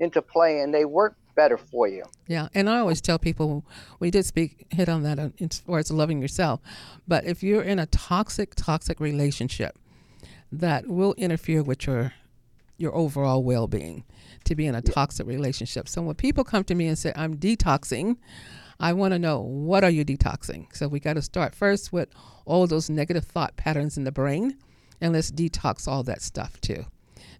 into 0.00 0.22
play 0.22 0.60
and 0.60 0.72
they 0.72 0.84
work 0.84 1.16
better 1.34 1.56
for 1.56 1.86
you. 1.86 2.04
Yeah, 2.26 2.48
and 2.52 2.68
I 2.68 2.78
always 2.78 3.00
tell 3.00 3.18
people 3.18 3.64
we 4.00 4.10
did 4.10 4.24
speak 4.24 4.66
hit 4.70 4.88
on 4.88 5.04
that 5.04 5.18
as 5.40 5.60
far 5.60 5.78
as 5.78 5.90
loving 5.90 6.20
yourself, 6.20 6.60
but 7.06 7.24
if 7.24 7.42
you're 7.42 7.62
in 7.62 7.78
a 7.78 7.86
toxic 7.86 8.54
toxic 8.56 8.98
relationship, 8.98 9.78
that 10.50 10.88
will 10.88 11.14
interfere 11.14 11.62
with 11.62 11.86
your 11.86 12.12
your 12.76 12.94
overall 12.94 13.42
well-being 13.42 14.04
to 14.44 14.54
be 14.54 14.66
in 14.66 14.74
a 14.74 14.82
toxic 14.82 15.26
relationship. 15.26 15.88
So 15.88 16.00
when 16.02 16.14
people 16.14 16.44
come 16.44 16.62
to 16.64 16.74
me 16.76 16.86
and 16.86 16.96
say 16.96 17.12
I'm 17.16 17.36
detoxing, 17.36 18.16
I 18.78 18.92
want 18.92 19.14
to 19.14 19.18
know 19.18 19.40
what 19.40 19.82
are 19.82 19.90
you 19.90 20.04
detoxing. 20.04 20.74
So 20.74 20.86
we 20.86 21.00
got 21.00 21.14
to 21.14 21.22
start 21.22 21.56
first 21.56 21.92
with 21.92 22.08
all 22.46 22.68
those 22.68 22.88
negative 22.88 23.24
thought 23.24 23.56
patterns 23.56 23.96
in 23.96 24.04
the 24.04 24.12
brain, 24.12 24.56
and 25.00 25.12
let's 25.12 25.32
detox 25.32 25.88
all 25.88 26.04
that 26.04 26.22
stuff 26.22 26.60
too 26.60 26.84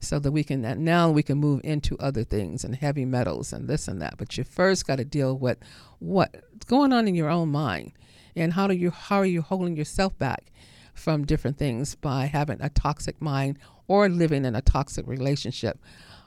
so 0.01 0.19
that 0.19 0.33
we 0.33 0.45
can 0.45 0.85
now 0.85 1.11
we 1.11 1.23
can 1.23 1.39
move 1.39 1.61
into 1.65 1.97
other 1.99 2.25
things 2.25 2.65
and 2.65 2.77
heavy 2.77 3.05
metals 3.05 3.53
and 3.53 3.69
this 3.69 3.89
and 3.89 4.01
that. 4.01 4.17
But 4.17 4.37
you 4.39 4.45
first 4.45 4.87
got 4.87 4.97
to 4.97 5.05
deal 5.05 5.37
with 5.37 5.59
what's 5.99 6.65
going 6.67 6.93
on 6.93 7.09
in 7.09 7.15
your 7.15 7.31
own 7.31 7.51
mind 7.51 7.93
and 8.37 8.53
how 8.53 8.67
do 8.67 8.75
you 8.75 8.91
how 8.91 9.17
are 9.17 9.27
you 9.27 9.43
holding 9.43 9.77
yourself 9.77 10.17
back 10.19 10.53
from 10.95 11.25
different 11.25 11.59
things 11.59 11.95
by 11.95 12.27
having 12.27 12.61
a 12.61 12.69
toxic 12.69 13.21
mind 13.21 13.59
or 13.87 14.09
living 14.09 14.45
in 14.45 14.55
a 14.55 14.63
toxic 14.63 15.07
relationship? 15.07 15.79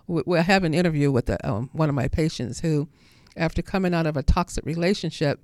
We, 0.07 0.23
we 0.25 0.39
have 0.39 0.63
an 0.63 0.73
interview 0.73 1.11
with 1.11 1.29
a, 1.29 1.49
um, 1.49 1.69
one 1.73 1.89
of 1.89 1.95
my 1.95 2.07
patients 2.07 2.59
who 2.59 2.89
after 3.37 3.61
coming 3.61 3.93
out 3.93 4.07
of 4.07 4.17
a 4.17 4.23
toxic 4.23 4.65
relationship 4.65 5.39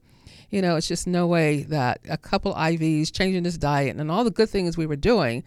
you 0.50 0.62
know 0.62 0.76
it's 0.76 0.90
just 0.90 1.08
no 1.08 1.26
way 1.26 1.64
that 1.64 2.02
a 2.10 2.18
couple 2.18 2.54
ivs 2.54 3.14
changing 3.14 3.46
his 3.46 3.58
diet 3.58 3.96
and 3.96 4.12
all 4.12 4.26
the 4.26 4.32
good 4.32 4.50
things 4.50 4.76
we 4.76 4.86
were 4.86 4.98
doing 4.98 5.42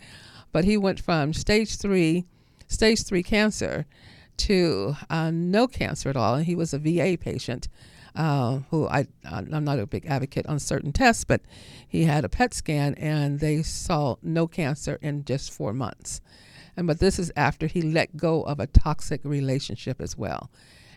but 0.53 0.65
he 0.65 0.79
went 0.79 0.99
from 0.99 1.35
stage 1.35 1.77
three 1.77 2.25
stage 2.71 3.05
three 3.05 3.23
cancer 3.23 3.85
to 4.39 4.97
uh, 5.11 5.31
no 5.31 5.67
cancer 5.67 6.09
at 6.09 6.17
all. 6.17 6.35
And 6.37 6.47
he 6.47 6.55
was 6.55 6.73
a 6.73 6.79
VA 6.79 7.19
patient 7.21 7.69
uh, 8.17 8.61
who 8.71 8.89
I, 8.89 9.07
I'm 9.25 9.65
not 9.65 9.79
a 9.79 9.87
big 9.87 10.07
advocate 10.07 10.47
on 10.47 10.59
certain 10.59 10.93
tests, 10.93 11.25
but 11.25 11.43
he 11.87 12.05
had 12.05 12.25
a 12.25 12.29
PET 12.29 12.55
scan 12.55 12.95
and 12.95 13.41
they 13.41 13.63
saw 13.63 14.17
no 14.23 14.47
cancer 14.47 14.99
in 15.03 15.25
just 15.25 15.53
four 15.53 15.73
months. 15.73 16.21
And 16.77 16.87
but 16.87 17.01
this 17.01 17.19
is 17.19 17.31
after 17.37 17.67
he 17.67 17.83
let 17.83 18.17
go 18.17 18.43
of 18.43 18.59
a 18.59 18.67
toxic 18.67 19.21
relationship 19.25 20.01
as 20.01 20.17
well. 20.17 20.51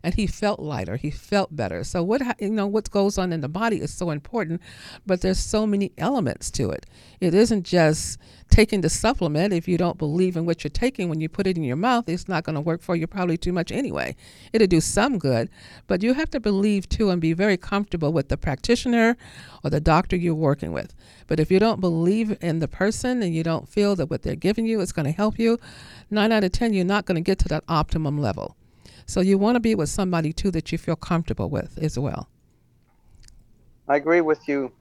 And 0.03 0.13
he 0.15 0.27
felt 0.27 0.59
lighter. 0.59 0.97
He 0.97 1.09
felt 1.09 1.55
better. 1.55 1.85
So 1.85 2.03
what 2.03 2.21
you 2.41 2.49
know 2.49 2.67
what 2.67 2.91
goes 2.91 3.17
on 3.17 3.31
in 3.31 3.39
the 3.39 3.47
body 3.47 3.77
is 3.77 3.93
so 3.93 4.09
important, 4.09 4.61
but 5.05 5.21
there's 5.21 5.39
so 5.39 5.65
many 5.65 5.93
elements 5.97 6.51
to 6.51 6.71
it. 6.71 6.85
It 7.21 7.33
isn't 7.33 7.63
just 7.63 8.19
taking 8.49 8.81
the 8.81 8.89
supplement. 8.89 9.53
If 9.53 9.65
you 9.65 9.77
don't 9.77 9.97
believe 9.97 10.35
in 10.35 10.45
what 10.45 10.63
you're 10.63 10.69
taking, 10.69 11.07
when 11.07 11.21
you 11.21 11.29
put 11.29 11.47
it 11.47 11.57
in 11.57 11.63
your 11.63 11.77
mouth, 11.77 12.09
it's 12.09 12.27
not 12.27 12.43
going 12.43 12.55
to 12.55 12.61
work 12.61 12.81
for 12.81 12.97
you 12.97 13.07
probably 13.07 13.37
too 13.37 13.53
much 13.53 13.71
anyway. 13.71 14.15
It'll 14.51 14.67
do 14.67 14.81
some 14.81 15.17
good, 15.17 15.49
but 15.87 16.03
you 16.03 16.13
have 16.13 16.29
to 16.31 16.39
believe 16.41 16.89
too 16.89 17.09
and 17.09 17.21
be 17.21 17.31
very 17.31 17.55
comfortable 17.55 18.11
with 18.11 18.27
the 18.27 18.35
practitioner 18.37 19.15
or 19.63 19.69
the 19.69 19.79
doctor 19.79 20.17
you're 20.17 20.35
working 20.35 20.73
with. 20.73 20.93
But 21.27 21.39
if 21.39 21.49
you 21.49 21.59
don't 21.59 21.79
believe 21.79 22.37
in 22.41 22.59
the 22.59 22.67
person 22.67 23.23
and 23.23 23.33
you 23.33 23.43
don't 23.43 23.69
feel 23.69 23.95
that 23.95 24.09
what 24.09 24.23
they're 24.23 24.35
giving 24.35 24.65
you 24.65 24.81
is 24.81 24.91
going 24.91 25.05
to 25.05 25.11
help 25.11 25.39
you, 25.39 25.59
nine 26.11 26.33
out 26.33 26.43
of 26.43 26.51
ten, 26.51 26.73
you're 26.73 26.83
not 26.83 27.05
going 27.05 27.15
to 27.15 27.21
get 27.21 27.39
to 27.39 27.47
that 27.47 27.63
optimum 27.69 28.19
level. 28.19 28.57
So 29.05 29.21
you 29.21 29.37
want 29.37 29.55
to 29.55 29.59
be 29.59 29.75
with 29.75 29.89
somebody 29.89 30.33
too 30.33 30.51
that 30.51 30.71
you 30.71 30.77
feel 30.77 30.95
comfortable 30.95 31.49
with 31.49 31.77
as 31.81 31.97
well. 31.97 32.29
I 33.87 33.97
agree 33.97 34.21
with 34.21 34.47
you 34.47 34.71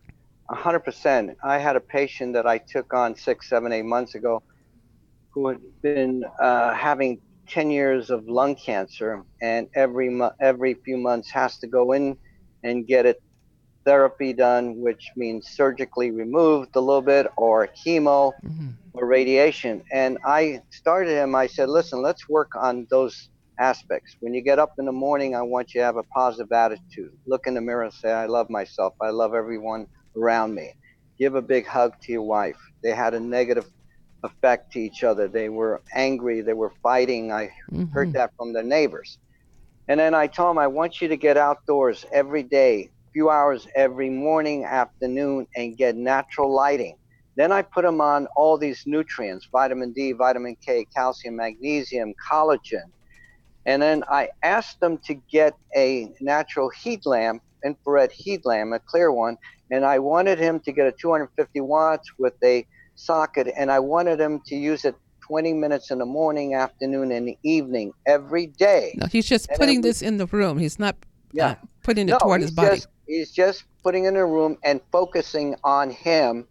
100%. 0.51 1.35
I 1.43 1.59
had 1.59 1.77
a 1.77 1.81
patient 1.81 2.35
that 2.35 2.47
I 2.47 2.59
took 2.59 2.95
on 2.95 3.17
six, 3.17 3.49
seven, 3.49 3.73
eight 3.73 3.85
months 3.85 4.15
ago 4.15 4.43
who 5.31 5.49
had 5.49 5.61
been 5.83 6.25
uh, 6.41 6.75
having 6.75 7.21
10 7.49 7.71
years 7.71 8.11
of 8.11 8.29
lung 8.29 8.55
cancer 8.55 9.25
and 9.41 9.69
every, 9.75 10.09
mo- 10.09 10.33
every 10.41 10.75
few 10.75 10.97
months 10.97 11.31
has 11.31 11.59
to 11.59 11.67
go 11.67 11.93
in 11.93 12.17
and 12.63 12.87
get 12.87 13.07
it 13.07 13.21
therapy 13.85 14.33
done, 14.33 14.81
which 14.81 15.11
means 15.17 15.49
surgically 15.49 16.11
removed 16.11 16.77
a 16.77 16.81
little 16.81 17.03
bit 17.03 17.27
or 17.37 17.69
chemo 17.85 18.33
or 18.93 19.07
radiation. 19.07 19.83
And 19.91 20.19
I 20.25 20.61
started 20.71 21.11
him, 21.13 21.35
I 21.35 21.47
said, 21.47 21.69
listen, 21.69 22.01
let's 22.01 22.29
work 22.29 22.53
on 22.55 22.87
those 22.91 23.31
aspects. 23.63 24.17
When 24.21 24.35
you 24.35 24.43
get 24.43 24.59
up 24.59 24.73
in 24.79 24.85
the 24.85 24.99
morning, 25.07 25.37
I 25.37 25.43
want 25.43 25.73
you 25.73 25.81
to 25.81 25.85
have 25.85 25.97
a 25.97 26.03
positive 26.03 26.51
attitude. 26.51 27.13
Look 27.27 27.47
in 27.47 27.55
the 27.55 27.61
mirror 27.61 27.85
and 27.85 27.93
say, 27.93 28.11
I 28.11 28.27
love 28.27 28.51
myself. 28.51 28.95
I 29.01 29.11
love 29.11 29.35
everyone 29.35 29.87
around 30.17 30.55
me. 30.55 30.75
Give 31.19 31.35
a 31.37 31.43
big 31.43 31.67
hug 31.67 31.93
to 32.03 32.13
your 32.13 32.23
wife. 32.23 32.61
They 32.83 32.93
had 32.93 33.15
a 33.15 33.21
negative 33.21 33.71
effect 34.25 34.73
to 34.73 34.81
each 34.81 35.05
other. 35.05 35.29
They 35.29 35.49
were 35.49 35.81
angry. 35.95 36.41
They 36.41 36.55
were 36.55 36.73
fighting. 36.83 37.33
I 37.33 37.51
heard 37.93 38.09
mm-hmm. 38.09 38.13
that 38.13 38.33
from 38.37 38.53
their 38.53 38.65
neighbors. 38.65 39.19
And 39.89 39.99
then 40.01 40.15
I 40.15 40.27
told 40.27 40.51
them, 40.51 40.59
I 40.59 40.67
want 40.67 41.01
you 41.01 41.09
to 41.09 41.17
get 41.17 41.37
outdoors 41.37 42.05
every 42.13 42.43
day, 42.43 42.91
a 43.09 43.13
few 43.13 43.31
hours 43.31 43.69
every 43.75 44.11
morning, 44.11 44.65
afternoon, 44.65 45.47
and 45.57 45.77
get 45.77 45.97
natural 45.97 46.53
lighting. 46.53 46.97
Then 47.37 47.51
I 47.53 47.63
put 47.63 47.85
them 47.85 48.01
on 48.01 48.27
all 48.37 48.59
these 48.59 48.85
nutrients 48.87 49.49
vitamin 49.51 49.93
D, 49.93 50.13
vitamin 50.13 50.57
K, 50.65 50.87
calcium, 50.95 51.37
magnesium, 51.37 52.15
collagen. 52.31 52.91
And 53.67 53.81
then 53.83 54.03
I 54.11 54.29
asked 54.43 54.81
them 54.81 54.99
to 55.07 55.15
get 55.31 55.55
a 55.77 56.13
natural 56.21 56.71
heat 56.83 57.07
lamp, 57.07 57.43
infrared 57.65 58.11
heat 58.13 58.45
lamp, 58.45 58.73
a 58.75 58.81
clear 58.81 59.13
one. 59.13 59.37
And 59.71 59.85
I 59.85 59.99
wanted 59.99 60.39
him 60.39 60.61
to 60.61 60.73
get 60.73 60.87
a 60.87 60.93
250 61.01 61.61
watts 61.61 62.11
with 62.19 62.35
a 62.45 62.67
socket, 62.95 63.49
and 63.57 63.71
I 63.71 63.79
wanted 63.79 64.21
him 64.21 64.41
to 64.47 64.55
use 64.55 64.85
it 64.85 64.95
20 65.29 65.53
minutes 65.55 65.91
in 65.91 65.99
the 65.99 66.05
morning, 66.05 66.55
afternoon, 66.55 67.13
and 67.13 67.35
evening 67.45 67.93
every 68.07 68.47
day. 68.47 68.93
No, 68.97 69.07
he's 69.07 69.27
just 69.27 69.49
And 69.49 69.59
putting 69.59 69.81
this 69.81 70.03
in 70.03 70.17
the 70.17 70.27
room. 70.27 70.59
He's 70.59 70.79
not 70.79 70.97
Yeah. 71.33 71.47
uh, 71.47 71.55
putting 71.85 72.09
it 72.09 72.13
no, 72.13 72.19
toward 72.19 72.43
his 72.43 72.51
body. 72.51 72.77
Just, 72.77 72.89
he's 73.07 73.31
just 73.31 73.65
putting 73.83 74.05
it 74.05 74.09
in 74.09 74.17
a 74.17 74.27
room 74.27 74.59
and 74.65 74.81
focusing 74.91 75.57
on 75.65 75.91
him 75.91 76.47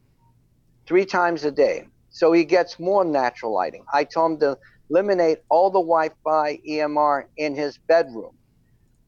three 0.87 1.05
times 1.05 1.43
a 1.45 1.51
day. 1.51 1.87
So 2.09 2.31
he 2.31 2.43
gets 2.43 2.79
more 2.79 3.05
natural 3.05 3.53
lighting. 3.53 3.85
I 3.93 4.03
told 4.03 4.33
him 4.33 4.39
to 4.39 4.57
eliminate 4.91 5.39
all 5.49 5.69
the 5.69 5.79
Wi 5.79 6.09
Fi 6.23 6.59
EMR 6.67 7.23
in 7.37 7.55
his 7.55 7.79
bedroom. 7.87 8.37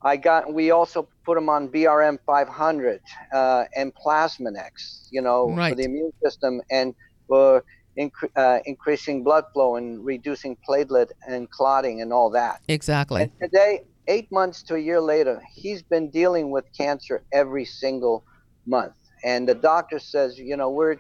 I 0.02 0.18
got. 0.18 0.54
We 0.54 0.72
also 0.72 1.08
put 1.26 1.38
him 1.38 1.50
on 1.50 1.70
BRM 1.70 2.18
500 2.26 3.00
uh, 3.34 3.64
and 3.76 3.94
Plasmanex, 3.96 5.08
you 5.12 5.22
know, 5.22 5.56
for 5.56 5.76
the 5.76 5.84
immune 5.84 6.12
system 6.24 6.62
and 6.70 6.94
for 7.28 7.64
incre- 7.98 8.30
uh, 8.36 8.60
increasing 8.66 9.24
blood 9.24 9.46
flow 9.54 9.78
and 9.78 10.04
reducing 10.04 10.58
platelet 10.68 11.08
and 11.28 11.50
clotting 11.52 12.02
and 12.02 12.12
all 12.12 12.30
that. 12.32 12.60
Exactly. 12.68 13.22
And 13.22 13.32
today, 13.42 13.82
eight 14.08 14.30
months 14.32 14.64
to 14.64 14.76
a 14.76 14.80
year 14.80 15.00
later, 15.00 15.42
he's 15.54 15.84
been 15.84 16.10
dealing 16.10 16.52
with 16.52 16.66
cancer 16.78 17.24
every 17.32 17.66
single 17.66 18.26
month. 18.68 18.94
And 19.24 19.48
the 19.48 19.56
doctor 19.56 20.00
says, 20.00 20.38
you 20.38 20.58
know, 20.58 20.70
we're 20.70 20.98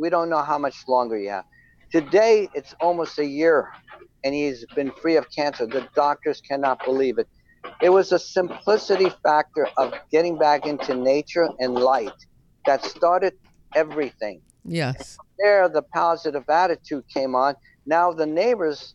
we 0.00 0.08
don't 0.08 0.30
know 0.30 0.42
how 0.42 0.56
much 0.56 0.76
longer 0.88 1.18
you 1.18 1.28
have. 1.28 1.44
Today, 1.92 2.48
it's 2.54 2.74
almost 2.80 3.18
a 3.18 3.24
year, 3.24 3.68
and 4.24 4.34
he's 4.34 4.64
been 4.74 4.90
free 5.02 5.16
of 5.16 5.26
cancer. 5.34 5.66
The 5.66 5.88
doctors 5.94 6.40
cannot 6.40 6.84
believe 6.84 7.18
it. 7.18 7.28
It 7.82 7.90
was 7.90 8.12
a 8.12 8.18
simplicity 8.18 9.10
factor 9.22 9.68
of 9.76 9.94
getting 10.10 10.38
back 10.38 10.66
into 10.66 10.94
nature 10.94 11.48
and 11.58 11.74
light 11.74 12.12
that 12.66 12.84
started 12.84 13.34
everything 13.74 14.40
Yes. 14.64 15.16
there 15.38 15.68
the 15.68 15.82
positive 15.94 16.44
attitude 16.48 17.04
came 17.12 17.34
on 17.34 17.54
now 17.86 18.12
the 18.12 18.26
neighbors 18.26 18.94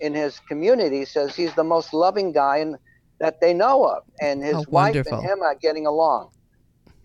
in 0.00 0.14
his 0.14 0.40
community 0.48 1.04
says 1.04 1.34
he's 1.34 1.54
the 1.54 1.64
most 1.64 1.92
loving 1.94 2.32
guy 2.32 2.58
in, 2.58 2.76
that 3.20 3.36
they 3.40 3.54
know 3.54 3.84
of 3.84 4.02
and 4.20 4.42
his 4.42 4.54
wife 4.68 4.94
wonderful. 4.94 5.18
and 5.18 5.28
him 5.28 5.42
are 5.42 5.56
getting 5.60 5.86
along 5.86 6.28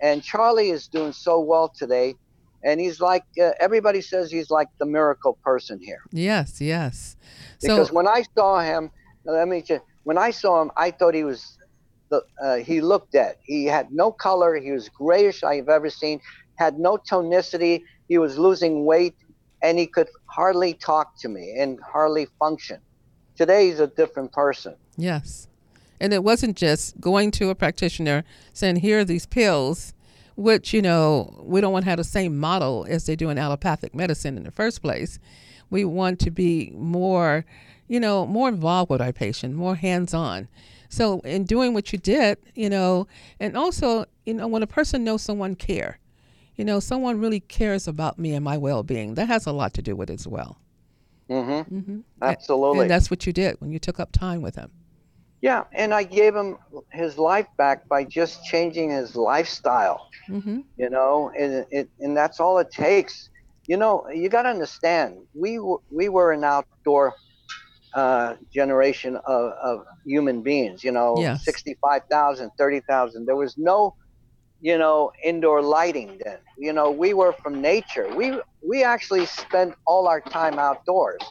and 0.02 0.24
charlie 0.24 0.70
is 0.70 0.88
doing 0.88 1.12
so 1.14 1.40
well 1.40 1.72
today 1.78 2.16
and 2.64 2.80
he's 2.80 3.00
like 3.00 3.24
uh, 3.42 3.52
everybody 3.60 4.02
says 4.02 4.32
he's 4.32 4.50
like 4.50 4.68
the 4.80 4.86
miracle 4.86 5.38
person 5.44 5.80
here. 5.80 6.02
Yes. 6.12 6.62
Yes. 6.62 7.16
because 7.62 7.90
So 7.90 7.94
when 7.94 8.08
i 8.08 8.24
saw 8.36 8.60
him 8.62 8.92
let 9.26 9.48
me 9.48 9.62
just 9.62 9.84
when 10.04 10.18
i 10.18 10.32
saw 10.32 10.62
him 10.62 10.72
i 10.78 10.92
thought 10.92 11.14
he 11.14 11.24
was 11.24 11.58
the 12.10 12.22
uh, 12.44 12.58
he 12.58 12.82
looked 12.82 13.14
dead. 13.14 13.38
He 13.42 13.66
had 13.66 13.92
no 13.92 14.12
color. 14.12 14.56
He 14.56 14.72
was 14.72 14.90
grayish 14.90 15.44
i've 15.44 15.70
ever 15.70 15.90
seen. 15.90 16.20
Had 16.56 16.78
no 16.78 16.98
tonicity. 16.98 17.84
He 18.08 18.18
was 18.18 18.38
losing 18.38 18.86
weight 18.86 19.16
and 19.62 19.78
he 19.78 19.88
could 19.88 20.10
hardly 20.26 20.74
talk 20.74 21.18
to 21.20 21.30
me 21.30 21.56
and 21.58 21.80
hardly 21.82 22.28
function. 22.40 22.80
Today 23.36 23.68
he's 23.68 23.80
a 23.80 23.88
different 23.88 24.32
person. 24.32 24.76
Yes. 24.98 25.48
And 26.00 26.14
it 26.14 26.24
wasn't 26.24 26.58
just 26.58 27.00
going 27.00 27.32
to 27.32 27.50
a 27.50 27.56
practitioner 27.56 28.24
saying, 28.54 28.78
here 28.78 29.00
are 29.00 29.06
these 29.06 29.28
pills, 29.28 29.94
which, 30.36 30.74
you 30.74 30.82
know, 30.82 31.42
we 31.44 31.62
don't 31.62 31.74
want 31.74 31.86
to 31.86 31.90
have 31.90 31.98
the 31.98 32.04
same 32.04 32.38
model 32.38 32.86
as 32.90 33.06
they 33.06 33.16
do 33.16 33.30
in 33.30 33.38
allopathic 33.38 33.94
medicine 33.94 34.38
in 34.38 34.44
the 34.44 34.52
first 34.52 34.82
place. 34.82 35.20
We 35.70 35.86
want 35.86 36.20
to 36.22 36.32
be 36.32 36.72
more, 36.76 37.46
you 37.88 38.00
know, 38.00 38.26
more 38.26 38.50
involved 38.50 38.90
with 38.90 39.02
our 39.02 39.14
patient, 39.14 39.56
more 39.56 39.76
hands 39.76 40.14
on. 40.14 40.48
So, 40.90 41.20
in 41.22 41.46
doing 41.46 41.74
what 41.74 41.94
you 41.94 42.00
did, 42.00 42.38
you 42.54 42.70
know, 42.70 43.08
and 43.40 43.56
also, 43.56 44.06
you 44.26 44.34
know, 44.34 44.48
when 44.48 44.62
a 44.62 44.68
person 44.68 45.06
knows 45.06 45.22
someone 45.22 45.56
care, 45.56 46.00
you 46.56 46.66
know, 46.66 46.82
someone 46.82 47.20
really 47.20 47.40
cares 47.40 47.88
about 47.88 48.20
me 48.20 48.34
and 48.34 48.44
my 48.44 48.58
well 48.58 48.84
being, 48.84 49.16
that 49.16 49.28
has 49.28 49.46
a 49.46 49.54
lot 49.54 49.74
to 49.76 49.82
do 49.82 49.96
with 49.96 50.10
it 50.10 50.14
as 50.14 50.28
well. 50.28 50.58
mm-hmm. 51.30 51.76
Mm-hmm. 51.76 52.00
absolutely 52.22 52.82
And 52.82 52.92
that's 52.92 53.10
what 53.10 53.26
you 53.26 53.32
did 53.32 53.56
when 53.62 53.72
you 53.72 53.80
took 53.80 54.00
up 54.00 54.12
time 54.12 54.42
with 54.42 54.56
him. 54.56 54.72
Yeah 55.42 55.64
and 55.74 55.94
i 55.94 56.04
gave 56.04 56.36
him 56.36 56.58
his 56.92 57.18
life 57.18 57.48
back 57.58 57.88
by 57.90 58.04
just 58.04 58.44
changing 58.44 58.90
his 58.92 59.16
lifestyle 59.16 60.02
Mm-hmm. 60.30 60.60
you 60.78 60.90
know 60.90 61.32
and 61.38 61.66
it 61.72 61.90
and 62.00 62.16
that's 62.18 62.40
all 62.40 62.58
it 62.60 62.68
takes. 62.72 63.30
You 63.68 63.78
know 63.78 64.04
you 64.14 64.30
got 64.30 64.44
to 64.44 64.50
understand 64.50 65.16
we 65.34 65.58
w- 65.58 65.80
we 65.92 66.10
were 66.10 66.32
an 66.32 66.44
outdoor 66.44 67.16
uh, 67.96 68.36
generation 68.54 69.18
of, 69.28 69.52
of 69.64 69.80
human 70.06 70.42
beings 70.42 70.84
you 70.84 70.92
know 70.92 71.28
Yes. 71.28 71.44
65,000 71.44 72.52
30,000 72.58 73.26
there 73.26 73.36
was 73.36 73.56
no 73.58 73.94
you 74.60 74.78
know 74.78 75.12
indoor 75.24 75.62
lighting 75.62 76.20
then. 76.24 76.40
You 76.58 76.74
know 76.74 76.92
we 76.92 77.14
were 77.14 77.34
from 77.44 77.62
nature. 77.62 78.10
We 78.10 78.34
we 78.68 78.84
actually 78.84 79.26
spent 79.26 79.74
all 79.86 80.08
our 80.08 80.22
time 80.32 80.60
outdoors. 80.60 81.24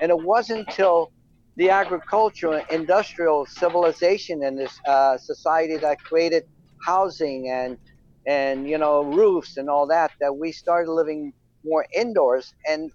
And 0.00 0.10
it 0.10 0.20
wasn't 0.20 0.66
until 0.68 1.10
the 1.56 1.70
agricultural 1.70 2.62
industrial 2.70 3.46
civilization 3.46 4.42
and 4.44 4.58
this 4.58 4.72
uh, 4.86 5.16
society 5.18 5.76
that 5.78 5.98
created 6.08 6.44
housing 6.84 7.48
and 7.50 7.78
and 8.26 8.68
you 8.68 8.78
know 8.78 9.02
roofs 9.04 9.56
and 9.56 9.68
all 9.70 9.86
that 9.86 10.10
that 10.20 10.36
we 10.36 10.52
started 10.52 10.90
living 10.92 11.32
more 11.64 11.86
indoors 11.94 12.52
and 12.68 12.90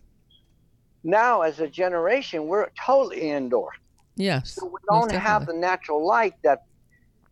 now 1.03 1.41
as 1.41 1.59
a 1.59 1.67
generation 1.67 2.47
we're 2.47 2.67
totally 2.85 3.21
indoor 3.31 3.69
Yes. 4.15 4.53
so 4.55 4.65
we 4.67 4.79
don't 4.91 5.11
have 5.13 5.45
the 5.47 5.53
natural 5.53 6.05
light 6.05 6.33
that 6.43 6.59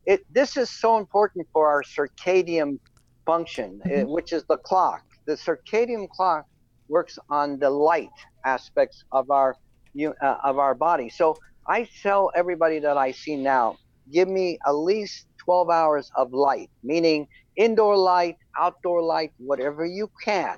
it 0.06 0.22
this 0.30 0.58
is 0.58 0.70
so 0.70 0.98
important 0.98 1.48
for 1.54 1.68
our 1.70 1.84
circadian 1.84 2.78
function 3.26 3.80
eh, 3.92 4.04
Mm-hmm. 4.04 4.12
which 4.12 4.34
is 4.34 4.44
the 4.50 4.58
clock 4.58 5.02
the 5.28 5.36
circadian 5.36 6.08
clock 6.10 6.46
works 6.90 7.20
on 7.30 7.60
the 7.60 7.70
light 7.70 8.10
aspects 8.46 9.04
of 9.12 9.30
our 9.30 9.56
you 9.94 10.14
uh, 10.22 10.38
of 10.44 10.58
our 10.60 10.76
body. 10.76 11.10
So 11.10 11.38
i 11.68 11.88
tell 12.02 12.32
everybody 12.36 12.80
that 12.80 12.98
i 12.98 13.12
see 13.12 13.36
now 13.36 13.78
give 14.12 14.28
me 14.28 14.58
at 14.66 14.72
least 14.72 15.28
12 15.38 15.70
hours 15.70 16.12
of 16.16 16.34
light 16.34 16.70
meaning 16.84 17.28
indoor 17.56 17.96
light 17.96 18.38
outdoor 18.58 19.02
light 19.02 19.32
whatever 19.38 19.86
you 19.86 20.10
can. 20.24 20.58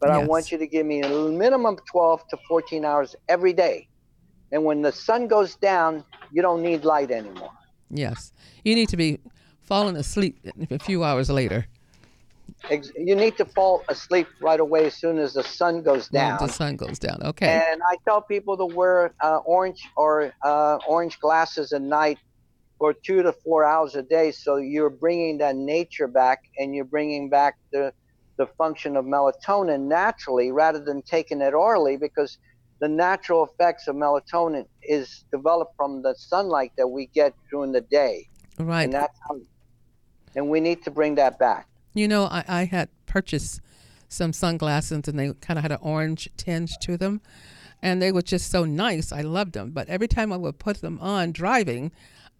But 0.00 0.10
i 0.10 0.18
want 0.18 0.50
you 0.50 0.58
to 0.58 0.66
give 0.66 0.86
me 0.86 1.00
a 1.02 1.08
minimum 1.08 1.76
12 1.90 2.28
to 2.28 2.36
14 2.48 2.84
hours 2.84 3.14
every 3.28 3.52
day. 3.52 3.88
And 4.50 4.64
when 4.64 4.82
the 4.82 4.92
sun 4.92 5.28
goes 5.28 5.54
down, 5.54 6.04
you 6.30 6.42
don't 6.42 6.62
need 6.62 6.84
light 6.84 7.10
anymore. 7.10 7.52
Yes. 7.88 8.32
You 8.64 8.74
need 8.74 8.90
to 8.90 8.98
be 8.98 9.20
falling 9.60 9.96
asleep 9.96 10.38
a 10.70 10.78
few 10.78 11.04
hours 11.04 11.30
later 11.30 11.66
You 12.70 13.16
need 13.16 13.36
to 13.38 13.44
fall 13.44 13.82
asleep 13.88 14.28
right 14.40 14.60
away 14.60 14.86
as 14.86 14.94
soon 14.94 15.18
as 15.18 15.34
the 15.34 15.42
sun 15.42 15.82
goes 15.82 16.10
when 16.10 16.28
down. 16.28 16.38
the 16.38 16.52
sun 16.52 16.76
goes 16.76 16.98
down. 16.98 17.20
Okay. 17.22 17.46
And 17.46 17.82
I 17.82 17.96
tell 18.04 18.22
people 18.22 18.56
to 18.56 18.66
wear 18.66 19.12
uh, 19.20 19.38
orange 19.38 19.82
or 19.96 20.32
uh, 20.42 20.78
orange 20.86 21.18
glasses 21.18 21.72
at 21.72 21.82
night 21.82 22.18
for 22.78 22.92
two 22.92 23.22
to 23.22 23.32
four 23.32 23.64
hours 23.64 23.94
a 23.94 24.02
day, 24.02 24.32
so 24.32 24.56
you're 24.56 24.90
bringing 24.90 25.38
that 25.38 25.56
nature 25.56 26.08
back, 26.08 26.44
and 26.58 26.74
you're 26.74 26.84
bringing 26.84 27.28
back 27.28 27.56
the 27.72 27.92
the 28.38 28.46
function 28.58 28.96
of 28.96 29.04
melatonin 29.04 29.82
naturally, 29.82 30.50
rather 30.50 30.80
than 30.80 31.02
taking 31.02 31.40
it 31.40 31.54
orally, 31.54 31.96
because 31.96 32.38
the 32.80 32.88
natural 32.88 33.44
effects 33.44 33.86
of 33.86 33.94
melatonin 33.94 34.66
is 34.82 35.24
developed 35.30 35.76
from 35.76 36.02
the 36.02 36.14
sunlight 36.16 36.72
that 36.76 36.88
we 36.88 37.06
get 37.06 37.34
during 37.50 37.70
the 37.70 37.82
day. 37.82 38.28
right. 38.58 38.84
and 38.84 38.92
that's 38.92 39.16
how, 39.28 39.38
and 40.34 40.48
we 40.48 40.58
need 40.58 40.82
to 40.82 40.90
bring 40.90 41.14
that 41.14 41.38
back. 41.38 41.68
You 41.94 42.08
know, 42.08 42.24
I, 42.24 42.44
I 42.48 42.64
had 42.64 42.88
purchased 43.06 43.60
some 44.08 44.32
sunglasses 44.32 45.08
and 45.08 45.18
they 45.18 45.32
kind 45.40 45.58
of 45.58 45.62
had 45.62 45.72
an 45.72 45.78
orange 45.82 46.28
tinge 46.36 46.72
to 46.82 46.96
them. 46.96 47.20
And 47.84 48.00
they 48.00 48.12
were 48.12 48.22
just 48.22 48.50
so 48.50 48.64
nice. 48.64 49.10
I 49.12 49.22
loved 49.22 49.54
them. 49.54 49.70
But 49.72 49.88
every 49.88 50.06
time 50.08 50.32
I 50.32 50.36
would 50.36 50.58
put 50.58 50.80
them 50.80 50.98
on 51.00 51.32
driving, 51.32 51.90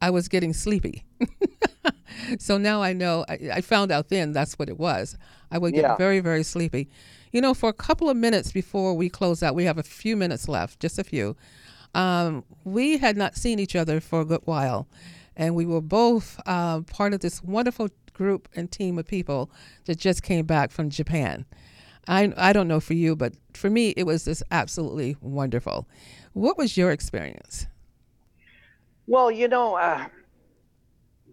I 0.01 0.11
was 0.11 0.29
getting 0.29 0.53
sleepy. 0.53 1.05
so 2.39 2.59
now 2.59 2.83
I 2.83 2.93
know, 2.93 3.25
I, 3.29 3.51
I 3.55 3.61
found 3.61 3.91
out 3.91 4.09
then 4.09 4.33
that's 4.33 4.59
what 4.59 4.69
it 4.69 4.79
was. 4.79 5.17
I 5.51 5.59
would 5.59 5.75
get 5.75 5.83
Yeah. 5.83 5.97
very, 5.97 6.21
very 6.21 6.43
sleepy. 6.43 6.89
You 7.33 7.41
know, 7.41 7.55
for 7.55 7.69
a 7.69 7.73
couple 7.73 8.09
of 8.09 8.17
minutes 8.17 8.53
before 8.53 8.95
we 8.95 9.09
close 9.09 9.43
out, 9.43 9.55
we 9.55 9.65
have 9.65 9.79
a 9.79 9.83
few 9.83 10.17
minutes 10.17 10.49
left, 10.49 10.81
just 10.81 10.99
a 10.99 11.05
few. 11.05 11.37
Um, 11.95 12.45
we 12.65 12.99
had 12.99 13.17
not 13.17 13.37
seen 13.37 13.59
each 13.59 13.75
other 13.75 14.01
for 14.01 14.21
a 14.21 14.25
good 14.25 14.43
while, 14.45 14.87
and 15.37 15.55
we 15.55 15.67
were 15.67 15.81
both 15.81 16.41
uh, 16.47 16.81
part 16.83 17.13
of 17.15 17.21
this 17.21 17.43
wonderful 17.43 17.89
group 18.13 18.49
and 18.55 18.71
team 18.71 18.99
of 18.99 19.07
people 19.07 19.51
that 19.87 19.99
just 19.99 20.23
came 20.23 20.47
back 20.47 20.71
from 20.71 20.91
Japan. 20.91 21.45
I, 22.09 22.33
I 22.37 22.53
don't 22.53 22.69
know 22.69 22.81
for 22.81 22.95
you, 22.95 23.15
but 23.15 23.35
for 23.55 23.71
me, 23.71 23.91
it 23.97 24.05
was 24.05 24.25
just 24.25 24.43
absolutely 24.51 25.17
wonderful. 25.21 25.87
What 26.33 26.59
was 26.59 26.77
your 26.77 26.91
experience? 26.91 27.67
Well, 29.07 29.31
you 29.31 29.49
know, 29.49 29.75
uh, 29.77 30.07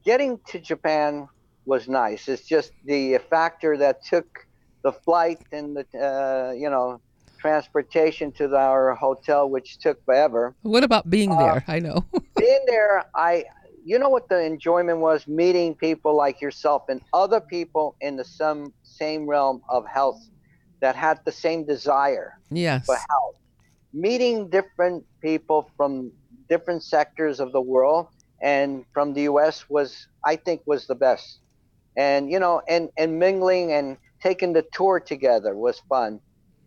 getting 0.04 0.40
to 0.48 0.60
Japan 0.60 1.28
was 1.66 1.88
nice. 1.88 2.28
It's 2.28 2.44
just 2.48 2.72
the 2.86 3.20
factor 3.30 3.78
that 3.78 4.04
took 4.04 4.46
the 4.82 4.92
flight 4.92 5.40
and 5.52 5.76
the 5.78 5.86
uh, 6.00 6.52
you 6.54 6.70
know 6.70 7.02
transportation 7.38 8.32
to 8.34 8.54
our 8.56 8.94
hotel, 8.96 9.50
which 9.50 9.78
took 9.78 10.04
forever. 10.06 10.56
What 10.62 10.84
about 10.84 11.10
being 11.10 11.32
Uh, 11.32 11.38
there? 11.38 11.64
I 11.68 11.80
know. 11.80 12.06
Being 12.38 12.64
there, 12.68 13.06
I 13.16 13.46
you 13.86 14.00
know 14.00 14.10
what 14.10 14.30
the 14.30 14.42
enjoyment 14.42 15.00
was 15.00 15.28
meeting 15.28 15.76
people 15.76 16.16
like 16.16 16.42
yourself 16.42 16.84
and 16.90 17.02
other 17.14 17.40
people 17.40 17.96
in 18.02 18.16
the 18.16 18.24
some 18.24 18.74
same 18.84 19.28
realm 19.28 19.62
of 19.70 19.86
health 19.88 20.30
that 20.82 20.96
had 20.96 21.20
the 21.26 21.32
same 21.32 21.66
desire 21.66 22.40
yes. 22.50 22.86
for 22.86 22.96
health. 22.96 23.36
Meeting 23.94 24.50
different 24.50 25.04
people 25.22 25.70
from 25.76 26.12
different 26.48 26.84
sectors 26.84 27.40
of 27.40 27.52
the 27.52 27.62
world 27.62 28.08
and 28.42 28.86
from 28.94 29.14
the 29.14 29.24
US 29.24 29.70
was 29.70 30.08
I 30.26 30.36
think 30.36 30.62
was 30.66 30.88
the 30.88 30.96
best. 30.96 31.40
And 31.98 32.32
you 32.32 32.40
know, 32.40 32.62
and 32.68 32.90
and 32.98 33.20
mingling 33.20 33.72
and 33.74 33.98
taking 34.22 34.54
the 34.54 34.66
tour 34.74 35.00
together 35.00 35.56
was 35.56 35.82
fun. 35.90 36.20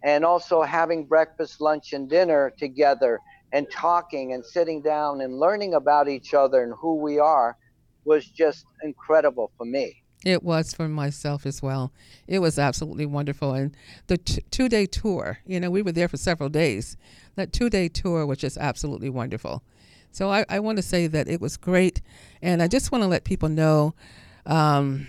And 0.05 0.25
also 0.25 0.63
having 0.63 1.05
breakfast, 1.05 1.61
lunch 1.61 1.93
and 1.93 2.09
dinner 2.09 2.53
together 2.59 3.21
and 3.53 3.71
talking 3.71 4.33
and 4.33 4.45
sitting 4.45 4.81
down 4.81 5.21
and 5.21 5.39
learning 5.39 5.75
about 5.75 6.09
each 6.09 6.35
other 6.35 6.63
and 6.63 6.73
who 6.75 6.97
we 6.97 7.19
are 7.19 7.57
was 8.05 8.27
just 8.27 8.65
incredible 8.83 9.51
for 9.57 9.65
me. 9.65 10.03
It 10.25 10.43
was 10.43 10.73
for 10.73 10.89
myself 10.89 11.47
as 11.47 11.63
well. 11.63 11.93
It 12.29 12.39
was 12.39 12.59
absolutely 12.59 13.07
wonderful. 13.07 13.55
And 13.55 13.77
the 14.07 14.19
t- 14.19 14.45
two 14.51 14.69
day 14.69 14.87
tour, 14.87 15.39
you 15.45 15.59
know, 15.59 15.71
we 15.71 15.83
were 15.83 15.93
there 15.93 16.09
for 16.09 16.17
several 16.17 16.49
days. 16.49 16.97
That 17.35 17.53
two 17.53 17.69
day 17.69 17.89
tour 17.89 18.25
was 18.25 18.39
just 18.39 18.57
absolutely 18.57 19.11
wonderful. 19.11 19.63
So 20.13 20.31
I, 20.31 20.45
I 20.49 20.61
want 20.61 20.77
to 20.77 20.83
say 20.83 21.07
that 21.09 21.29
it 21.29 21.41
was 21.41 21.57
great. 21.57 22.03
And 22.41 22.63
I 22.63 22.69
just 22.69 22.93
want 22.93 23.03
to 23.03 23.09
let 23.09 23.25
people 23.25 23.49
know 23.49 23.95
um, 24.47 25.07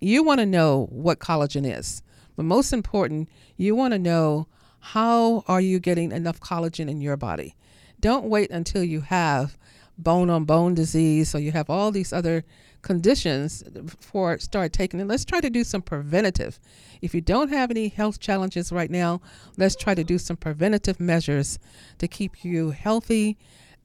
you 0.00 0.22
want 0.22 0.40
to 0.40 0.46
know 0.46 0.88
what 0.90 1.18
collagen 1.18 1.66
is. 1.66 2.02
But 2.36 2.44
most 2.44 2.72
important, 2.72 3.28
you 3.56 3.74
want 3.74 3.92
to 3.92 3.98
know 3.98 4.46
how 4.78 5.42
are 5.48 5.60
you 5.60 5.80
getting 5.80 6.12
enough 6.12 6.38
collagen 6.40 6.88
in 6.88 7.00
your 7.00 7.16
body. 7.16 7.56
Don't 8.00 8.24
wait 8.24 8.50
until 8.50 8.84
you 8.84 9.00
have 9.02 9.56
bone 9.98 10.28
on 10.28 10.44
bone 10.44 10.74
disease 10.74 11.34
or 11.34 11.38
you 11.38 11.52
have 11.52 11.70
all 11.70 11.90
these 11.90 12.12
other 12.12 12.44
conditions 12.82 13.64
for 13.98 14.38
start 14.38 14.72
taking 14.72 15.00
it. 15.00 15.06
Let's 15.06 15.24
try 15.24 15.40
to 15.40 15.50
do 15.50 15.64
some 15.64 15.82
preventative. 15.82 16.60
If 17.02 17.14
you 17.14 17.20
don't 17.20 17.48
have 17.48 17.70
any 17.70 17.88
health 17.88 18.20
challenges 18.20 18.70
right 18.70 18.90
now, 18.90 19.20
let's 19.56 19.74
try 19.74 19.94
to 19.94 20.04
do 20.04 20.18
some 20.18 20.36
preventative 20.36 21.00
measures 21.00 21.58
to 21.98 22.06
keep 22.06 22.44
you 22.44 22.70
healthy 22.70 23.36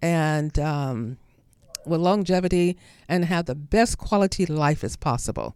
and 0.02 0.58
um, 0.60 1.18
with 1.86 2.02
longevity 2.02 2.78
and 3.08 3.26
have 3.26 3.46
the 3.46 3.56
best 3.56 3.98
quality 3.98 4.46
life 4.46 4.84
as 4.84 4.96
possible. 4.96 5.56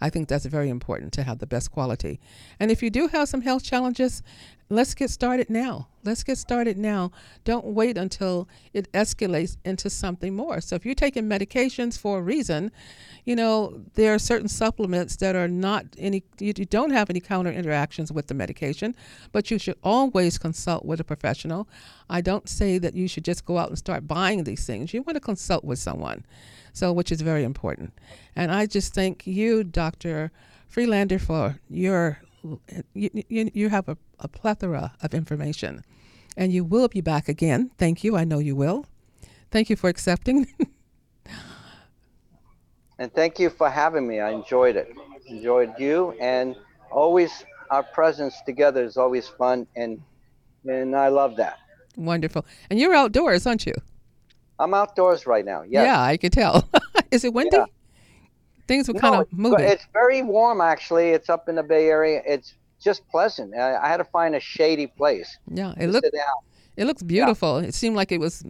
I 0.00 0.10
think 0.10 0.28
that's 0.28 0.46
very 0.46 0.68
important 0.68 1.12
to 1.14 1.22
have 1.22 1.38
the 1.38 1.46
best 1.46 1.70
quality. 1.70 2.20
And 2.60 2.70
if 2.70 2.82
you 2.82 2.90
do 2.90 3.08
have 3.08 3.28
some 3.28 3.40
health 3.40 3.64
challenges, 3.64 4.22
let's 4.68 4.94
get 4.94 5.10
started 5.10 5.50
now. 5.50 5.88
Let's 6.04 6.22
get 6.22 6.36
started 6.36 6.76
now. 6.76 7.12
Don't 7.44 7.66
wait 7.66 7.96
until 7.96 8.48
it 8.72 8.90
escalates 8.92 9.56
into 9.64 9.88
something 9.88 10.34
more. 10.34 10.60
So 10.60 10.76
if 10.76 10.84
you're 10.84 10.94
taking 10.94 11.24
medications 11.24 11.98
for 11.98 12.18
a 12.18 12.22
reason, 12.22 12.70
you 13.24 13.36
know, 13.36 13.80
there 13.94 14.14
are 14.14 14.18
certain 14.18 14.48
supplements 14.48 15.16
that 15.16 15.34
are 15.34 15.48
not 15.48 15.86
any, 15.96 16.22
you, 16.38 16.52
don't 16.52 16.90
have 16.90 17.08
any 17.08 17.20
counter 17.20 17.50
interactions 17.50 18.12
with 18.12 18.26
the 18.26 18.34
medication, 18.34 18.94
but 19.32 19.50
you 19.50 19.58
should 19.58 19.78
always 19.82 20.36
consult 20.36 20.84
with 20.84 21.00
a 21.00 21.04
professional. 21.04 21.68
I 22.10 22.20
don't 22.20 22.48
say 22.48 22.78
that 22.78 22.94
you 22.94 23.08
should 23.08 23.24
just 23.24 23.44
go 23.44 23.56
out 23.58 23.68
and 23.68 23.78
start 23.78 24.06
buying 24.06 24.44
these 24.44 24.66
things. 24.66 24.92
You 24.92 25.02
want 25.02 25.16
to 25.16 25.20
consult 25.20 25.64
with 25.64 25.78
someone. 25.78 26.24
So, 26.74 26.92
which 26.92 27.12
is 27.12 27.20
very 27.20 27.44
important. 27.44 27.92
And 28.34 28.50
I 28.50 28.66
just 28.66 28.94
thank 28.94 29.26
you, 29.28 29.62
Dr. 29.62 30.32
Friedlander, 30.68 31.20
for 31.20 31.60
your 31.70 32.18
you, 32.94 33.10
you, 33.28 33.50
you 33.52 33.68
have 33.68 33.88
a, 33.88 33.96
a 34.20 34.28
plethora 34.28 34.94
of 35.02 35.14
information. 35.14 35.84
And 36.36 36.52
you 36.52 36.64
will 36.64 36.88
be 36.88 37.00
back 37.00 37.28
again. 37.28 37.70
Thank 37.78 38.02
you. 38.02 38.16
I 38.16 38.24
know 38.24 38.38
you 38.38 38.56
will. 38.56 38.86
Thank 39.50 39.70
you 39.70 39.76
for 39.76 39.88
accepting. 39.88 40.46
And 42.98 43.12
thank 43.12 43.38
you 43.38 43.50
for 43.50 43.68
having 43.68 44.06
me. 44.06 44.20
I 44.20 44.30
enjoyed 44.30 44.76
it. 44.76 44.94
Enjoyed 45.26 45.72
you 45.78 46.12
and 46.20 46.54
always 46.90 47.44
our 47.70 47.82
presence 47.82 48.36
together 48.46 48.84
is 48.84 48.96
always 48.96 49.28
fun 49.28 49.66
and 49.74 50.00
and 50.66 50.96
I 50.96 51.08
love 51.08 51.36
that. 51.36 51.58
Wonderful. 51.96 52.46
And 52.70 52.78
you're 52.78 52.94
outdoors, 52.94 53.46
aren't 53.46 53.66
you? 53.66 53.74
I'm 54.58 54.72
outdoors 54.72 55.26
right 55.26 55.44
now. 55.44 55.62
Yes. 55.62 55.86
Yeah, 55.86 56.00
I 56.00 56.16
can 56.16 56.30
tell. 56.30 56.68
Is 57.10 57.24
it 57.24 57.34
windy? 57.34 57.56
Yeah. 57.56 57.64
Things 58.66 58.88
were 58.88 58.94
No, 58.94 59.00
kind 59.00 59.14
of 59.16 59.32
moving. 59.32 59.66
It's 59.66 59.86
very 59.92 60.22
warm 60.22 60.60
actually. 60.60 61.10
It's 61.10 61.28
up 61.28 61.48
in 61.48 61.56
the 61.56 61.62
Bay 61.62 61.88
Area. 61.88 62.22
It's 62.26 62.54
just 62.82 63.06
pleasant. 63.08 63.54
I, 63.54 63.76
I 63.76 63.88
had 63.88 63.98
to 63.98 64.04
find 64.04 64.34
a 64.34 64.40
shady 64.40 64.86
place 64.86 65.38
yeah, 65.50 65.74
it 65.78 65.88
looked 65.88 66.08
it 66.76 66.86
looks 66.86 67.02
beautiful. 67.02 67.58
It 67.58 67.74
seemed 67.74 67.96
like 67.96 68.10
it 68.10 68.18
was 68.18 68.44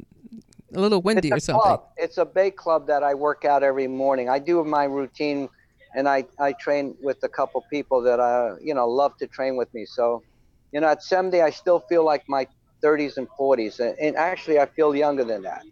a 0.74 0.80
little 0.80 1.02
windy 1.02 1.30
or 1.32 1.36
a 1.36 1.40
something. 1.40 1.60
club. 1.60 1.84
It's 1.96 2.18
a 2.18 2.24
bay 2.24 2.50
club 2.50 2.86
that 2.86 3.02
I 3.02 3.14
work 3.14 3.44
out 3.44 3.62
every 3.62 3.86
morning. 3.86 4.28
I 4.28 4.38
do 4.38 4.64
my 4.64 4.84
routine, 4.84 5.48
and 5.94 6.08
I 6.08 6.24
I 6.38 6.52
train 6.54 6.96
with 7.02 7.22
a 7.22 7.28
couple 7.28 7.62
people 7.70 8.00
that 8.02 8.20
I 8.20 8.54
you 8.62 8.74
know 8.74 8.88
love 8.88 9.16
to 9.18 9.26
train 9.26 9.56
with 9.56 9.72
me. 9.74 9.84
So, 9.84 10.22
you 10.72 10.80
know, 10.80 10.88
at 10.88 11.02
70, 11.02 11.42
I 11.42 11.50
still 11.50 11.80
feel 11.80 12.04
like 12.04 12.28
my 12.28 12.46
30s 12.82 13.18
and 13.18 13.28
40s, 13.38 13.80
and, 13.80 13.98
and 13.98 14.16
actually 14.16 14.58
I 14.58 14.66
feel 14.66 14.94
younger 14.94 15.24
than 15.24 15.42
that. 15.42 15.62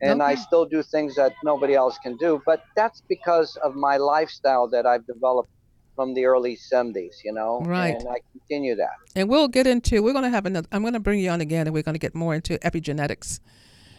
And 0.00 0.22
I 0.22 0.36
still 0.36 0.64
do 0.64 0.82
things 0.82 1.16
that 1.16 1.32
nobody 1.42 1.74
else 1.74 1.98
can 1.98 2.16
do, 2.16 2.40
but 2.46 2.62
that's 2.76 3.02
because 3.08 3.56
of 3.64 3.74
my 3.74 3.96
lifestyle 3.96 4.68
that 4.68 4.86
I've 4.86 5.04
developed 5.06 5.50
from 5.96 6.14
the 6.14 6.24
early 6.26 6.56
70s. 6.56 7.16
You 7.24 7.32
know, 7.32 7.60
Right. 7.62 7.96
And 7.96 8.08
I 8.08 8.18
continue 8.32 8.76
that. 8.76 8.94
And 9.16 9.28
we'll 9.28 9.48
get 9.48 9.66
into. 9.66 10.02
We're 10.02 10.12
going 10.12 10.24
to 10.24 10.30
have 10.30 10.46
another. 10.46 10.68
I'm 10.70 10.82
going 10.82 10.92
to 10.94 11.00
bring 11.00 11.18
you 11.18 11.30
on 11.30 11.40
again, 11.40 11.66
and 11.66 11.74
we're 11.74 11.82
going 11.82 11.96
to 11.96 11.98
get 11.98 12.14
more 12.14 12.34
into 12.34 12.58
epigenetics. 12.58 13.40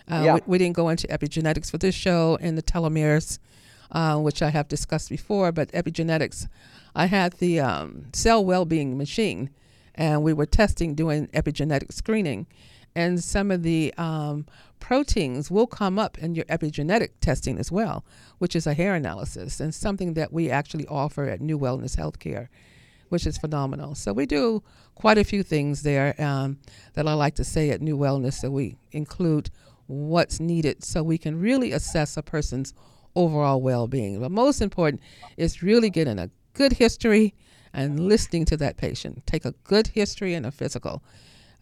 Uh, 0.09 0.21
Yeah. 0.23 0.33
we, 0.35 0.41
we 0.47 0.57
didn't 0.57 0.75
go 0.75 0.87
into 0.89 1.05
epigenetics 1.07 1.69
for 1.69 1.77
this 1.77 1.95
show 1.95 2.37
and 2.39 2.57
the 2.57 2.63
telomeres, 2.63 3.37
uh, 3.91 4.17
which 4.17 4.41
I 4.41 4.49
have 4.49 4.69
discussed 4.69 5.09
before. 5.09 5.51
But 5.51 5.69
epigenetics, 5.73 6.47
I 6.95 7.07
had 7.07 7.33
the 7.33 7.59
um, 7.59 8.05
cell 8.13 8.43
well-being 8.43 8.97
machine, 8.97 9.49
and 9.95 10.23
we 10.23 10.31
were 10.31 10.45
testing 10.45 10.95
doing 10.95 11.27
epigenetic 11.27 11.91
screening, 11.91 12.47
and 12.95 13.21
some 13.21 13.51
of 13.51 13.63
the 13.63 13.93
um, 13.97 14.45
proteins 14.79 15.51
will 15.51 15.67
come 15.67 15.99
up 15.99 16.17
in 16.17 16.35
your 16.35 16.45
epigenetic 16.45 17.09
testing 17.21 17.57
as 17.57 17.71
well, 17.71 18.05
which 18.37 18.55
is 18.55 18.65
a 18.65 18.73
hair 18.73 18.95
analysis 18.95 19.59
and 19.59 19.73
something 19.73 20.13
that 20.13 20.31
we 20.33 20.49
actually 20.49 20.87
offer 20.87 21.25
at 21.25 21.41
New 21.41 21.59
Wellness 21.59 21.97
Healthcare 21.97 22.47
which 23.09 23.27
is 23.27 23.37
phenomenal. 23.37 23.95
So 23.95 24.13
we 24.13 24.25
do 24.25 24.63
quite 24.95 25.17
a 25.17 25.23
few 25.23 25.43
things 25.43 25.81
there 25.81 26.15
um, 26.21 26.59
that 26.93 27.07
I 27.07 27.13
like 27.13 27.35
to 27.35 27.43
say 27.43 27.71
at 27.71 27.81
New 27.81 27.97
Wellness. 27.97 28.33
So 28.33 28.49
we 28.49 28.77
include 28.91 29.49
what's 29.87 30.39
needed 30.39 30.83
so 30.83 31.03
we 31.03 31.17
can 31.17 31.39
really 31.39 31.71
assess 31.71 32.15
a 32.15 32.21
person's 32.21 32.73
overall 33.15 33.61
well-being. 33.61 34.19
But 34.21 34.31
most 34.31 34.61
important 34.61 35.01
is 35.35 35.61
really 35.61 35.89
getting 35.89 36.19
a 36.19 36.29
good 36.53 36.73
history 36.73 37.33
and 37.73 37.99
listening 37.99 38.45
to 38.45 38.57
that 38.57 38.77
patient. 38.77 39.25
Take 39.25 39.45
a 39.45 39.53
good 39.63 39.87
history 39.87 40.33
and 40.33 40.45
a 40.45 40.51
physical. 40.51 41.03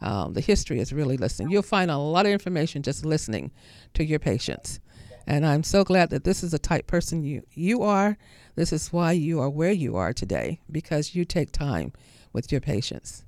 Um, 0.01 0.33
the 0.33 0.41
history 0.41 0.79
is 0.79 0.93
really 0.93 1.17
listening. 1.17 1.49
You'll 1.49 1.63
find 1.63 1.89
a 1.89 1.97
lot 1.97 2.25
of 2.25 2.31
information 2.31 2.83
just 2.83 3.05
listening 3.05 3.51
to 3.95 4.03
your 4.03 4.19
patients. 4.19 4.79
And 5.25 5.45
I'm 5.45 5.63
so 5.63 5.83
glad 5.83 6.09
that 6.11 6.23
this 6.23 6.43
is 6.43 6.51
the 6.51 6.59
type 6.59 6.87
person 6.87 7.23
you 7.23 7.43
you 7.53 7.81
are. 7.83 8.17
This 8.55 8.71
is 8.71 8.93
why 8.93 9.11
you 9.11 9.39
are 9.41 9.49
where 9.49 9.71
you 9.71 9.95
are 9.97 10.13
today 10.13 10.59
because 10.71 11.15
you 11.15 11.25
take 11.25 11.51
time 11.51 11.91
with 12.31 12.51
your 12.51 12.61
patients. 12.61 13.23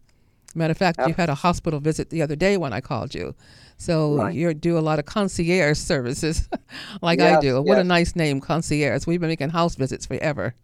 Matter 0.55 0.71
of 0.71 0.77
fact, 0.77 0.99
you 1.05 1.13
had 1.13 1.29
a 1.29 1.35
hospital 1.35 1.79
visit 1.79 2.09
the 2.09 2.21
other 2.21 2.35
day 2.35 2.57
when 2.57 2.73
I 2.73 2.81
called 2.81 3.13
you. 3.13 3.35
So 3.77 4.15
Right. 4.15 4.33
you 4.33 4.53
do 4.53 4.77
a 4.77 4.81
lot 4.81 4.97
of 4.99 5.05
concierge 5.05 5.77
services 5.77 6.49
like 7.01 7.19
I 7.19 7.39
do. 7.39 7.61
What 7.61 7.77
a 7.77 7.83
nice 7.83 8.15
name, 8.15 8.41
concierge. 8.41 9.05
We've 9.05 9.19
been 9.19 9.29
making 9.29 9.49
house 9.49 9.75
visits 9.75 10.05
forever. 10.05 10.55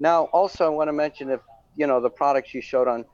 Now, 0.00 0.24
also, 0.32 0.66
I 0.66 0.68
want 0.70 0.88
to 0.88 0.92
mention 0.92 1.30
if 1.30 1.40
you 1.76 1.86
know 1.86 2.00
the 2.00 2.10
products 2.10 2.52
you 2.54 2.60
showed 2.60 2.88
on. 2.88 3.04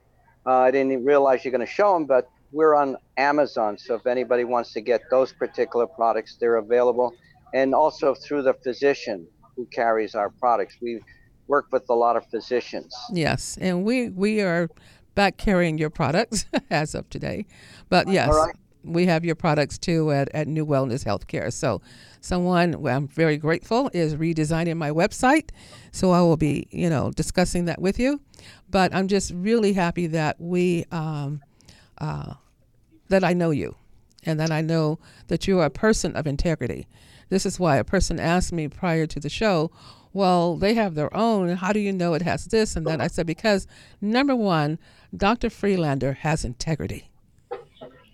Uh, 0.47 0.59
I 0.59 0.70
didn't 0.70 1.05
realize 1.05 1.45
you're 1.45 1.53
going 1.53 1.66
to 1.66 1.72
show 1.72 1.95
them, 1.95 2.07
but 2.07 2.30
we're 2.53 2.74
on 2.74 2.97
Amazon. 3.16 3.78
So 3.78 3.95
if 3.95 4.07
anybody 4.07 4.45
wants 4.45 4.72
to 4.72 4.80
get 4.80 5.03
those 5.11 5.32
particular 5.32 5.86
products, 5.86 6.36
they're 6.41 6.57
available, 6.57 7.14
and 7.55 7.74
also 7.74 8.14
through 8.14 8.43
the 8.43 8.55
physician 8.55 9.26
who 9.57 9.66
carries 9.66 10.14
our 10.14 10.30
products. 10.30 10.76
We 10.80 11.01
work 11.47 11.66
with 11.72 11.84
a 11.91 11.95
lot 11.95 12.16
of 12.16 12.24
physicians. 12.26 12.95
Yes, 13.12 13.59
and 13.61 13.84
we 13.84 14.09
we 14.09 14.41
are 14.41 14.68
back 15.14 15.36
carrying 15.36 15.78
your 15.78 15.91
products 15.91 16.47
as 16.70 16.95
of 16.95 17.11
today. 17.11 17.47
But 17.88 18.09
yes, 18.09 18.28
right. 18.28 18.55
We 18.84 19.06
have 19.06 19.24
your 19.24 19.34
products 19.34 19.78
too 19.78 20.10
at, 20.10 20.28
at 20.34 20.48
New 20.48 20.66
Wellness 20.66 21.04
Healthcare. 21.04 21.52
So 21.52 21.80
someone 22.20 22.86
I'm 22.86 23.08
very 23.08 23.36
grateful 23.36 23.90
is 23.92 24.14
redesigning 24.16 24.76
my 24.76 24.90
website. 24.90 25.50
So 25.92 26.10
I 26.10 26.20
will 26.20 26.36
be, 26.36 26.66
you 26.70 26.88
know, 26.88 27.10
discussing 27.10 27.66
that 27.66 27.80
with 27.80 27.98
you. 27.98 28.20
But 28.68 28.94
I'm 28.94 29.08
just 29.08 29.32
really 29.34 29.72
happy 29.72 30.06
that 30.08 30.40
we 30.40 30.84
um, 30.90 31.42
uh, 31.98 32.34
that 33.08 33.24
I 33.24 33.34
know 33.34 33.50
you 33.50 33.74
and 34.24 34.38
that 34.40 34.50
I 34.50 34.60
know 34.60 34.98
that 35.28 35.46
you 35.46 35.58
are 35.60 35.66
a 35.66 35.70
person 35.70 36.16
of 36.16 36.26
integrity. 36.26 36.86
This 37.28 37.46
is 37.46 37.60
why 37.60 37.76
a 37.76 37.84
person 37.84 38.18
asked 38.18 38.52
me 38.52 38.68
prior 38.68 39.06
to 39.06 39.20
the 39.20 39.28
show, 39.28 39.70
well, 40.12 40.56
they 40.56 40.74
have 40.74 40.94
their 40.94 41.14
own. 41.16 41.56
How 41.56 41.72
do 41.72 41.78
you 41.80 41.92
know 41.92 42.14
it 42.14 42.22
has 42.22 42.46
this 42.46 42.74
and 42.74 42.86
that? 42.86 43.00
I 43.00 43.06
said, 43.06 43.26
because 43.26 43.66
number 44.00 44.34
one, 44.34 44.78
Dr. 45.16 45.50
Friedlander 45.50 46.14
has 46.14 46.44
integrity. 46.44 47.09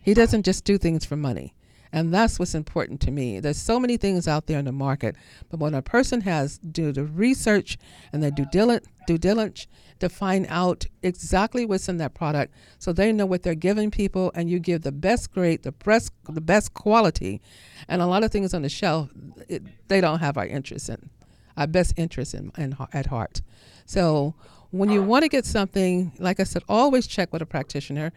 He 0.07 0.15
doesn't 0.15 0.45
just 0.45 0.65
do 0.65 0.79
things 0.79 1.05
for 1.05 1.17
money. 1.17 1.53
And 1.93 2.15
that's 2.15 2.39
what's 2.39 2.55
important 2.55 3.01
to 3.01 3.11
me. 3.11 3.41
There's 3.41 3.59
so 3.59 3.81
many 3.81 3.97
things 3.97 4.29
out 4.29 4.47
there 4.47 4.61
in 4.61 4.65
the 4.65 4.71
market, 4.71 5.17
but 5.51 5.59
when 5.59 5.75
a 5.75 5.83
person 5.83 6.21
has 6.21 6.59
do 6.59 6.93
the 6.93 7.03
research 7.05 7.77
and 8.13 8.23
they 8.23 8.31
do 8.31 8.47
diligence, 8.53 8.87
due 9.09 9.19
diligence 9.19 9.67
to 9.99 10.09
find 10.09 10.47
out 10.49 10.87
exactly 11.03 11.67
what's 11.67 11.89
in 11.89 11.97
that 11.97 12.15
product, 12.15 12.55
so 12.79 12.93
they 12.93 13.13
know 13.13 13.27
what 13.27 13.43
they're 13.43 13.57
giving 13.57 13.91
people, 13.91 14.31
and 14.37 14.49
you 14.49 14.61
give 14.61 14.83
the 14.83 14.93
best 14.93 15.33
grade, 15.33 15.65
the 15.65 15.73
best, 15.73 16.13
the 16.29 16.41
best 16.41 16.73
quality, 16.73 17.41
and 17.89 18.01
a 18.01 18.07
lot 18.07 18.23
of 18.23 18.31
things 18.31 18.55
on 18.55 18.63
the 18.63 18.69
shelf, 18.69 19.11
it, 19.49 19.65
they 19.89 20.01
don't 20.01 20.21
have 20.21 20.39
our 20.39 20.47
interest 20.47 20.89
in, 20.89 21.11
our 21.57 21.67
best 21.67 21.95
interest 21.97 22.33
in, 22.33 22.53
in 22.57 22.77
at 22.93 23.07
heart. 23.07 23.43
So 23.87 24.37
when 24.71 24.91
you 24.91 25.03
want 25.03 25.23
to 25.23 25.29
get 25.29 25.47
something, 25.47 26.13
like 26.19 26.41
I 26.41 26.45
said, 26.45 26.63
always 26.69 27.07
check 27.07 27.33
with 27.33 27.43
a 27.43 27.47
practitioner 27.47 28.13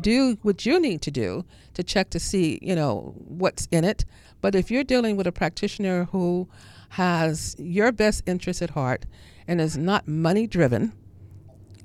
do 0.00 0.38
what 0.42 0.64
you 0.64 0.80
need 0.80 1.02
to 1.02 1.10
do 1.10 1.44
to 1.74 1.82
check 1.82 2.10
to 2.10 2.20
see, 2.20 2.58
you 2.62 2.74
know, 2.74 3.14
what's 3.16 3.68
in 3.70 3.84
it. 3.84 4.04
But 4.40 4.54
if 4.54 4.70
you're 4.70 4.84
dealing 4.84 5.16
with 5.16 5.26
a 5.26 5.32
practitioner 5.32 6.04
who 6.04 6.48
has 6.90 7.56
your 7.58 7.92
best 7.92 8.22
interest 8.26 8.62
at 8.62 8.70
heart 8.70 9.06
and 9.46 9.60
is 9.60 9.76
not 9.76 10.08
money 10.08 10.46
driven, 10.46 10.92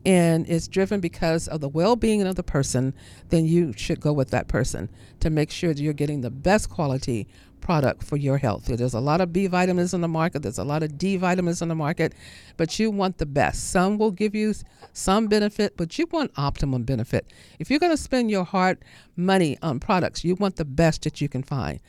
and 0.05 0.47
is 0.47 0.69
driven 0.69 1.01
because 1.01 1.49
of 1.49 1.59
the 1.59 1.67
well-being 1.67 2.21
of 2.21 2.35
the 2.35 2.43
person, 2.43 2.93
then 3.27 3.45
you 3.45 3.73
should 3.73 3.99
go 3.99 4.13
with 4.13 4.29
that 4.29 4.47
person 4.47 4.89
to 5.19 5.29
make 5.29 5.51
sure 5.51 5.73
that 5.73 5.81
you're 5.81 5.91
getting 5.91 6.21
the 6.21 6.29
best 6.29 6.69
quality 6.69 7.27
product 7.61 8.03
for 8.03 8.17
your 8.17 8.37
health. 8.37 8.65
There's 8.65 8.93
a 8.93 8.99
lot 8.99 9.21
of 9.21 9.33
B 9.33 9.47
vitamins 9.47 9.93
in 9.93 10.01
the 10.01 10.07
market, 10.07 10.41
there's 10.43 10.57
a 10.57 10.63
lot 10.63 10.83
of 10.83 10.97
D 10.97 11.17
vitamins 11.17 11.61
in 11.61 11.69
the 11.69 11.75
market, 11.75 12.13
but 12.55 12.79
you 12.79 12.91
want 12.91 13.17
the 13.17 13.25
best. 13.25 13.69
Some 13.71 13.97
will 13.97 14.11
give 14.11 14.35
you 14.35 14.53
some 14.93 15.27
benefit, 15.27 15.77
but 15.77 15.97
you 15.97 16.07
want 16.11 16.31
optimum 16.37 16.83
benefit. 16.83 17.31
If 17.59 17.69
you're 17.69 17.79
going 17.79 17.91
to 17.91 17.97
spend 18.01 18.31
your 18.31 18.43
hard 18.43 18.83
money 19.15 19.57
on 19.61 19.79
products, 19.79 20.23
you 20.23 20.35
want 20.35 20.55
the 20.55 20.65
best 20.65 21.03
that 21.03 21.21
you 21.21 21.29
can 21.29 21.43
find. 21.43 21.79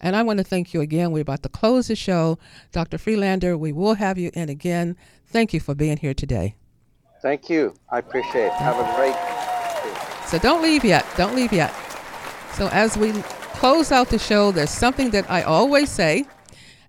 And 0.00 0.14
I 0.14 0.22
want 0.22 0.38
to 0.38 0.44
thank 0.44 0.72
you 0.72 0.80
again. 0.80 1.10
We're 1.10 1.22
about 1.22 1.42
to 1.42 1.48
close 1.48 1.88
the 1.88 1.96
show. 1.96 2.38
Dr. 2.72 2.98
Friedlander, 2.98 3.58
we 3.58 3.72
will 3.72 3.94
have 3.94 4.16
you 4.16 4.30
in 4.34 4.48
again. 4.48 4.96
Thank 5.26 5.52
you 5.52 5.60
for 5.60 5.74
being 5.74 5.96
here 5.96 6.14
today. 6.14 6.54
Thank 7.20 7.50
you. 7.50 7.74
I 7.90 7.98
appreciate 7.98 8.46
it. 8.46 8.52
Have 8.52 8.76
a 8.76 8.96
great. 8.96 9.12
day. 9.12 10.26
So 10.26 10.38
don't 10.38 10.62
leave 10.62 10.84
yet. 10.84 11.04
Don't 11.16 11.34
leave 11.34 11.52
yet. 11.52 11.74
So 12.52 12.68
as 12.68 12.96
we 12.96 13.12
close 13.58 13.90
out 13.90 14.08
the 14.08 14.18
show, 14.20 14.52
there's 14.52 14.70
something 14.70 15.10
that 15.10 15.28
I 15.28 15.42
always 15.42 15.90
say, 15.90 16.26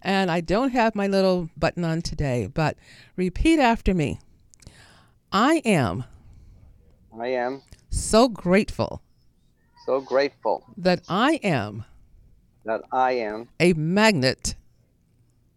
and 0.04 0.30
I 0.30 0.40
don't 0.40 0.70
have 0.70 0.94
my 0.94 1.08
little 1.08 1.50
button 1.58 1.84
on 1.84 2.04
today, 2.04 2.48
but 2.54 2.78
repeat 3.16 3.58
after 3.58 3.96
me. 3.96 4.20
I 5.32 5.64
am 5.66 6.04
I 7.20 7.28
am 7.30 7.64
so 7.90 8.30
grateful 8.30 9.02
so 9.86 10.00
grateful 10.00 10.64
that 10.78 11.02
I 11.10 11.40
am 11.44 11.86
that 12.66 12.82
I 12.92 13.14
am 13.14 13.50
a 13.60 13.74
magnet 13.74 14.56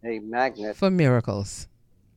a 0.04 0.18
magnet 0.18 0.76
for 0.76 0.90
miracles. 0.90 1.68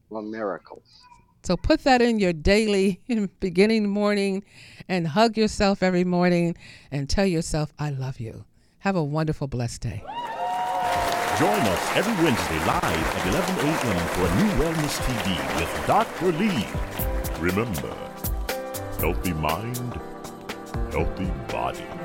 for 0.10 0.22
miracles. 0.22 1.02
So 1.44 1.58
put 1.58 1.84
that 1.84 2.02
in 2.02 2.20
your 2.20 2.34
daily 2.34 3.02
beginning 3.40 3.90
morning 3.90 4.44
and 4.88 5.08
hug 5.10 5.38
yourself 5.38 5.84
every 5.84 6.04
morning 6.06 6.56
and 6.92 7.10
tell 7.10 7.26
yourself, 7.26 7.74
I 7.78 7.90
love 7.90 8.20
you. 8.20 8.46
Have 8.86 8.96
a 8.96 9.04
wonderful, 9.04 9.48
blessed 9.48 9.82
day. 9.82 10.04
Join 11.40 11.60
us 11.60 11.96
every 11.96 12.14
Wednesday 12.24 12.60
live 12.68 12.84
at 12.84 13.28
11 13.30 13.56
a.m. 13.68 14.08
for 14.10 14.22
a 14.22 14.36
new 14.36 14.52
Wellness 14.64 15.00
TV 15.02 15.60
with 15.60 15.88
Dr. 15.88 16.32
Lee. 16.34 16.68
Remember, 17.40 17.92
healthy 19.00 19.34
mind, 19.34 20.00
healthy 20.92 21.26
body. 21.52 22.05